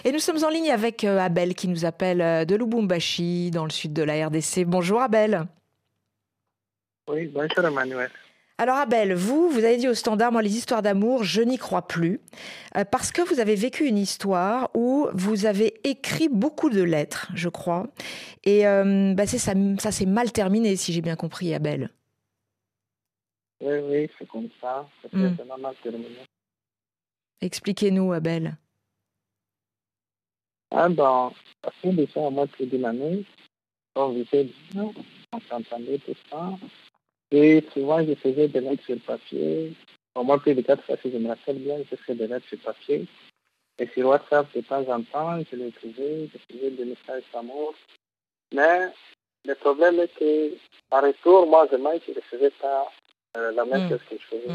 Et 0.05 0.13
nous 0.13 0.19
sommes 0.19 0.43
en 0.45 0.49
ligne 0.49 0.71
avec 0.71 1.05
euh, 1.05 1.19
Abel 1.19 1.55
qui 1.55 1.69
nous 1.69 1.85
appelle 1.85 2.21
euh, 2.23 2.45
de 2.45 2.55
Lubumbashi, 2.57 3.51
dans 3.51 3.65
le 3.65 3.71
sud 3.71 3.93
de 3.93 4.03
la 4.03 4.27
RDC. 4.29 4.65
Bonjour 4.67 5.03
Abel. 5.03 5.47
Oui, 7.09 7.27
bonjour 7.29 7.64
Emmanuel. 7.64 8.11
Alors 8.59 8.77
Abel, 8.77 9.14
vous, 9.14 9.49
vous 9.51 9.64
avez 9.64 9.77
dit 9.77 9.87
au 9.87 9.95
standard, 9.95 10.33
moi 10.33 10.42
les 10.42 10.57
histoires 10.57 10.83
d'amour, 10.83 11.25
je 11.25 11.42
n'y 11.42 11.59
crois 11.59 11.87
plus, 11.87 12.21
euh, 12.77 12.85
parce 12.85 13.12
que 13.12 13.21
vous 13.21 13.38
avez 13.38 13.55
vécu 13.55 13.85
une 13.85 13.99
histoire 13.99 14.71
où 14.75 15.09
vous 15.12 15.45
avez 15.45 15.75
écrit 15.85 16.29
beaucoup 16.29 16.71
de 16.71 16.83
lettres, 16.83 17.29
je 17.35 17.51
crois, 17.51 17.87
et 18.45 18.66
euh, 18.66 19.12
bah, 19.14 19.27
ça, 19.27 19.53
ça 19.79 19.92
s'est 19.92 20.07
mal 20.07 20.33
terminé, 20.33 20.75
si 20.75 20.92
j'ai 20.92 21.03
bien 21.03 21.16
compris, 21.16 21.55
Abel. 21.55 21.90
Oui, 23.61 23.79
oui, 23.85 24.11
c'est 24.19 24.29
comme 24.29 24.49
ça. 24.61 24.88
C'est 25.03 25.16
vraiment 25.16 25.59
mal 25.59 25.75
terminé. 25.83 26.25
Expliquez-nous, 27.40 28.12
Abel. 28.12 28.57
Ah 30.70 30.89
ben, 30.89 31.33
ça 31.62 31.70
fait 31.81 31.93
déjà 31.93 32.26
un 32.26 32.31
mois 32.31 32.47
plus 32.47 32.66
d'une 32.66 32.85
année. 32.85 33.24
On 33.95 34.11
vivait 34.11 34.49
bien, 34.70 34.91
on 35.33 35.41
s'entendait 35.41 35.99
tout 35.99 36.14
ça. 36.31 36.51
Et 37.31 37.62
souvent, 37.72 38.05
je 38.05 38.14
faisais 38.14 38.49
des 38.49 38.61
lettres 38.61 38.85
sur 38.85 38.99
papier. 39.01 39.72
Au 40.14 40.22
moins 40.22 40.39
plus 40.39 40.55
de 40.55 40.62
quatre 40.62 40.85
fois, 40.85 40.97
si 41.03 41.11
je 41.11 41.18
me 41.18 41.29
rappelle 41.29 41.59
bien, 41.59 41.79
je 41.91 41.97
faisais 41.97 42.14
des 42.14 42.27
lettres 42.27 42.47
sur 42.49 42.59
papier. 42.61 43.07
Et 43.79 43.87
sur 43.89 44.07
WhatsApp, 44.09 44.47
de 44.55 44.61
temps 44.62 44.89
en 44.89 45.03
temps, 45.03 45.39
je 45.51 45.57
l'écrivais, 45.57 46.29
je 46.33 46.39
faisais 46.55 46.70
des 46.70 46.85
messages 46.85 47.24
d'amour. 47.33 47.74
Mais 48.55 48.89
le 49.45 49.55
problème 49.55 50.01
est 50.01 50.14
que, 50.16 50.53
par 50.89 51.03
retour, 51.03 51.47
moi, 51.47 51.66
je 51.70 51.77
ne 51.77 52.20
faisais 52.20 52.51
pas 52.62 52.91
euh, 53.37 53.53
la 53.53 53.64
même 53.64 53.83
Mm. 53.83 53.89
chose 53.89 54.01
que 54.09 54.16
je 54.16 54.24
faisais. 54.24 54.55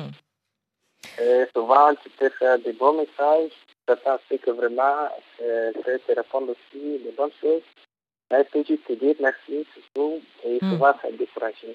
Et 1.22 1.45
souvent, 1.53 1.93
tu 2.01 2.09
peux 2.09 2.30
faire 2.30 2.57
des 2.59 2.74
bons 2.74 2.93
messages. 2.93 3.51
Certains 3.88 4.19
sait 4.28 4.38
que 4.39 4.51
vraiment, 4.51 5.09
euh, 5.41 5.72
te 5.74 6.13
répondre 6.15 6.51
aussi 6.53 6.99
des 6.99 7.11
bonnes 7.15 7.32
choses. 7.39 7.61
Mais 8.32 8.47
juste 8.67 8.86
te 8.88 8.93
dire 8.93 9.15
merci, 9.19 9.67
c'est 9.76 9.84
tout. 9.93 10.22
Et 10.45 10.57
Mm. 10.63 10.69
souvent, 10.69 10.93
ça 11.01 11.11
décourage. 11.11 11.65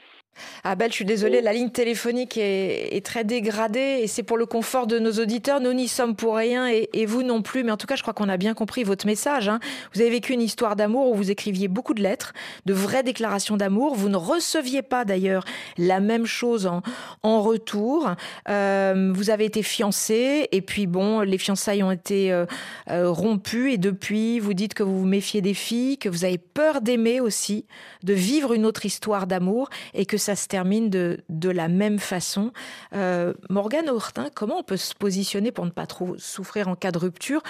Abel, 0.65 0.91
je 0.91 0.97
suis 0.97 1.05
désolée, 1.05 1.41
la 1.41 1.53
ligne 1.53 1.71
téléphonique 1.71 2.37
est, 2.37 2.97
est 2.97 3.05
très 3.05 3.25
dégradée 3.25 4.01
et 4.03 4.07
c'est 4.07 4.23
pour 4.23 4.37
le 4.37 4.47
confort 4.47 4.87
de 4.87 4.99
nos 4.99 5.13
auditeurs. 5.13 5.61
Nous 5.61 5.73
n'y 5.73 5.89
sommes 5.89 6.17
pour 6.17 6.37
rien 6.37 6.69
et, 6.69 6.89
et 6.93 7.07
vous 7.07 7.23
non 7.23 7.43
plus. 7.43 7.65
Mais 7.65 7.73
en 7.73 7.77
tout 7.77 7.87
cas, 7.87 7.97
je 7.97 8.03
crois 8.03 8.15
qu'on 8.15 8.29
a 8.29 8.37
bien 8.37 8.55
compris 8.55 8.85
votre 8.85 9.07
message. 9.07 9.49
hein. 9.49 9.61
Vous 9.95 10.01
avez 10.01 10.11
vécu 10.11 10.33
une 10.33 10.43
histoire 10.43 10.77
d'amour 10.77 11.11
où 11.11 11.15
vous 11.15 11.31
écriviez 11.31 11.69
beaucoup 11.69 11.95
de 11.95 12.03
lettres, 12.03 12.33
de 12.67 12.73
vraies 12.73 13.03
déclarations 13.03 13.57
d'amour. 13.57 13.95
Vous 13.95 14.09
ne 14.09 14.17
receviez 14.17 14.83
pas 14.83 15.05
d'ailleurs 15.05 15.45
la 15.79 16.01
même 16.01 16.27
chose 16.27 16.67
en, 16.67 16.83
en 17.23 17.41
retour. 17.43 18.11
Euh, 18.49 19.13
vous 19.15 19.31
avez 19.31 19.45
été 19.45 19.63
fiancé 19.63 20.49
et 20.53 20.63
puis 20.63 20.87
bon, 20.87 21.21
les 21.21 21.39
fiançailles 21.39 21.83
ont 21.83 21.91
été 21.91 22.33
euh, 22.33 22.47
euh, 22.91 23.11
rompues 23.11 23.73
et 23.73 23.79
depuis, 23.79 24.41
vous 24.41 24.55
dites 24.55 24.75
que 24.75 24.83
vous 24.83 24.99
vous 24.99 25.07
méfiez 25.07 25.41
des 25.41 25.55
filles, 25.55 25.99
que 25.99 26.09
vous 26.09 26.25
avez 26.25 26.39
peur 26.39 26.81
d'aimer 26.81 27.21
aussi, 27.21 27.67
de 28.03 28.13
vivre 28.13 28.53
une 28.53 28.67
autre 28.67 28.85
histoire 28.87 29.27
d'amour 29.27 29.69
et 29.95 30.07
que 30.07 30.17
ça 30.27 30.35
se 30.35 30.49
termine 30.49 30.91
de, 30.91 31.23
la 31.49 31.69
même 31.69 32.01
façon. 32.01 32.53
Euh, 32.95 33.33
Morgane 33.49 33.89
Hortin, 33.89 34.29
comment 34.35 34.59
on 34.59 34.63
peut 34.65 34.77
se 34.77 34.93
positionner 34.93 35.53
pour 35.53 35.65
ne 35.65 35.71
pas 35.71 35.87
trop 35.87 36.17
souffrir 36.19 36.67
en 36.67 36.75
cas 36.75 36.91
de 36.91 36.99
rupture, 36.99 37.43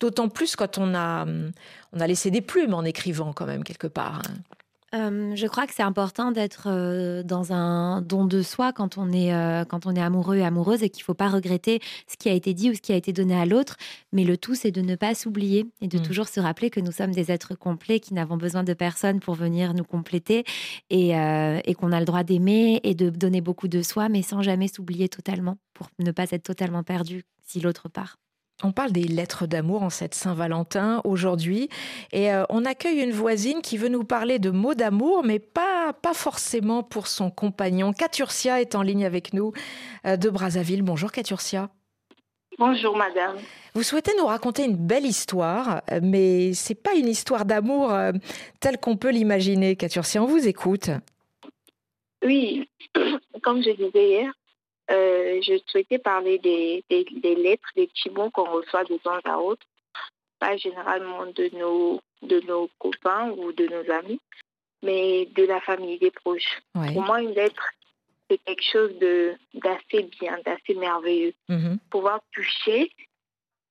d'autant 0.00 0.30
plus 0.30 0.56
quand 0.56 0.78
on 0.78 0.94
a, 0.94 1.22
hum, 1.24 1.52
on 1.92 2.00
a 2.00 2.06
laissé 2.06 2.30
des 2.30 2.40
plumes 2.40 2.72
en 2.72 2.84
écrivant 2.84 3.34
quand 3.34 3.44
même 3.46 3.64
quelque 3.64 3.86
part. 3.86 4.22
hein? 4.26 4.61
Euh, 4.94 5.34
je 5.34 5.46
crois 5.46 5.66
que 5.66 5.72
c'est 5.72 5.82
important 5.82 6.32
d'être 6.32 6.64
euh, 6.66 7.22
dans 7.22 7.54
un 7.54 8.02
don 8.02 8.26
de 8.26 8.42
soi 8.42 8.74
quand 8.74 8.98
on 8.98 9.10
est 9.10 9.32
euh, 9.32 9.64
quand 9.64 9.86
on 9.86 9.94
est 9.94 10.02
amoureux 10.02 10.36
et 10.36 10.44
amoureuse 10.44 10.82
et 10.82 10.90
qu'il 10.90 11.02
faut 11.02 11.14
pas 11.14 11.30
regretter 11.30 11.80
ce 12.06 12.18
qui 12.18 12.28
a 12.28 12.32
été 12.32 12.52
dit 12.52 12.70
ou 12.70 12.74
ce 12.74 12.80
qui 12.82 12.92
a 12.92 12.96
été 12.96 13.10
donné 13.14 13.34
à 13.34 13.46
l'autre. 13.46 13.76
Mais 14.12 14.24
le 14.24 14.36
tout, 14.36 14.54
c'est 14.54 14.70
de 14.70 14.82
ne 14.82 14.94
pas 14.94 15.14
s'oublier 15.14 15.66
et 15.80 15.88
de 15.88 15.98
Mm. 15.98 16.02
toujours 16.02 16.28
se 16.28 16.40
rappeler 16.40 16.68
que 16.68 16.80
nous 16.80 16.92
sommes 16.92 17.12
des 17.12 17.30
êtres 17.30 17.54
complets, 17.54 18.00
qui 18.00 18.12
n'avons 18.12 18.36
besoin 18.36 18.64
de 18.64 18.74
personne 18.74 19.20
pour 19.20 19.34
venir 19.34 19.72
nous 19.72 19.84
compléter 19.84 20.44
et, 20.90 21.10
et 21.10 21.74
qu'on 21.74 21.92
a 21.92 21.98
le 22.00 22.06
droit 22.06 22.24
d'aimer 22.24 22.80
et 22.82 22.94
de 22.94 23.08
donner 23.10 23.40
beaucoup 23.40 23.68
de 23.68 23.82
soi, 23.82 24.08
mais 24.08 24.22
sans 24.22 24.42
jamais 24.42 24.68
s'oublier 24.68 25.08
totalement 25.08 25.56
pour 25.74 25.88
ne 26.00 26.10
pas 26.10 26.30
être 26.30 26.42
totalement 26.42 26.82
perdu 26.82 27.24
si 27.46 27.60
l'autre 27.60 27.88
part. 27.88 28.16
On 28.64 28.70
parle 28.72 28.92
des 28.92 29.02
lettres 29.02 29.46
d'amour 29.46 29.82
en 29.82 29.90
cette 29.90 30.14
Saint-Valentin 30.14 31.00
aujourd'hui 31.04 31.68
et 32.12 32.32
euh, 32.32 32.44
on 32.48 32.64
accueille 32.64 33.00
une 33.00 33.10
voisine 33.10 33.60
qui 33.60 33.76
veut 33.76 33.88
nous 33.88 34.04
parler 34.04 34.38
de 34.38 34.50
mots 34.50 34.74
d'amour 34.74 35.24
mais 35.24 35.40
pas, 35.40 35.92
pas 35.92 36.14
forcément 36.14 36.82
pour 36.82 37.08
son 37.08 37.30
compagnon. 37.30 37.92
Caturcia 37.92 38.60
est 38.60 38.74
en 38.74 38.82
ligne 38.82 39.04
avec 39.04 39.32
nous 39.32 39.52
euh, 40.06 40.16
de 40.16 40.30
Brazzaville. 40.30 40.82
Bonjour 40.82 41.10
Caturcia. 41.10 41.70
Bonjour 42.58 42.96
madame. 42.96 43.36
Vous 43.74 43.82
souhaitez 43.82 44.12
nous 44.18 44.26
raconter 44.26 44.64
une 44.64 44.76
belle 44.76 45.06
histoire, 45.06 45.80
euh, 45.90 46.00
mais 46.02 46.52
c'est 46.52 46.74
pas 46.74 46.94
une 46.94 47.08
histoire 47.08 47.46
d'amour 47.46 47.92
euh, 47.92 48.12
telle 48.60 48.78
qu'on 48.78 48.96
peut 48.96 49.10
l'imaginer. 49.10 49.76
Caturcia, 49.76 50.22
on 50.22 50.26
vous 50.26 50.46
écoute. 50.46 50.90
Oui, 52.24 52.68
comme 53.42 53.62
je 53.62 53.70
disais 53.70 54.08
hier, 54.08 54.32
euh, 54.90 55.40
je 55.42 55.58
souhaitais 55.66 55.98
parler 55.98 56.38
des, 56.38 56.84
des, 56.90 57.04
des 57.04 57.34
lettres, 57.34 57.68
des 57.76 57.86
petits 57.86 58.10
mots 58.10 58.30
qu'on 58.30 58.50
reçoit 58.50 58.84
de 58.84 58.96
temps 58.98 59.20
à 59.24 59.38
autre, 59.38 59.66
pas 60.38 60.56
généralement 60.56 61.26
de 61.26 61.50
nos, 61.56 62.00
de 62.22 62.40
nos 62.40 62.68
copains 62.78 63.30
ou 63.30 63.52
de 63.52 63.66
nos 63.66 63.90
amis, 63.92 64.20
mais 64.82 65.26
de 65.26 65.44
la 65.44 65.60
famille, 65.60 65.98
des 65.98 66.10
proches. 66.10 66.60
Ouais. 66.74 66.92
Pour 66.92 67.02
moi, 67.02 67.22
une 67.22 67.34
lettre, 67.34 67.64
c'est 68.28 68.38
quelque 68.38 68.64
chose 68.64 68.92
d'assez 69.54 70.02
bien, 70.20 70.38
d'assez 70.44 70.74
merveilleux. 70.74 71.34
Mhm. 71.48 71.78
Pouvoir 71.90 72.20
toucher 72.32 72.90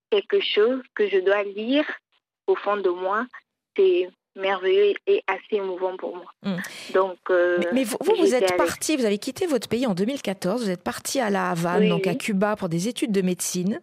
quelque 0.10 0.40
chose 0.40 0.82
que 0.96 1.10
je 1.10 1.18
dois 1.20 1.44
lire 1.44 1.86
au 2.48 2.56
fond 2.56 2.78
de 2.78 2.90
moi, 2.90 3.26
c'est 3.76 4.10
merveilleux 4.36 4.94
et 5.08 5.24
assez 5.28 5.58
émouvant 5.58 5.96
pour 5.98 6.16
moi. 6.16 6.32
Mm. 6.44 6.58
Donc, 6.94 7.18
euh, 7.30 7.58
Mais, 7.60 7.68
mais 7.74 7.84
vous, 7.84 7.98
vous, 8.18 8.34
êtes 8.34 8.56
parti, 8.58 8.96
vous 8.98 9.06
avez 9.06 9.18
quitté 9.18 9.46
votre 9.48 9.68
pays 9.68 9.86
en 9.88 9.94
2014, 9.94 10.64
vous 10.64 10.70
êtes 10.70 10.84
parti 10.84 11.20
à 11.20 11.30
La 11.30 11.50
Havane, 11.52 11.84
Oui, 11.84 11.90
donc 11.90 12.08
à 12.08 12.12
oui. 12.12 12.18
Cuba, 12.18 12.56
pour 12.56 12.70
des 12.70 12.88
études 12.88 13.12
de 13.12 13.22
médecine. 13.22 13.82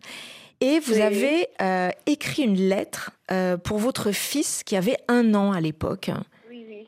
Et 0.61 0.81
vous 0.81 0.95
Oui, 0.95 1.03
avez 1.03 1.47
euh, 1.63 1.91
écrit 2.07 2.43
une 2.43 2.57
lettre 2.57 3.13
euh, 3.31 3.57
pour 3.57 3.79
votre 3.79 4.11
fils 4.11 4.65
qui 4.65 4.75
avait 4.77 4.97
un 5.07 5.35
an 5.35 5.53
à 5.53 5.61
l'époque. 5.61 6.11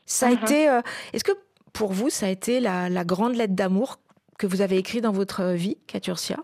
Ça 0.07 0.27
a 0.27 0.31
Mhm. 0.31 0.39
été. 0.43 0.81
Est-ce 1.13 1.23
que 1.23 1.33
pour 1.73 1.93
vous, 1.93 2.11
ça 2.11 2.27
a 2.27 2.31
été 2.31 2.59
la, 2.59 2.89
la 2.89 3.05
grande 3.05 3.37
lettre 3.37 3.55
d'amour 3.55 3.99
que 4.39 4.47
vous 4.49 4.61
avez 4.61 4.77
écrite 4.79 5.03
dans 5.03 5.13
votre 5.13 5.53
vie, 5.53 5.77
Caturcia 5.87 6.39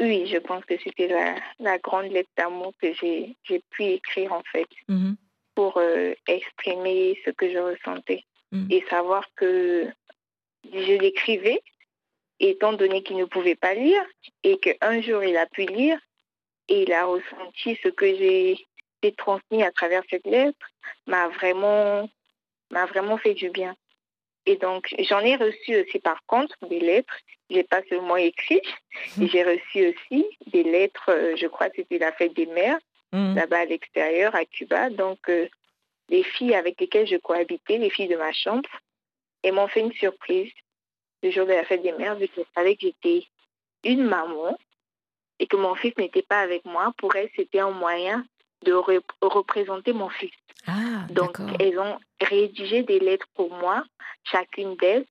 Oui, 0.00 0.26
je 0.32 0.36
pense 0.38 0.64
que 0.66 0.74
c'était 0.84 1.08
la, 1.08 1.34
la 1.58 1.78
grande 1.78 2.12
lettre 2.12 2.30
d'amour 2.36 2.72
que 2.80 2.92
j'ai 2.94 3.34
pu 3.70 3.84
écrire 3.84 4.32
en 4.32 4.42
fait 4.52 4.68
Mhm. 4.88 5.16
Pour 5.60 5.76
euh, 5.76 6.14
exprimer 6.26 7.20
ce 7.24 7.30
que 7.30 7.50
je 7.54 7.58
ressentais 7.58 8.24
Mm. 8.52 8.66
et 8.70 8.84
savoir 8.90 9.24
que 9.36 9.88
je 10.64 10.92
l'écrivais 10.98 11.62
étant 12.40 12.72
donné 12.72 13.02
qu'il 13.02 13.16
ne 13.16 13.24
pouvait 13.24 13.54
pas 13.54 13.74
lire 13.74 14.02
et 14.42 14.58
qu'un 14.58 15.00
jour 15.00 15.22
il 15.22 15.36
a 15.36 15.46
pu 15.46 15.66
lire 15.66 15.98
et 16.68 16.82
il 16.82 16.92
a 16.92 17.04
ressenti 17.04 17.78
ce 17.82 17.88
que 17.88 18.06
j'ai 18.06 18.56
transmis 19.16 19.62
à 19.62 19.70
travers 19.70 20.02
cette 20.10 20.26
lettre 20.26 20.66
m'a 21.06 21.28
vraiment 21.28 22.08
m'a 22.70 22.86
vraiment 22.86 23.18
fait 23.18 23.34
du 23.34 23.50
bien. 23.50 23.74
Et 24.46 24.56
donc, 24.56 24.94
j'en 25.00 25.20
ai 25.20 25.36
reçu 25.36 25.76
aussi, 25.76 25.98
par 25.98 26.24
contre, 26.26 26.56
des 26.68 26.80
lettres. 26.80 27.16
J'ai 27.50 27.64
pas 27.64 27.82
seulement 27.88 28.16
écrit, 28.16 28.62
et 29.20 29.26
j'ai 29.26 29.42
reçu 29.42 29.88
aussi 29.88 30.24
des 30.46 30.62
lettres, 30.62 31.10
euh, 31.10 31.34
je 31.36 31.48
crois 31.48 31.68
que 31.68 31.76
c'était 31.76 31.98
la 31.98 32.12
fête 32.12 32.34
des 32.34 32.46
mères, 32.46 32.78
Mhm. 33.12 33.34
là-bas 33.34 33.58
à 33.60 33.64
l'extérieur, 33.64 34.34
à 34.34 34.44
Cuba. 34.44 34.90
Donc, 34.90 35.18
euh, 35.28 35.48
les 36.08 36.22
filles 36.22 36.54
avec 36.54 36.80
lesquelles 36.80 37.06
je 37.06 37.16
cohabitais, 37.16 37.78
les 37.78 37.90
filles 37.90 38.08
de 38.08 38.16
ma 38.16 38.32
chambre, 38.32 38.68
elles 39.42 39.52
m'ont 39.54 39.68
fait 39.68 39.80
une 39.80 39.92
surprise 39.92 40.52
le 41.22 41.30
jour 41.30 41.46
de 41.46 41.52
la 41.52 41.64
fête 41.64 41.82
des 41.82 41.92
mères, 41.92 42.16
vu 42.16 42.28
qu'elles 42.28 42.44
savaient 42.54 42.74
que 42.76 42.82
j'étais 42.82 43.26
une 43.84 44.04
maman 44.04 44.56
et 45.38 45.46
que 45.46 45.56
mon 45.56 45.74
fils 45.74 45.94
n'était 45.98 46.22
pas 46.22 46.40
avec 46.40 46.64
moi. 46.64 46.92
Pour 46.98 47.14
elles, 47.16 47.30
c'était 47.36 47.60
un 47.60 47.70
moyen 47.70 48.24
de 48.64 48.72
re- 48.72 49.00
représenter 49.22 49.92
mon 49.92 50.08
fils. 50.08 50.32
Ah, 50.66 51.06
Donc, 51.10 51.38
elles 51.58 51.78
ont 51.78 51.98
rédigé 52.20 52.82
des 52.82 53.00
lettres 53.00 53.26
pour 53.34 53.50
moi, 53.54 53.84
chacune 54.24 54.76
d'elles, 54.76 55.06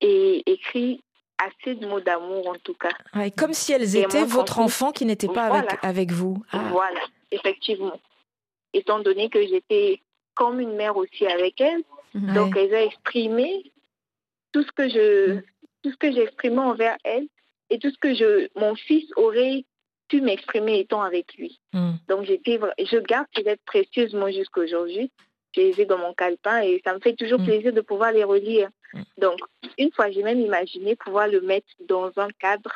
et 0.00 0.42
écrit 0.50 1.02
assez 1.38 1.74
de 1.74 1.86
mots 1.86 2.00
d'amour 2.00 2.48
en 2.48 2.54
tout 2.62 2.74
cas. 2.74 2.92
Ouais, 3.14 3.30
comme 3.30 3.52
si 3.52 3.72
elles 3.72 3.96
étaient 3.96 4.24
votre 4.24 4.58
enfant 4.60 4.92
qui 4.92 5.04
n'était 5.04 5.28
pas 5.28 5.46
avec, 5.46 5.70
avec 5.82 6.10
vous. 6.12 6.42
Ah. 6.52 6.68
Voilà, 6.70 7.00
effectivement. 7.30 7.98
Étant 8.72 9.00
donné 9.00 9.28
que 9.30 9.46
j'étais 9.46 10.00
comme 10.34 10.60
une 10.60 10.74
mère 10.74 10.96
aussi 10.96 11.26
avec 11.26 11.60
elles, 11.60 11.82
donc 12.14 12.56
elles 12.56 12.72
ont 12.72 12.86
exprimé 12.86 13.72
tout 14.52 14.62
ce 14.62 14.72
que 14.72 14.88
je, 14.88 15.40
tout 15.82 15.90
ce 15.90 15.96
que 15.96 16.12
j'exprimais 16.12 16.58
envers 16.58 16.96
elles 17.04 17.28
et 17.70 17.78
tout 17.78 17.90
ce 17.90 17.98
que 17.98 18.14
je, 18.14 18.48
mon 18.58 18.74
fils 18.74 19.10
aurait 19.16 19.64
pu 20.08 20.20
m'exprimer 20.20 20.80
étant 20.80 21.02
avec 21.02 21.34
lui. 21.34 21.60
Mm. 21.72 21.92
Donc 22.08 22.24
j'étais, 22.24 22.58
je 22.78 22.96
garde 22.98 23.26
ces 23.36 23.42
lettres 23.42 23.62
précieuses 23.66 24.14
moi 24.14 24.30
jusqu'à 24.30 24.62
aujourd'hui. 24.62 25.10
Je 25.54 25.60
les 25.60 25.80
ai 25.80 25.86
dans 25.86 25.98
mon 25.98 26.14
calepin 26.14 26.60
et 26.60 26.80
ça 26.84 26.94
me 26.94 27.00
fait 27.00 27.14
toujours 27.14 27.42
plaisir 27.42 27.72
de 27.72 27.80
pouvoir 27.80 28.12
les 28.12 28.24
relire. 28.24 28.68
Donc 29.16 29.38
une 29.78 29.90
fois, 29.92 30.10
j'ai 30.10 30.22
même 30.22 30.40
imaginé 30.40 30.96
pouvoir 30.96 31.28
le 31.28 31.40
mettre 31.40 31.68
dans 31.88 32.10
un 32.16 32.28
cadre 32.38 32.72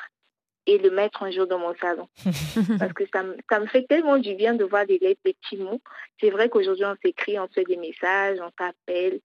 et 0.67 0.79
le 0.79 0.91
mettre 0.91 1.23
un 1.23 1.31
jour 1.31 1.47
dans 1.47 1.59
mon 1.59 1.75
salon. 1.77 2.09
Parce 2.79 2.93
que 2.93 3.05
ça 3.13 3.23
me, 3.23 3.37
ça 3.51 3.61
me 3.61 3.67
fait 3.67 3.87
tellement 3.87 4.19
du 4.19 4.35
bien 4.35 4.55
de 4.55 4.65
voir 4.65 4.87
des 4.87 4.99
lettres, 4.99 5.21
des 5.25 5.35
petits 5.35 5.57
mots. 5.57 5.81
C'est 6.21 6.31
vrai 6.31 6.49
qu'aujourd'hui, 6.49 6.85
on 6.85 6.97
s'écrit, 7.05 7.39
on 7.39 7.49
se 7.49 7.55
fait 7.55 7.65
des 7.65 7.77
messages, 7.77 8.39
on 8.41 8.51
s'appelle. 8.59 9.21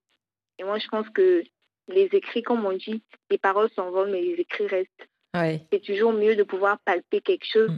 Et 0.59 0.63
moi, 0.63 0.79
je 0.79 0.87
pense 0.87 1.07
que 1.09 1.43
les 1.87 2.09
écrits, 2.13 2.43
comme 2.43 2.65
on 2.65 2.73
dit, 2.73 3.03
les 3.29 3.37
paroles 3.37 3.69
s'envolent, 3.75 4.11
mais 4.11 4.21
les 4.21 4.33
écrits 4.33 4.67
restent. 4.67 5.07
Ouais. 5.35 5.61
C'est 5.71 5.83
toujours 5.83 6.13
mieux 6.13 6.35
de 6.35 6.43
pouvoir 6.43 6.79
palper 6.79 7.21
quelque 7.21 7.45
chose. 7.45 7.71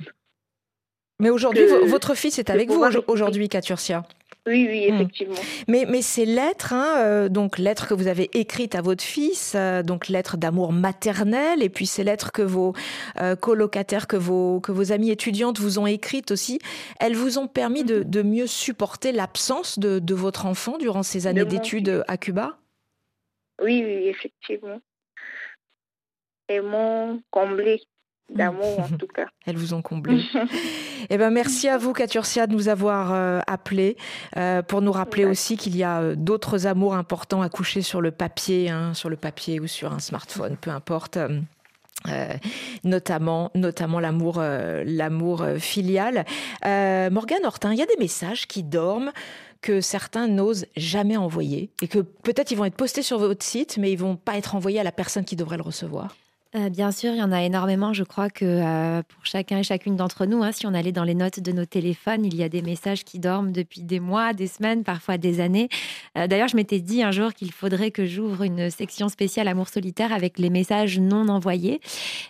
Mais 1.20 1.30
aujourd'hui, 1.30 1.66
votre 1.86 2.16
fils 2.16 2.39
est 2.39 2.49
avec 2.49 2.70
vous 2.70 2.82
aujourd'hui, 3.07 3.49
Caturcia. 3.49 4.03
Oui, 4.48 4.68
oui, 4.68 4.90
Hmm. 4.90 4.96
effectivement. 4.96 5.36
Mais, 5.68 5.86
mais 5.88 6.02
ces 6.02 6.26
lettres, 6.26 6.74
hein, 6.74 6.96
euh, 6.98 7.30
donc 7.30 7.58
lettres 7.58 7.88
que 7.88 7.94
vous 7.94 8.08
avez 8.08 8.30
écrites 8.34 8.74
à 8.74 8.82
votre 8.82 9.04
fils, 9.04 9.54
euh, 9.56 9.84
donc 9.84 10.08
lettres 10.08 10.38
d'amour 10.38 10.72
maternel, 10.74 11.62
et 11.62 11.70
puis 11.70 11.86
ces 11.86 12.04
lettres 12.04 12.32
que 12.32 12.42
vos 12.42 12.74
euh, 13.20 13.36
colocataires, 13.36 14.08
que 14.08 14.16
vos, 14.18 14.60
que 14.62 14.72
vos 14.72 14.92
amies 14.92 15.12
étudiantes 15.12 15.60
vous 15.60 15.78
ont 15.78 15.86
écrites 15.88 16.32
aussi, 16.32 16.60
elles 17.00 17.16
vous 17.16 17.38
ont 17.38 17.48
permis 17.48 17.84
de, 17.84 18.02
de 18.02 18.22
mieux 18.22 18.48
supporter 18.48 19.12
l'absence 19.12 19.78
de, 19.78 20.00
de 20.00 20.14
votre 20.16 20.46
enfant 20.46 20.78
durant 20.78 21.04
ces 21.04 21.28
années 21.28 21.46
d'études 21.46 22.04
à 22.08 22.18
Cuba? 22.18 22.58
Oui, 23.62 23.84
oui, 23.86 24.08
effectivement. 24.08 24.80
Elles 26.48 26.64
m'ont 26.64 27.22
comblé 27.30 27.82
d'amour, 28.34 28.80
en 28.80 28.97
tout 28.97 29.07
cas. 29.07 29.25
Elles 29.45 29.57
vous 29.57 29.73
ont 29.73 29.82
comblé. 29.82 30.21
Eh 31.09 31.17
ben, 31.17 31.30
merci 31.32 31.67
à 31.67 31.77
vous, 31.77 31.93
Katurcia, 31.93 32.47
de 32.47 32.53
nous 32.53 32.69
avoir 32.69 33.13
euh, 33.13 33.39
appelés 33.47 33.97
euh, 34.38 34.61
pour 34.61 34.82
nous 34.82 34.91
rappeler 34.91 35.25
aussi 35.25 35.57
qu'il 35.57 35.75
y 35.75 35.84
a 35.84 36.01
euh, 36.01 36.15
d'autres 36.15 36.67
amours 36.67 36.93
importants 36.93 37.41
à 37.41 37.49
coucher 37.49 37.82
sur 37.82 38.01
le 38.01 38.11
papier, 38.11 38.69
hein, 38.69 38.93
sur 38.93 39.09
le 39.09 39.15
papier 39.15 39.59
ou 39.59 39.67
sur 39.67 39.91
un 39.93 39.99
smartphone, 39.99 40.57
peu 40.57 40.69
importe. 40.71 41.17
euh, 41.17 42.34
notamment, 42.84 43.51
notamment 43.55 43.99
l'amour, 43.99 44.41
l'amour 44.41 45.45
filial. 45.57 46.25
Morgane 46.63 47.45
Hortin, 47.45 47.73
il 47.73 47.80
y 47.80 47.84
a 47.84 47.86
des 47.86 47.97
messages 47.99 48.47
qui 48.47 48.63
dorment 48.63 49.11
que 49.61 49.82
certains 49.82 50.27
n'osent 50.27 50.65
jamais 50.77 51.17
envoyer 51.17 51.69
et 51.82 51.88
que 51.88 51.99
peut-être 51.99 52.51
ils 52.51 52.55
vont 52.55 52.65
être 52.65 52.75
postés 52.77 53.01
sur 53.01 53.17
votre 53.17 53.43
site, 53.43 53.77
mais 53.77 53.91
ils 53.91 53.97
vont 53.97 54.15
pas 54.15 54.38
être 54.38 54.55
envoyés 54.55 54.80
à 54.80 54.84
la 54.84 54.91
personne 54.93 55.25
qui 55.25 55.36
devrait 55.36 55.57
le 55.57 55.63
recevoir. 55.63 56.15
Euh, 56.56 56.70
bien 56.70 56.91
sûr, 56.91 57.12
il 57.12 57.18
y 57.18 57.22
en 57.22 57.32
a 57.32 57.43
énormément. 57.43 57.93
Je 57.93 58.04
crois 58.04 58.32
que 58.32 58.43
euh, 58.43 59.04
pour 59.04 59.24
chacun 59.24 59.60
et 59.60 59.64
chacune 59.64 59.95
d'entre 59.95 60.26
nous, 60.26 60.41
hein, 60.41 60.52
si 60.52 60.66
on 60.66 60.74
allait 60.74 60.91
dans 60.91 61.04
les 61.04 61.14
notes 61.14 61.39
de 61.39 61.52
nos 61.52 61.66
téléphones, 61.66 62.26
il 62.26 62.36
y 62.36 62.41
a 62.41 62.50
des 62.50 62.64
messages 62.64 63.04
qui 63.04 63.20
dorment 63.20 63.52
depuis 63.52 63.84
des 63.84 64.00
mois, 64.00 64.34
des 64.34 64.47
semaines, 64.47 64.84
parfois 64.84 65.20
des 65.20 65.41
années. 65.41 65.70
Euh, 66.18 66.26
D'ailleurs, 66.26 66.47
je 66.47 66.56
m'étais 66.56 66.80
dit 66.80 67.04
un 67.04 67.12
jour 67.12 67.36
qu'il 67.36 67.52
faudrait 67.52 67.91
que 67.91 68.04
j'ouvre 68.04 68.41
une 68.41 68.72
section 68.72 69.10
spéciale 69.10 69.47
Amour 69.47 69.70
solitaire 69.70 70.12
avec 70.12 70.39
les 70.39 70.50
messages 70.50 71.00
non 71.00 71.28
envoyés. 71.28 71.82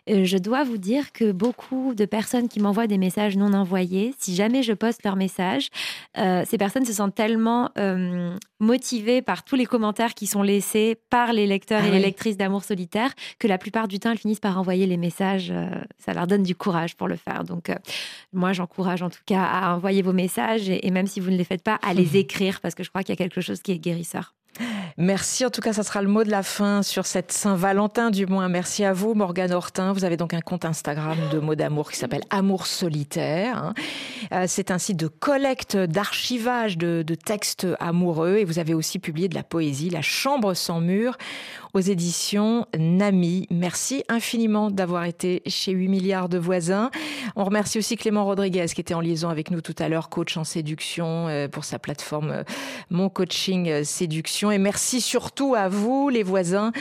Je 0.08 0.38
dois 0.38 0.66
vous 0.66 0.78
dire 0.78 1.14
que 1.14 1.32
beaucoup 1.32 1.94
de 1.96 2.04
personnes 2.04 2.50
qui 2.50 2.60
m'envoient 2.60 2.88
des 2.88 2.98
messages 2.98 3.38
non 3.38 3.54
envoyés, 3.54 4.14
si 4.20 4.36
jamais 4.36 4.64
je 4.64 4.74
poste 4.74 5.02
leurs 5.06 5.16
messages, 5.16 5.70
euh, 6.18 6.44
ces 6.46 6.58
personnes 6.58 6.84
se 6.86 6.92
sentent 6.94 7.16
tellement 7.16 7.70
motivées 8.60 9.22
par 9.22 9.44
tous 9.44 9.56
les 9.56 9.66
commentaires 9.66 10.14
qui 10.14 10.28
sont 10.28 10.42
laissés 10.44 10.98
par 11.10 11.32
les 11.32 11.48
lecteurs 11.48 11.82
Ah 11.84 11.88
et 11.88 11.92
oui. 11.92 11.98
les 11.98 12.04
lectrices 12.04 12.36
d'Amour 12.36 12.64
solitaire 12.66 13.14
que 13.40 13.48
la 13.48 13.58
plupart 13.58 13.88
du 13.88 14.00
temps, 14.00 14.09
elles 14.12 14.18
finissent 14.18 14.40
par 14.40 14.58
envoyer 14.60 14.86
les 14.86 14.98
messages. 14.98 15.50
euh, 15.52 15.68
ça 15.98 16.14
leur 16.14 16.28
donne 16.28 16.44
du 16.44 16.56
courage 16.56 16.96
pour 16.96 17.08
le 17.08 17.16
faire. 17.16 17.44
Donc, 17.44 17.70
euh, 17.70 17.76
moi, 18.34 18.54
j'encourage 18.54 19.02
en 19.02 19.10
tout 19.10 19.20
cas 19.26 19.44
à 19.44 19.76
envoyer 19.76 20.02
vos 20.02 20.14
messages 20.14 20.70
et, 20.70 20.86
et 20.88 20.92
même 20.92 21.08
si 21.08 21.20
vous 21.20 21.30
ne 21.32 21.38
les 21.38 21.44
faites 21.44 21.64
pas, 21.64 21.80
à 21.88 21.94
les 21.94 22.18
écrire 22.24 22.60
parce 22.62 22.76
que 22.76 22.84
je 22.84 22.90
crois 22.90 23.04
qu'il 23.04 23.14
y 23.14 23.18
a 23.18 23.24
quelque 23.24 23.42
chose 23.42 23.62
qui 23.62 23.72
est 23.72 23.80
guérisseur. 23.80 24.34
Merci, 24.98 25.46
en 25.46 25.50
tout 25.50 25.62
cas, 25.62 25.72
ça 25.72 25.84
sera 25.84 26.02
le 26.02 26.10
mot 26.10 26.24
de 26.26 26.32
la 26.32 26.44
fin 26.44 26.84
sur 26.84 27.06
cette 27.06 27.32
Saint-Valentin, 27.32 28.10
du 28.10 28.26
moins. 28.26 28.50
Merci 28.50 28.84
à 28.84 28.92
vous, 28.92 29.14
Morgane 29.14 29.54
Hortin. 29.54 29.94
Vous 29.94 30.04
avez 30.04 30.18
donc 30.18 30.34
un 30.34 30.42
compte 30.42 30.66
Instagram 30.66 31.16
de 31.32 31.40
mots 31.40 31.56
d'amour 31.56 31.92
qui 31.92 31.98
s'appelle 31.98 32.24
Amour 32.30 32.66
Solitaire. 32.66 33.58
hein. 33.58 33.74
Euh, 34.34 34.46
C'est 34.48 34.72
un 34.72 34.78
site 34.78 34.98
de 34.98 35.08
collecte, 35.08 35.78
d'archivage 35.78 36.78
de, 36.78 37.04
de 37.06 37.16
textes 37.16 37.68
amoureux 37.80 38.38
et 38.38 38.44
vous 38.44 38.60
avez 38.60 38.74
aussi 38.74 39.00
publié 39.00 39.30
de 39.30 39.36
la 39.36 39.44
poésie, 39.44 39.90
La 39.90 40.02
Chambre 40.02 40.54
sans 40.54 40.82
mur, 40.82 41.16
aux 41.74 41.80
éditions 41.80 42.66
Nami. 42.78 43.48
Merci 43.52 44.04
infiniment 44.10 44.72
d'avoir 44.72 45.06
été 45.06 45.42
chez 45.46 45.72
8 45.72 45.88
milliards 45.88 46.30
de 46.30 46.38
voisins. 46.38 46.90
On 47.36 47.44
remercie 47.44 47.78
aussi 47.78 47.96
Clément 47.96 48.26
Rodriguez 48.26 48.66
qui 48.74 48.82
était 48.82 48.94
en 48.94 49.02
liaison 49.02 49.30
avec 49.30 49.52
nous 49.52 49.62
tout 49.62 49.76
à 49.80 49.90
l'heure, 49.90 50.10
coach 50.10 50.38
en 50.38 50.44
séduction 50.44 51.28
euh, 51.28 51.48
pour 51.48 51.66
sa 51.66 51.80
plateforme 51.80 52.32
euh, 52.32 52.44
Mon 52.90 53.10
Coaching 53.10 53.70
euh, 53.70 53.84
Séduction. 53.84 54.52
Et 54.52 54.58
merci 54.58 55.02
surtout 55.02 55.56
à 55.56 55.70
vous, 55.70 56.10
les 56.10 56.24
voisins 56.24 56.72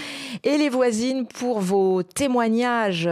et 0.45 0.57
les 0.57 0.69
voisines, 0.69 1.27
pour 1.27 1.61
vos 1.61 2.03
témoignages, 2.03 3.09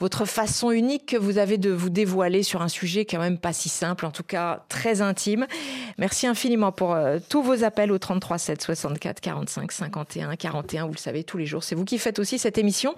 votre 0.00 0.24
façon 0.24 0.70
unique 0.70 1.06
que 1.06 1.16
vous 1.16 1.38
avez 1.38 1.58
de 1.58 1.70
vous 1.70 1.90
dévoiler 1.90 2.42
sur 2.42 2.62
un 2.62 2.68
sujet 2.68 3.04
quand 3.04 3.18
même 3.18 3.38
pas 3.38 3.52
si 3.52 3.68
simple, 3.68 4.06
en 4.06 4.10
tout 4.10 4.22
cas 4.22 4.64
très 4.68 5.00
intime. 5.00 5.46
Merci 5.98 6.26
infiniment 6.26 6.72
pour 6.72 6.94
euh, 6.94 7.18
tous 7.28 7.42
vos 7.42 7.64
appels 7.64 7.92
au 7.92 7.98
33 7.98 8.38
7 8.38 8.62
64 8.62 9.20
45 9.20 9.72
51 9.72 10.36
41. 10.36 10.86
Vous 10.86 10.92
le 10.92 10.98
savez, 10.98 11.24
tous 11.24 11.38
les 11.38 11.46
jours, 11.46 11.64
c'est 11.64 11.74
vous 11.74 11.84
qui 11.84 11.98
faites 11.98 12.18
aussi 12.18 12.38
cette 12.38 12.58
émission. 12.58 12.94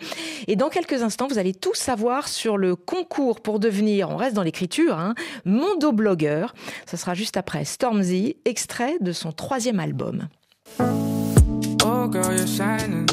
Et 0.47 0.57
dans 0.57 0.69
quelques 0.69 1.03
instants, 1.03 1.27
vous 1.29 1.39
allez 1.39 1.55
tout 1.55 1.75
savoir 1.75 2.29
sur 2.29 2.57
le 2.57 2.77
concours 2.77 3.41
pour 3.41 3.61
devenir, 3.61 4.11
on 4.11 4.17
reste 4.17 4.35
dans 4.35 4.43
l'écriture, 4.43 4.99
hein, 4.99 5.15
mondoblogueur. 5.45 6.55
Ce 6.87 6.97
sera 6.97 7.15
juste 7.15 7.37
après 7.37 7.65
Stormzy, 7.65 8.37
extrait 8.45 8.97
de 9.01 9.13
son 9.13 9.33
troisième 9.33 9.81
album. 9.81 10.29
Oh, 11.83 12.09
you're 12.13 12.47
shining. 12.47 13.07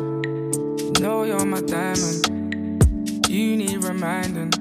Know 0.99 1.25
you're 1.25 1.45
my. 1.45 1.61
You 3.29 3.57
need 3.57 3.83
reminding. 3.83 4.51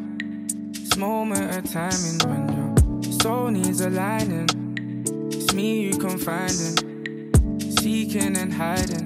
This 0.72 0.96
moment 0.96 1.56
of 1.56 1.72
timing 1.72 2.18
when 2.26 3.02
your 3.04 3.12
soul 3.20 3.46
needs 3.46 3.80
aligning. 3.80 4.48
It's 5.30 5.54
me 5.54 5.82
you 5.82 5.96
confiding, 5.96 7.60
seeking 7.78 8.36
and 8.36 8.52
hiding. 8.52 9.04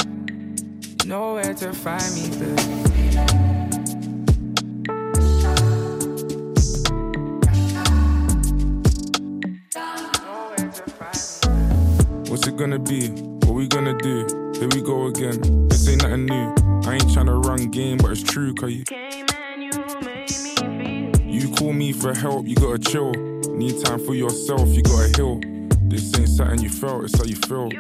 Nowhere 1.05 1.53
to 1.53 1.75
find 1.75 2.03
me, 2.15 2.31
babe. 2.39 2.81
What's 12.31 12.47
it 12.47 12.57
gonna 12.57 12.79
be? 12.79 13.09
What 13.45 13.55
we 13.55 13.69
gonna 13.69 13.99
do? 13.99 14.27
Here 14.59 14.69
we 14.69 14.81
go 14.81 15.09
again. 15.09 15.69
This 15.69 15.87
ain't 15.87 16.03
nothing 16.03 16.25
new. 16.25 16.55
I 16.87 16.95
ain't 16.95 17.03
tryna 17.09 17.45
run 17.45 17.69
game, 17.71 17.99
but 17.99 18.13
it's 18.13 18.23
true, 18.23 18.55
cause 18.55 18.73
you. 18.73 18.85
You 21.41 21.49
call 21.55 21.73
me 21.73 21.93
for 21.93 22.13
help, 22.15 22.47
you 22.47 22.55
gotta 22.55 22.79
chill. 22.79 23.13
Need 23.13 23.83
time 23.83 23.99
for 24.05 24.15
yourself, 24.15 24.69
you 24.69 24.83
gotta 24.83 25.09
heal. 25.17 25.41
This 25.89 26.15
ain't 26.19 26.29
something 26.29 26.61
you 26.61 26.69
felt, 26.69 27.05
it's 27.05 27.17
how 27.17 27.25
you 27.25 27.37
feel. 27.37 27.71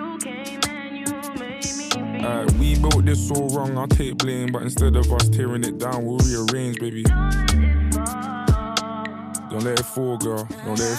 Uh, 2.24 2.46
we 2.58 2.78
built 2.78 3.04
this 3.04 3.30
all 3.30 3.50
wrong, 3.50 3.76
I'll 3.76 3.86
take 3.86 4.16
blame, 4.16 4.50
but 4.50 4.62
instead 4.62 4.96
of 4.96 5.12
us 5.12 5.28
tearing 5.28 5.64
it 5.64 5.76
down, 5.76 6.06
we'll 6.06 6.16
rearrange, 6.20 6.80
baby. 6.80 7.02
Don't 9.50 9.62
let 9.62 9.78
it 9.78 9.84
fall, 9.84 10.16
girl. 10.16 10.48
Don't 10.64 10.78
let 10.78 10.92
it 10.92 10.98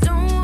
fall. 0.00 0.08
Uh. 0.08 0.39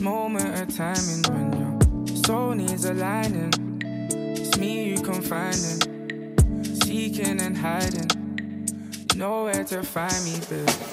Moment 0.00 0.60
of 0.60 0.76
timing 0.76 1.22
when 1.28 2.06
your 2.06 2.16
soul 2.24 2.52
needs 2.52 2.84
aligning. 2.84 3.52
It's 3.82 4.56
me 4.56 4.90
you 4.90 5.02
confiding, 5.02 6.64
seeking 6.82 7.40
and 7.40 7.56
hiding. 7.56 8.10
You 9.12 9.18
know 9.18 9.44
where 9.44 9.64
to 9.64 9.82
find 9.82 10.24
me, 10.24 10.40
babe. 10.48 10.89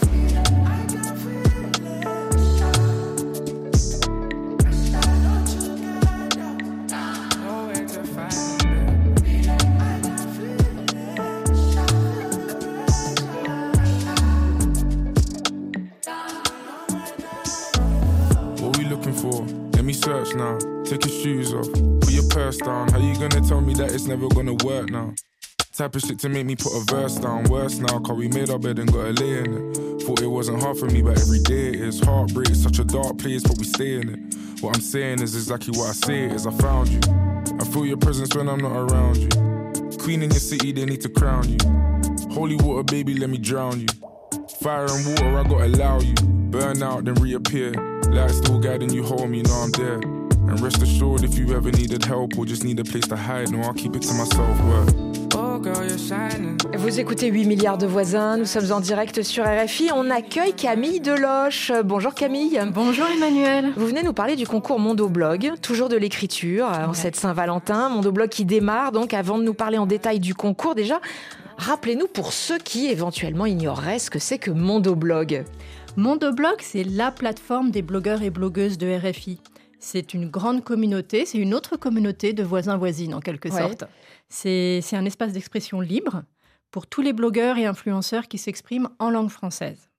It's 23.98 24.06
never 24.06 24.28
gonna 24.28 24.54
work 24.64 24.92
now? 24.92 25.12
Type 25.74 25.96
of 25.96 26.02
shit 26.02 26.20
to 26.20 26.30
make 26.30 26.46
me 26.46 26.56
put 26.56 26.72
a 26.72 26.86
verse 26.86 27.16
down. 27.16 27.46
Worse 27.46 27.80
now, 27.80 27.98
cause 28.00 28.16
we 28.16 28.28
made 28.28 28.52
our 28.52 28.60
bed 28.60 28.78
and 28.78 28.92
got 28.94 29.08
a 29.08 29.12
lay 29.12 29.40
in 29.40 29.54
it. 29.58 30.04
Thought 30.04 30.22
it 30.22 30.28
wasn't 30.28 30.62
hard 30.62 30.78
for 30.78 30.86
me, 30.86 31.02
but 31.02 31.20
every 31.20 31.40
day 31.40 31.70
it 31.70 31.76
is. 31.82 32.00
Heartbreak, 32.00 32.54
such 32.54 32.78
a 32.78 32.84
dark 32.84 33.18
place, 33.18 33.42
but 33.42 33.58
we 33.58 33.64
stay 33.64 33.96
in 33.96 34.10
it. 34.10 34.62
What 34.62 34.76
I'm 34.76 34.82
saying 34.82 35.24
is 35.24 35.36
exactly 35.36 35.72
what 35.76 35.90
I 35.90 35.94
say 35.94 36.26
is. 36.26 36.46
I 36.46 36.52
found 36.52 36.90
you. 36.90 37.00
I 37.60 37.66
feel 37.66 37.88
your 37.88 37.98
presence 37.98 38.36
when 38.36 38.48
I'm 38.48 38.60
not 38.60 38.72
around 38.72 39.18
you. 39.18 39.98
Queen 39.98 40.22
in 40.22 40.30
your 40.30 40.40
city, 40.40 40.72
they 40.74 40.86
need 40.86 41.02
to 41.02 41.10
crown 41.10 41.50
you. 41.50 41.58
Holy 42.32 42.56
water, 42.58 42.84
baby, 42.84 43.16
let 43.16 43.32
me 43.32 43.40
drown 43.40 43.80
you. 43.80 43.88
Fire 44.62 44.86
and 44.88 45.08
water, 45.08 45.40
I 45.40 45.44
gotta 45.44 45.66
allow 45.66 46.00
you. 46.02 46.14
Burn 46.52 46.84
out, 46.84 47.06
then 47.06 47.16
reappear. 47.16 47.72
Light 48.12 48.30
still 48.30 48.60
guiding 48.60 48.94
you 48.94 49.04
home, 49.04 49.34
you 49.34 49.42
know 49.42 49.56
I'm 49.56 49.72
there. 49.72 50.17
And 50.50 50.62
rest 50.62 50.82
assured, 50.82 51.24
if 51.24 51.38
you 51.38 51.54
ever 51.54 51.72
needed 51.72 52.06
help 52.06 52.38
or 52.38 52.46
just 52.46 52.64
need 52.64 52.80
a 52.80 52.84
place 52.84 53.06
to 53.10 53.18
hide, 53.18 53.52
no, 53.52 53.60
I'll 53.64 53.74
keep 53.74 53.96
it 53.98 54.02
to 54.04 54.14
myself. 54.14 54.58
Oh, 55.36 55.60
girl, 55.60 55.86
you're 55.86 55.98
shining. 55.98 56.58
Vous 56.78 57.02
écoutez 57.02 57.28
8 57.28 57.46
milliards 57.46 57.78
de 57.78 57.86
voisins, 57.86 58.38
nous 58.38 58.46
sommes 58.46 58.72
en 58.72 58.80
direct 58.80 59.24
sur 59.24 59.44
RFI. 59.44 59.90
On 59.94 60.10
accueille 60.10 60.54
Camille 60.54 61.02
Deloche. 61.02 61.74
Bonjour 61.84 62.14
Camille. 62.14 62.62
Bonjour 62.74 63.06
Emmanuel. 63.08 63.74
Vous 63.76 63.88
venez 63.88 64.04
nous 64.04 64.14
parler 64.14 64.38
du 64.38 64.48
concours 64.48 64.80
Mondoblog, 64.80 65.52
toujours 65.62 65.90
de 65.90 65.98
l'écriture 65.98 66.66
en 66.66 66.94
cette 66.94 67.18
Saint-Valentin. 67.18 67.90
Mondoblog 67.90 68.30
qui 68.30 68.46
démarre 68.46 68.94
donc 68.94 69.14
avant 69.14 69.38
de 69.38 69.44
nous 69.44 69.54
parler 69.54 69.78
en 69.78 69.86
détail 69.86 70.22
du 70.22 70.34
concours. 70.34 70.76
Déjà, 70.76 71.02
rappelez-nous 71.58 72.08
pour 72.08 72.32
ceux 72.32 72.58
qui 72.58 72.88
éventuellement 72.88 73.46
ignoreraient 73.46 74.00
ce 74.00 74.10
que 74.10 74.20
c'est 74.20 74.38
que 74.38 74.52
Mondoblog. 74.52 75.44
Mondoblog, 75.98 76.56
c'est 76.62 76.86
la 76.86 77.12
plateforme 77.12 77.70
des 77.72 77.82
blogueurs 77.82 78.22
et 78.22 78.30
blogueuses 78.30 78.78
de 78.78 78.88
RFI. 78.96 79.40
C'est 79.80 80.14
une 80.14 80.30
grande 80.30 80.64
communauté, 80.64 81.26
c'est 81.26 81.38
une 81.38 81.54
autre 81.54 81.78
communauté 81.78 82.34
de 82.34 82.44
voisins-voisines 82.44 83.14
en 83.14 83.20
quelque 83.20 83.50
Ouais. 83.50 83.62
sorte. 83.62 83.84
C'est 84.30 84.80
c'est 84.82 84.96
un 84.96 85.06
espace 85.06 85.34
d'expression 85.34 85.80
libre 85.82 86.24
pour 86.72 86.88
tous 86.88 87.02
les 87.02 87.14
blogueurs 87.14 87.58
et 87.58 87.66
influenceurs 87.66 88.28
qui 88.28 88.38
s'expriment 88.38 88.90
en 89.00 89.10
langue 89.10 89.30
française. 89.30 89.90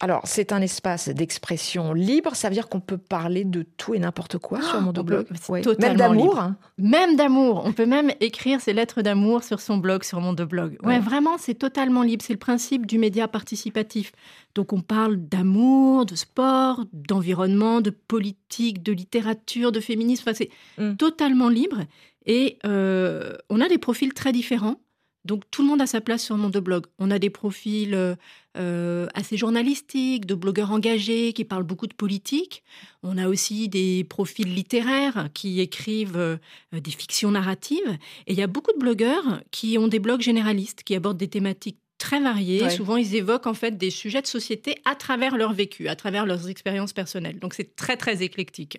Alors, 0.00 0.22
c'est 0.26 0.52
un 0.52 0.60
espace 0.62 1.08
d'expression 1.08 1.92
libre, 1.92 2.36
ça 2.36 2.48
veut 2.48 2.54
dire 2.54 2.68
qu'on 2.68 2.78
peut 2.78 2.98
parler 2.98 3.44
de 3.44 3.62
tout 3.76 3.94
et 3.94 3.98
n'importe 3.98 4.38
quoi 4.38 4.62
sur 4.62 4.80
Mondoblog. 4.80 5.26
On 5.28 5.34
peut- 5.34 5.40
c'est 5.42 5.50
Ouais. 5.52 5.62
Même 5.80 5.96
d'amour. 5.96 6.38
hein. 6.38 6.56
Même 6.78 7.16
d'amour. 7.16 7.62
On 7.64 7.72
peut 7.72 7.84
même 7.86 8.12
écrire 8.20 8.60
ses 8.60 8.72
lettres 8.72 9.02
d'amour 9.02 9.42
sur 9.42 9.58
son 9.60 9.76
blog, 9.78 10.04
sur 10.04 10.20
Mondoblog. 10.20 10.76
Ouais, 10.84 10.88
Ouais. 10.94 10.98
vraiment, 11.00 11.36
c'est 11.36 11.54
totalement 11.54 12.02
libre. 12.02 12.22
C'est 12.24 12.32
le 12.32 12.38
principe 12.38 12.86
du 12.86 12.96
média 12.98 13.26
participatif. 13.26 14.12
Donc, 14.54 14.72
on 14.72 14.82
parle 14.82 15.16
d'amour, 15.16 16.06
de 16.06 16.14
sport, 16.14 16.84
d'environnement, 16.92 17.80
de 17.80 17.90
politique, 17.90 18.84
de 18.84 18.92
littérature, 18.92 19.72
de 19.72 19.80
féminisme. 19.80 20.22
Enfin, 20.28 20.34
c'est 20.36 20.50
Mm. 20.82 20.94
totalement 20.94 21.48
libre. 21.48 21.78
Et 22.24 22.58
euh, 22.64 23.32
on 23.50 23.60
a 23.60 23.68
des 23.68 23.78
profils 23.78 24.12
très 24.14 24.30
différents. 24.30 24.76
Donc, 25.24 25.44
tout 25.50 25.62
le 25.62 25.68
monde 25.68 25.82
a 25.82 25.86
sa 25.86 26.00
place 26.00 26.24
sur 26.24 26.36
Mondoblog. 26.36 26.86
On 26.98 27.10
a 27.10 27.18
des 27.18 27.30
profils 27.30 27.94
euh, 27.94 28.14
euh, 28.56 29.06
assez 29.14 29.36
journalistiques, 29.36 30.26
de 30.26 30.34
blogueurs 30.34 30.70
engagés 30.70 31.32
qui 31.32 31.44
parlent 31.44 31.64
beaucoup 31.64 31.86
de 31.86 31.94
politique. 31.94 32.62
On 33.02 33.18
a 33.18 33.28
aussi 33.28 33.68
des 33.68 34.04
profils 34.04 34.52
littéraires 34.52 35.28
qui 35.34 35.60
écrivent 35.60 36.16
euh, 36.16 36.36
des 36.72 36.90
fictions 36.90 37.30
narratives. 37.30 37.98
Et 38.26 38.32
il 38.32 38.38
y 38.38 38.42
a 38.42 38.46
beaucoup 38.46 38.72
de 38.72 38.78
blogueurs 38.78 39.42
qui 39.50 39.76
ont 39.78 39.88
des 39.88 39.98
blogs 39.98 40.22
généralistes, 40.22 40.82
qui 40.82 40.94
abordent 40.94 41.18
des 41.18 41.28
thématiques 41.28 41.78
très 41.98 42.20
variées. 42.20 42.62
Ouais. 42.62 42.70
Souvent, 42.70 42.96
ils 42.96 43.14
évoquent 43.16 43.48
en 43.48 43.54
fait 43.54 43.76
des 43.76 43.90
sujets 43.90 44.22
de 44.22 44.26
société 44.26 44.76
à 44.84 44.94
travers 44.94 45.36
leur 45.36 45.52
vécu, 45.52 45.88
à 45.88 45.96
travers 45.96 46.24
leurs 46.24 46.48
expériences 46.48 46.92
personnelles. 46.92 47.38
Donc, 47.38 47.54
c'est 47.54 47.76
très, 47.76 47.96
très 47.96 48.22
éclectique. 48.22 48.78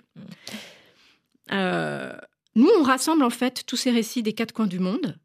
Euh, 1.51 2.13
nous, 2.55 2.69
on 2.79 2.83
rassemble 2.83 3.23
en 3.23 3.29
fait 3.29 3.63
tous 3.65 3.77
ces 3.77 3.91
récits 3.91 4.23
des 4.23 4.33
quatre 4.33 4.53
coins 4.53 4.67
du 4.67 4.79
monde. 4.79 5.17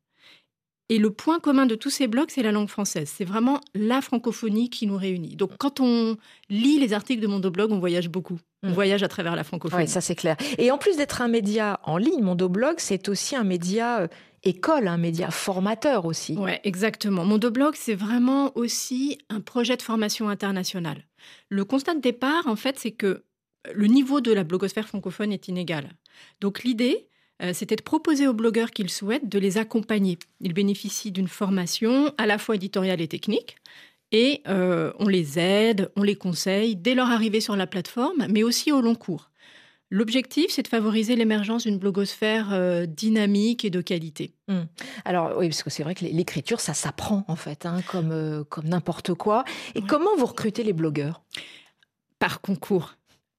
Et 0.90 0.98
le 0.98 1.10
point 1.10 1.40
commun 1.40 1.64
de 1.64 1.74
tous 1.74 1.88
ces 1.90 2.06
blogs, 2.08 2.28
c'est 2.30 2.42
la 2.42 2.52
langue 2.52 2.68
française. 2.68 3.10
C'est 3.14 3.24
vraiment 3.24 3.60
la 3.74 4.02
francophonie 4.02 4.68
qui 4.68 4.86
nous 4.86 4.96
réunit. 4.98 5.34
Donc, 5.34 5.52
quand 5.58 5.80
on 5.80 6.16
lit 6.50 6.78
les 6.78 6.92
articles 6.92 7.22
de 7.22 7.26
Mondoblog, 7.26 7.72
on 7.72 7.78
voyage 7.78 8.08
beaucoup. 8.10 8.38
On 8.62 8.68
Mm. 8.68 8.72
voyage 8.72 9.02
à 9.02 9.08
travers 9.08 9.34
la 9.34 9.44
francophonie. 9.44 9.84
Oui, 9.84 9.88
ça 9.88 10.00
c'est 10.02 10.14
clair. 10.14 10.36
Et 10.58 10.70
en 10.70 10.78
plus 10.78 10.96
d'être 10.96 11.22
un 11.22 11.28
média 11.28 11.80
en 11.84 11.96
ligne, 11.96 12.20
Mondoblog, 12.22 12.74
c'est 12.78 13.08
aussi 13.08 13.34
un 13.34 13.44
média 13.44 14.00
euh, 14.00 14.08
école, 14.42 14.88
un 14.88 14.98
média 14.98 15.30
formateur 15.30 16.04
aussi. 16.04 16.34
Ouais, 16.36 16.60
exactement. 16.64 17.24
Mondoblog, 17.24 17.74
c'est 17.76 17.94
vraiment 17.94 18.52
aussi 18.56 19.18
un 19.30 19.40
projet 19.40 19.76
de 19.78 19.82
formation 19.82 20.28
internationale. 20.28 21.04
Le 21.48 21.64
constat 21.64 21.94
de 21.94 22.00
départ, 22.00 22.46
en 22.46 22.56
fait, 22.56 22.78
c'est 22.78 22.90
que 22.92 23.24
le 23.72 23.86
niveau 23.86 24.20
de 24.20 24.32
la 24.32 24.44
blogosphère 24.44 24.86
francophone 24.86 25.32
est 25.32 25.48
inégal. 25.48 25.88
Donc 26.42 26.62
l'idée, 26.62 27.08
c'était 27.52 27.76
de 27.76 27.82
proposer 27.82 28.26
aux 28.26 28.32
blogueurs 28.32 28.70
qu'ils 28.70 28.90
souhaitent 28.90 29.28
de 29.28 29.38
les 29.38 29.58
accompagner. 29.58 30.18
Ils 30.40 30.54
bénéficient 30.54 31.12
d'une 31.12 31.28
formation 31.28 32.12
à 32.16 32.26
la 32.26 32.38
fois 32.38 32.54
éditoriale 32.54 33.00
et 33.00 33.08
technique. 33.08 33.56
Et 34.12 34.42
euh, 34.46 34.92
on 35.00 35.08
les 35.08 35.40
aide, 35.40 35.90
on 35.96 36.04
les 36.04 36.14
conseille 36.14 36.76
dès 36.76 36.94
leur 36.94 37.10
arrivée 37.10 37.40
sur 37.40 37.56
la 37.56 37.66
plateforme, 37.66 38.26
mais 38.30 38.44
aussi 38.44 38.70
au 38.70 38.80
long 38.80 38.94
cours. 38.94 39.30
L'objectif, 39.90 40.46
c'est 40.50 40.62
de 40.62 40.68
favoriser 40.68 41.16
l'émergence 41.16 41.64
d'une 41.64 41.78
blogosphère 41.78 42.52
euh, 42.52 42.86
dynamique 42.86 43.64
et 43.64 43.70
de 43.70 43.80
qualité. 43.80 44.32
Hmm. 44.46 44.62
Alors 45.04 45.36
oui, 45.38 45.48
parce 45.48 45.64
que 45.64 45.70
c'est 45.70 45.82
vrai 45.82 45.96
que 45.96 46.04
l'écriture, 46.04 46.60
ça 46.60 46.74
s'apprend 46.74 47.24
en 47.26 47.36
fait, 47.36 47.66
hein, 47.66 47.80
comme, 47.90 48.12
euh, 48.12 48.44
comme 48.44 48.68
n'importe 48.68 49.14
quoi. 49.14 49.44
Et 49.74 49.82
comment 49.82 50.16
vous 50.16 50.26
recrutez 50.26 50.62
les 50.62 50.72
blogueurs? 50.72 51.22
Par 52.20 52.40
concours. 52.40 52.94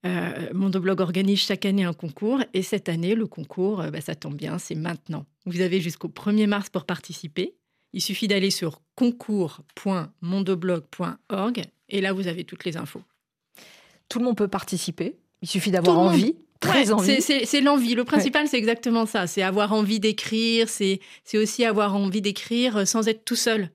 Euh, 0.06 0.50
Mondoblog 0.54 1.02
organise 1.02 1.40
chaque 1.40 1.66
année 1.66 1.84
un 1.84 1.94
concours 1.94 2.42
et 2.54 2.62
cette 2.62 2.90
année, 2.90 3.16
le 3.16 3.26
concours, 3.28 3.82
euh, 3.82 3.90
bah, 3.90 4.02
ça 4.02 4.14
tombe 4.16 4.36
bien, 4.36 4.58
c'est 4.60 4.76
maintenant. 4.76 5.26
Vous 5.46 5.62
avez 5.62 5.82
jusqu'au 5.82 6.10
1er 6.10 6.48
mars 6.48 6.70
pour 6.70 6.86
participer. 6.86 7.56
Il 7.94 8.02
suffit 8.02 8.28
d'aller 8.28 8.52
sur 8.52 8.82
concours.mondoblog.org 8.96 11.62
et 11.90 12.02
là, 12.02 12.14
vous 12.14 12.28
avez 12.28 12.44
toutes 12.44 12.66
les 12.66 12.78
infos. 12.78 13.02
Tout 14.10 14.20
le 14.20 14.26
monde 14.26 14.38
peut 14.38 14.48
participer. 14.48 15.16
Il 15.42 15.48
suffit 15.48 15.72
d'avoir 15.72 15.98
envie, 16.00 16.36
très 16.60 16.88
Ouais, 16.90 16.94
envie. 16.94 17.22
c'est- 17.22 17.62
l'envie. 17.62 17.96
Le 17.96 18.04
principal, 18.04 18.48
c'est 18.48 18.58
exactement 18.58 19.06
ça. 19.06 19.28
C'est 19.28 19.42
avoir 19.42 19.74
envie 19.74 20.00
d'écrire. 20.00 20.70
C'est 20.70 21.00
aussi 21.34 21.66
avoir 21.66 21.96
envie 21.96 22.22
d'écrire 22.22 22.88
sans 22.88 23.08
être 23.08 23.26
tout 23.26 23.36
seul. 23.36 23.70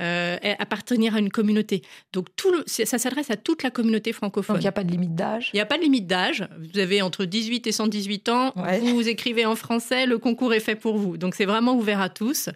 Euh, 0.00 0.36
appartenir 0.58 1.14
à 1.14 1.18
une 1.18 1.30
communauté. 1.30 1.82
Donc, 2.12 2.26
tout 2.36 2.50
le- 2.52 2.64
ça 2.66 2.98
s'adresse 2.98 3.30
à 3.30 3.36
toute 3.36 3.62
la 3.62 3.70
communauté 3.70 4.12
francophone. 4.12 4.56
Donc 4.56 4.62
il 4.62 4.64
n'y 4.64 4.68
a 4.68 4.72
pas 4.72 4.84
de 4.84 4.90
limite 4.90 5.14
d'âge? 5.14 5.50
Il 5.52 5.56
n'y 5.56 5.60
a 5.60 5.66
pas 5.66 5.78
de 5.78 5.82
limite 5.82 6.06
d'âge. 6.06 6.46
Vous 6.72 6.78
avez 6.78 7.00
entre 7.02 7.24
18 7.24 7.66
et 7.66 7.72
118 7.72 8.28
ans. 8.28 8.52
Ouais. 8.56 8.78
Vous 8.80 9.08
écrivez 9.08 9.46
en 9.46 9.56
français, 9.56 10.06
le 10.06 10.18
concours 10.18 10.52
est 10.54 10.60
fait 10.60 10.76
pour 10.76 10.98
vous. 10.98 11.16
Donc 11.16 11.34
c'est 11.34 11.46
vraiment 11.46 11.74
ouvert 11.74 12.00
à 12.00 12.08
tous. 12.08 12.50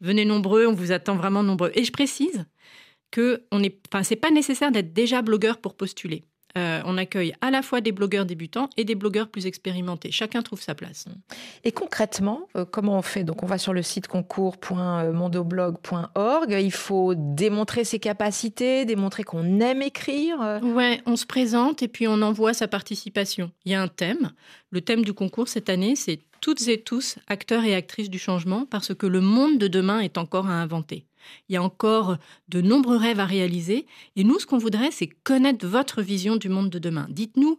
Venez 0.00 0.24
nombreux, 0.24 0.66
on 0.66 0.72
vous 0.74 0.92
attend 0.92 1.14
vraiment 1.16 1.42
nombreux. 1.42 1.70
Et 1.74 1.84
je 1.84 1.92
précise 1.92 2.44
que 3.10 3.44
on 3.52 3.62
est, 3.62 3.78
enfin, 3.92 4.02
c'est 4.02 4.16
pas 4.16 4.30
nécessaire 4.30 4.72
d'être 4.72 4.92
déjà 4.92 5.22
blogueur 5.22 5.58
pour 5.58 5.74
postuler. 5.76 6.24
Euh, 6.58 6.82
on 6.84 6.98
accueille 6.98 7.32
à 7.40 7.50
la 7.50 7.62
fois 7.62 7.80
des 7.80 7.92
blogueurs 7.92 8.26
débutants 8.26 8.68
et 8.76 8.84
des 8.84 8.94
blogueurs 8.94 9.28
plus 9.28 9.46
expérimentés. 9.46 10.10
Chacun 10.10 10.42
trouve 10.42 10.60
sa 10.60 10.74
place. 10.74 11.06
Et 11.64 11.72
concrètement, 11.72 12.46
euh, 12.56 12.64
comment 12.64 12.96
on 12.98 13.02
fait? 13.02 13.24
Donc 13.24 13.42
on 13.42 13.46
va 13.46 13.58
sur 13.58 13.72
le 13.72 13.82
site 13.82 14.06
concours.mondoblog.org. 14.06 16.56
Il 16.60 16.72
faut 16.72 17.14
démontrer 17.16 17.82
ses 17.84 17.98
capacités, 17.98 18.84
démontrer 18.84 19.24
qu'on 19.24 19.60
aime 19.60 19.80
écrire. 19.80 20.60
Ouais, 20.62 21.00
on 21.06 21.16
se 21.16 21.26
présente 21.26 21.82
et 21.82 21.88
puis 21.88 22.06
on 22.06 22.20
envoie 22.20 22.52
sa 22.52 22.68
participation. 22.68 23.50
Il 23.64 23.72
y 23.72 23.74
a 23.74 23.80
un 23.80 23.88
thème. 23.88 24.32
Le 24.70 24.82
thème 24.82 25.04
du 25.04 25.14
concours 25.14 25.48
cette 25.48 25.70
année, 25.70 25.96
c'est 25.96 26.20
toutes 26.42 26.68
et 26.68 26.80
tous 26.80 27.18
acteurs 27.28 27.64
et 27.64 27.74
actrices 27.74 28.10
du 28.10 28.18
changement 28.18 28.66
parce 28.66 28.94
que 28.94 29.06
le 29.06 29.20
monde 29.20 29.58
de 29.58 29.68
demain 29.68 30.00
est 30.00 30.18
encore 30.18 30.48
à 30.48 30.60
inventer. 30.60 31.06
Il 31.48 31.54
y 31.54 31.56
a 31.56 31.62
encore 31.62 32.16
de 32.48 32.60
nombreux 32.60 32.96
rêves 32.96 33.20
à 33.20 33.26
réaliser 33.26 33.86
et 34.16 34.24
nous, 34.24 34.38
ce 34.38 34.46
qu'on 34.46 34.58
voudrait, 34.58 34.90
c'est 34.90 35.08
connaître 35.08 35.66
votre 35.66 36.02
vision 36.02 36.36
du 36.36 36.48
monde 36.48 36.70
de 36.70 36.78
demain. 36.78 37.06
Dites-nous, 37.10 37.58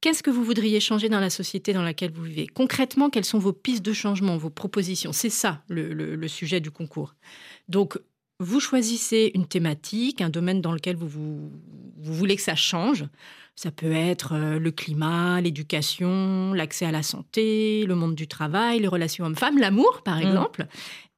qu'est-ce 0.00 0.22
que 0.22 0.30
vous 0.30 0.44
voudriez 0.44 0.80
changer 0.80 1.08
dans 1.08 1.20
la 1.20 1.30
société 1.30 1.72
dans 1.72 1.82
laquelle 1.82 2.12
vous 2.12 2.24
vivez? 2.24 2.46
Concrètement, 2.46 3.10
quelles 3.10 3.24
sont 3.24 3.38
vos 3.38 3.52
pistes 3.52 3.84
de 3.84 3.92
changement, 3.92 4.36
vos 4.36 4.50
propositions? 4.50 5.12
C'est 5.12 5.30
ça 5.30 5.62
le, 5.68 6.28
sujet 6.28 6.60
du 6.60 6.70
concours. 6.70 7.14
Donc, 7.68 7.98
vous 8.40 8.60
choisissez 8.60 9.30
une 9.34 9.46
thématique, 9.46 10.20
un 10.20 10.28
domaine 10.28 10.60
dans 10.60 10.72
lequel 10.72 10.96
vous 10.96 11.50
voulez 11.96 12.36
que 12.36 12.42
ça 12.42 12.56
change. 12.56 13.04
Ça 13.56 13.70
peut 13.70 13.92
être 13.92 14.34
euh, 14.34 14.58
le 14.58 14.70
climat, 14.72 15.40
l'éducation, 15.40 16.52
l'accès 16.52 16.86
à 16.86 16.90
la 16.90 17.02
santé, 17.04 17.84
le 17.86 17.94
monde 17.94 18.14
du 18.14 18.26
travail, 18.26 18.80
les 18.80 18.88
relations 18.88 19.24
hommes-femmes, 19.24 19.58
l'amour, 19.58 20.02
par 20.04 20.16
Mm. 20.18 20.22
exemple. 20.26 20.66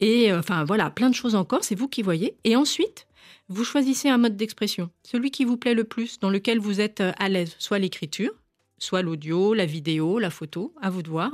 Et 0.00 0.30
euh, 0.30 0.38
enfin, 0.40 0.64
voilà, 0.64 0.90
plein 0.90 1.08
de 1.08 1.14
choses 1.14 1.34
encore, 1.34 1.64
c'est 1.64 1.74
vous 1.74 1.88
qui 1.88 2.02
voyez. 2.02 2.36
Et 2.44 2.54
ensuite, 2.54 3.06
vous 3.48 3.64
choisissez 3.64 4.08
un 4.10 4.18
mode 4.18 4.36
d'expression, 4.36 4.90
celui 5.02 5.30
qui 5.30 5.44
vous 5.44 5.56
plaît 5.56 5.74
le 5.74 5.84
plus, 5.84 6.18
dans 6.18 6.30
lequel 6.30 6.58
vous 6.58 6.80
êtes 6.80 7.00
euh, 7.00 7.12
à 7.18 7.28
l'aise, 7.28 7.54
soit 7.58 7.78
l'écriture, 7.78 8.32
soit 8.78 9.00
l'audio, 9.02 9.54
la 9.54 9.64
vidéo, 9.66 10.18
la 10.18 10.30
photo, 10.30 10.74
à 10.82 10.90
vous 10.90 11.02
de 11.02 11.08
voir. 11.08 11.30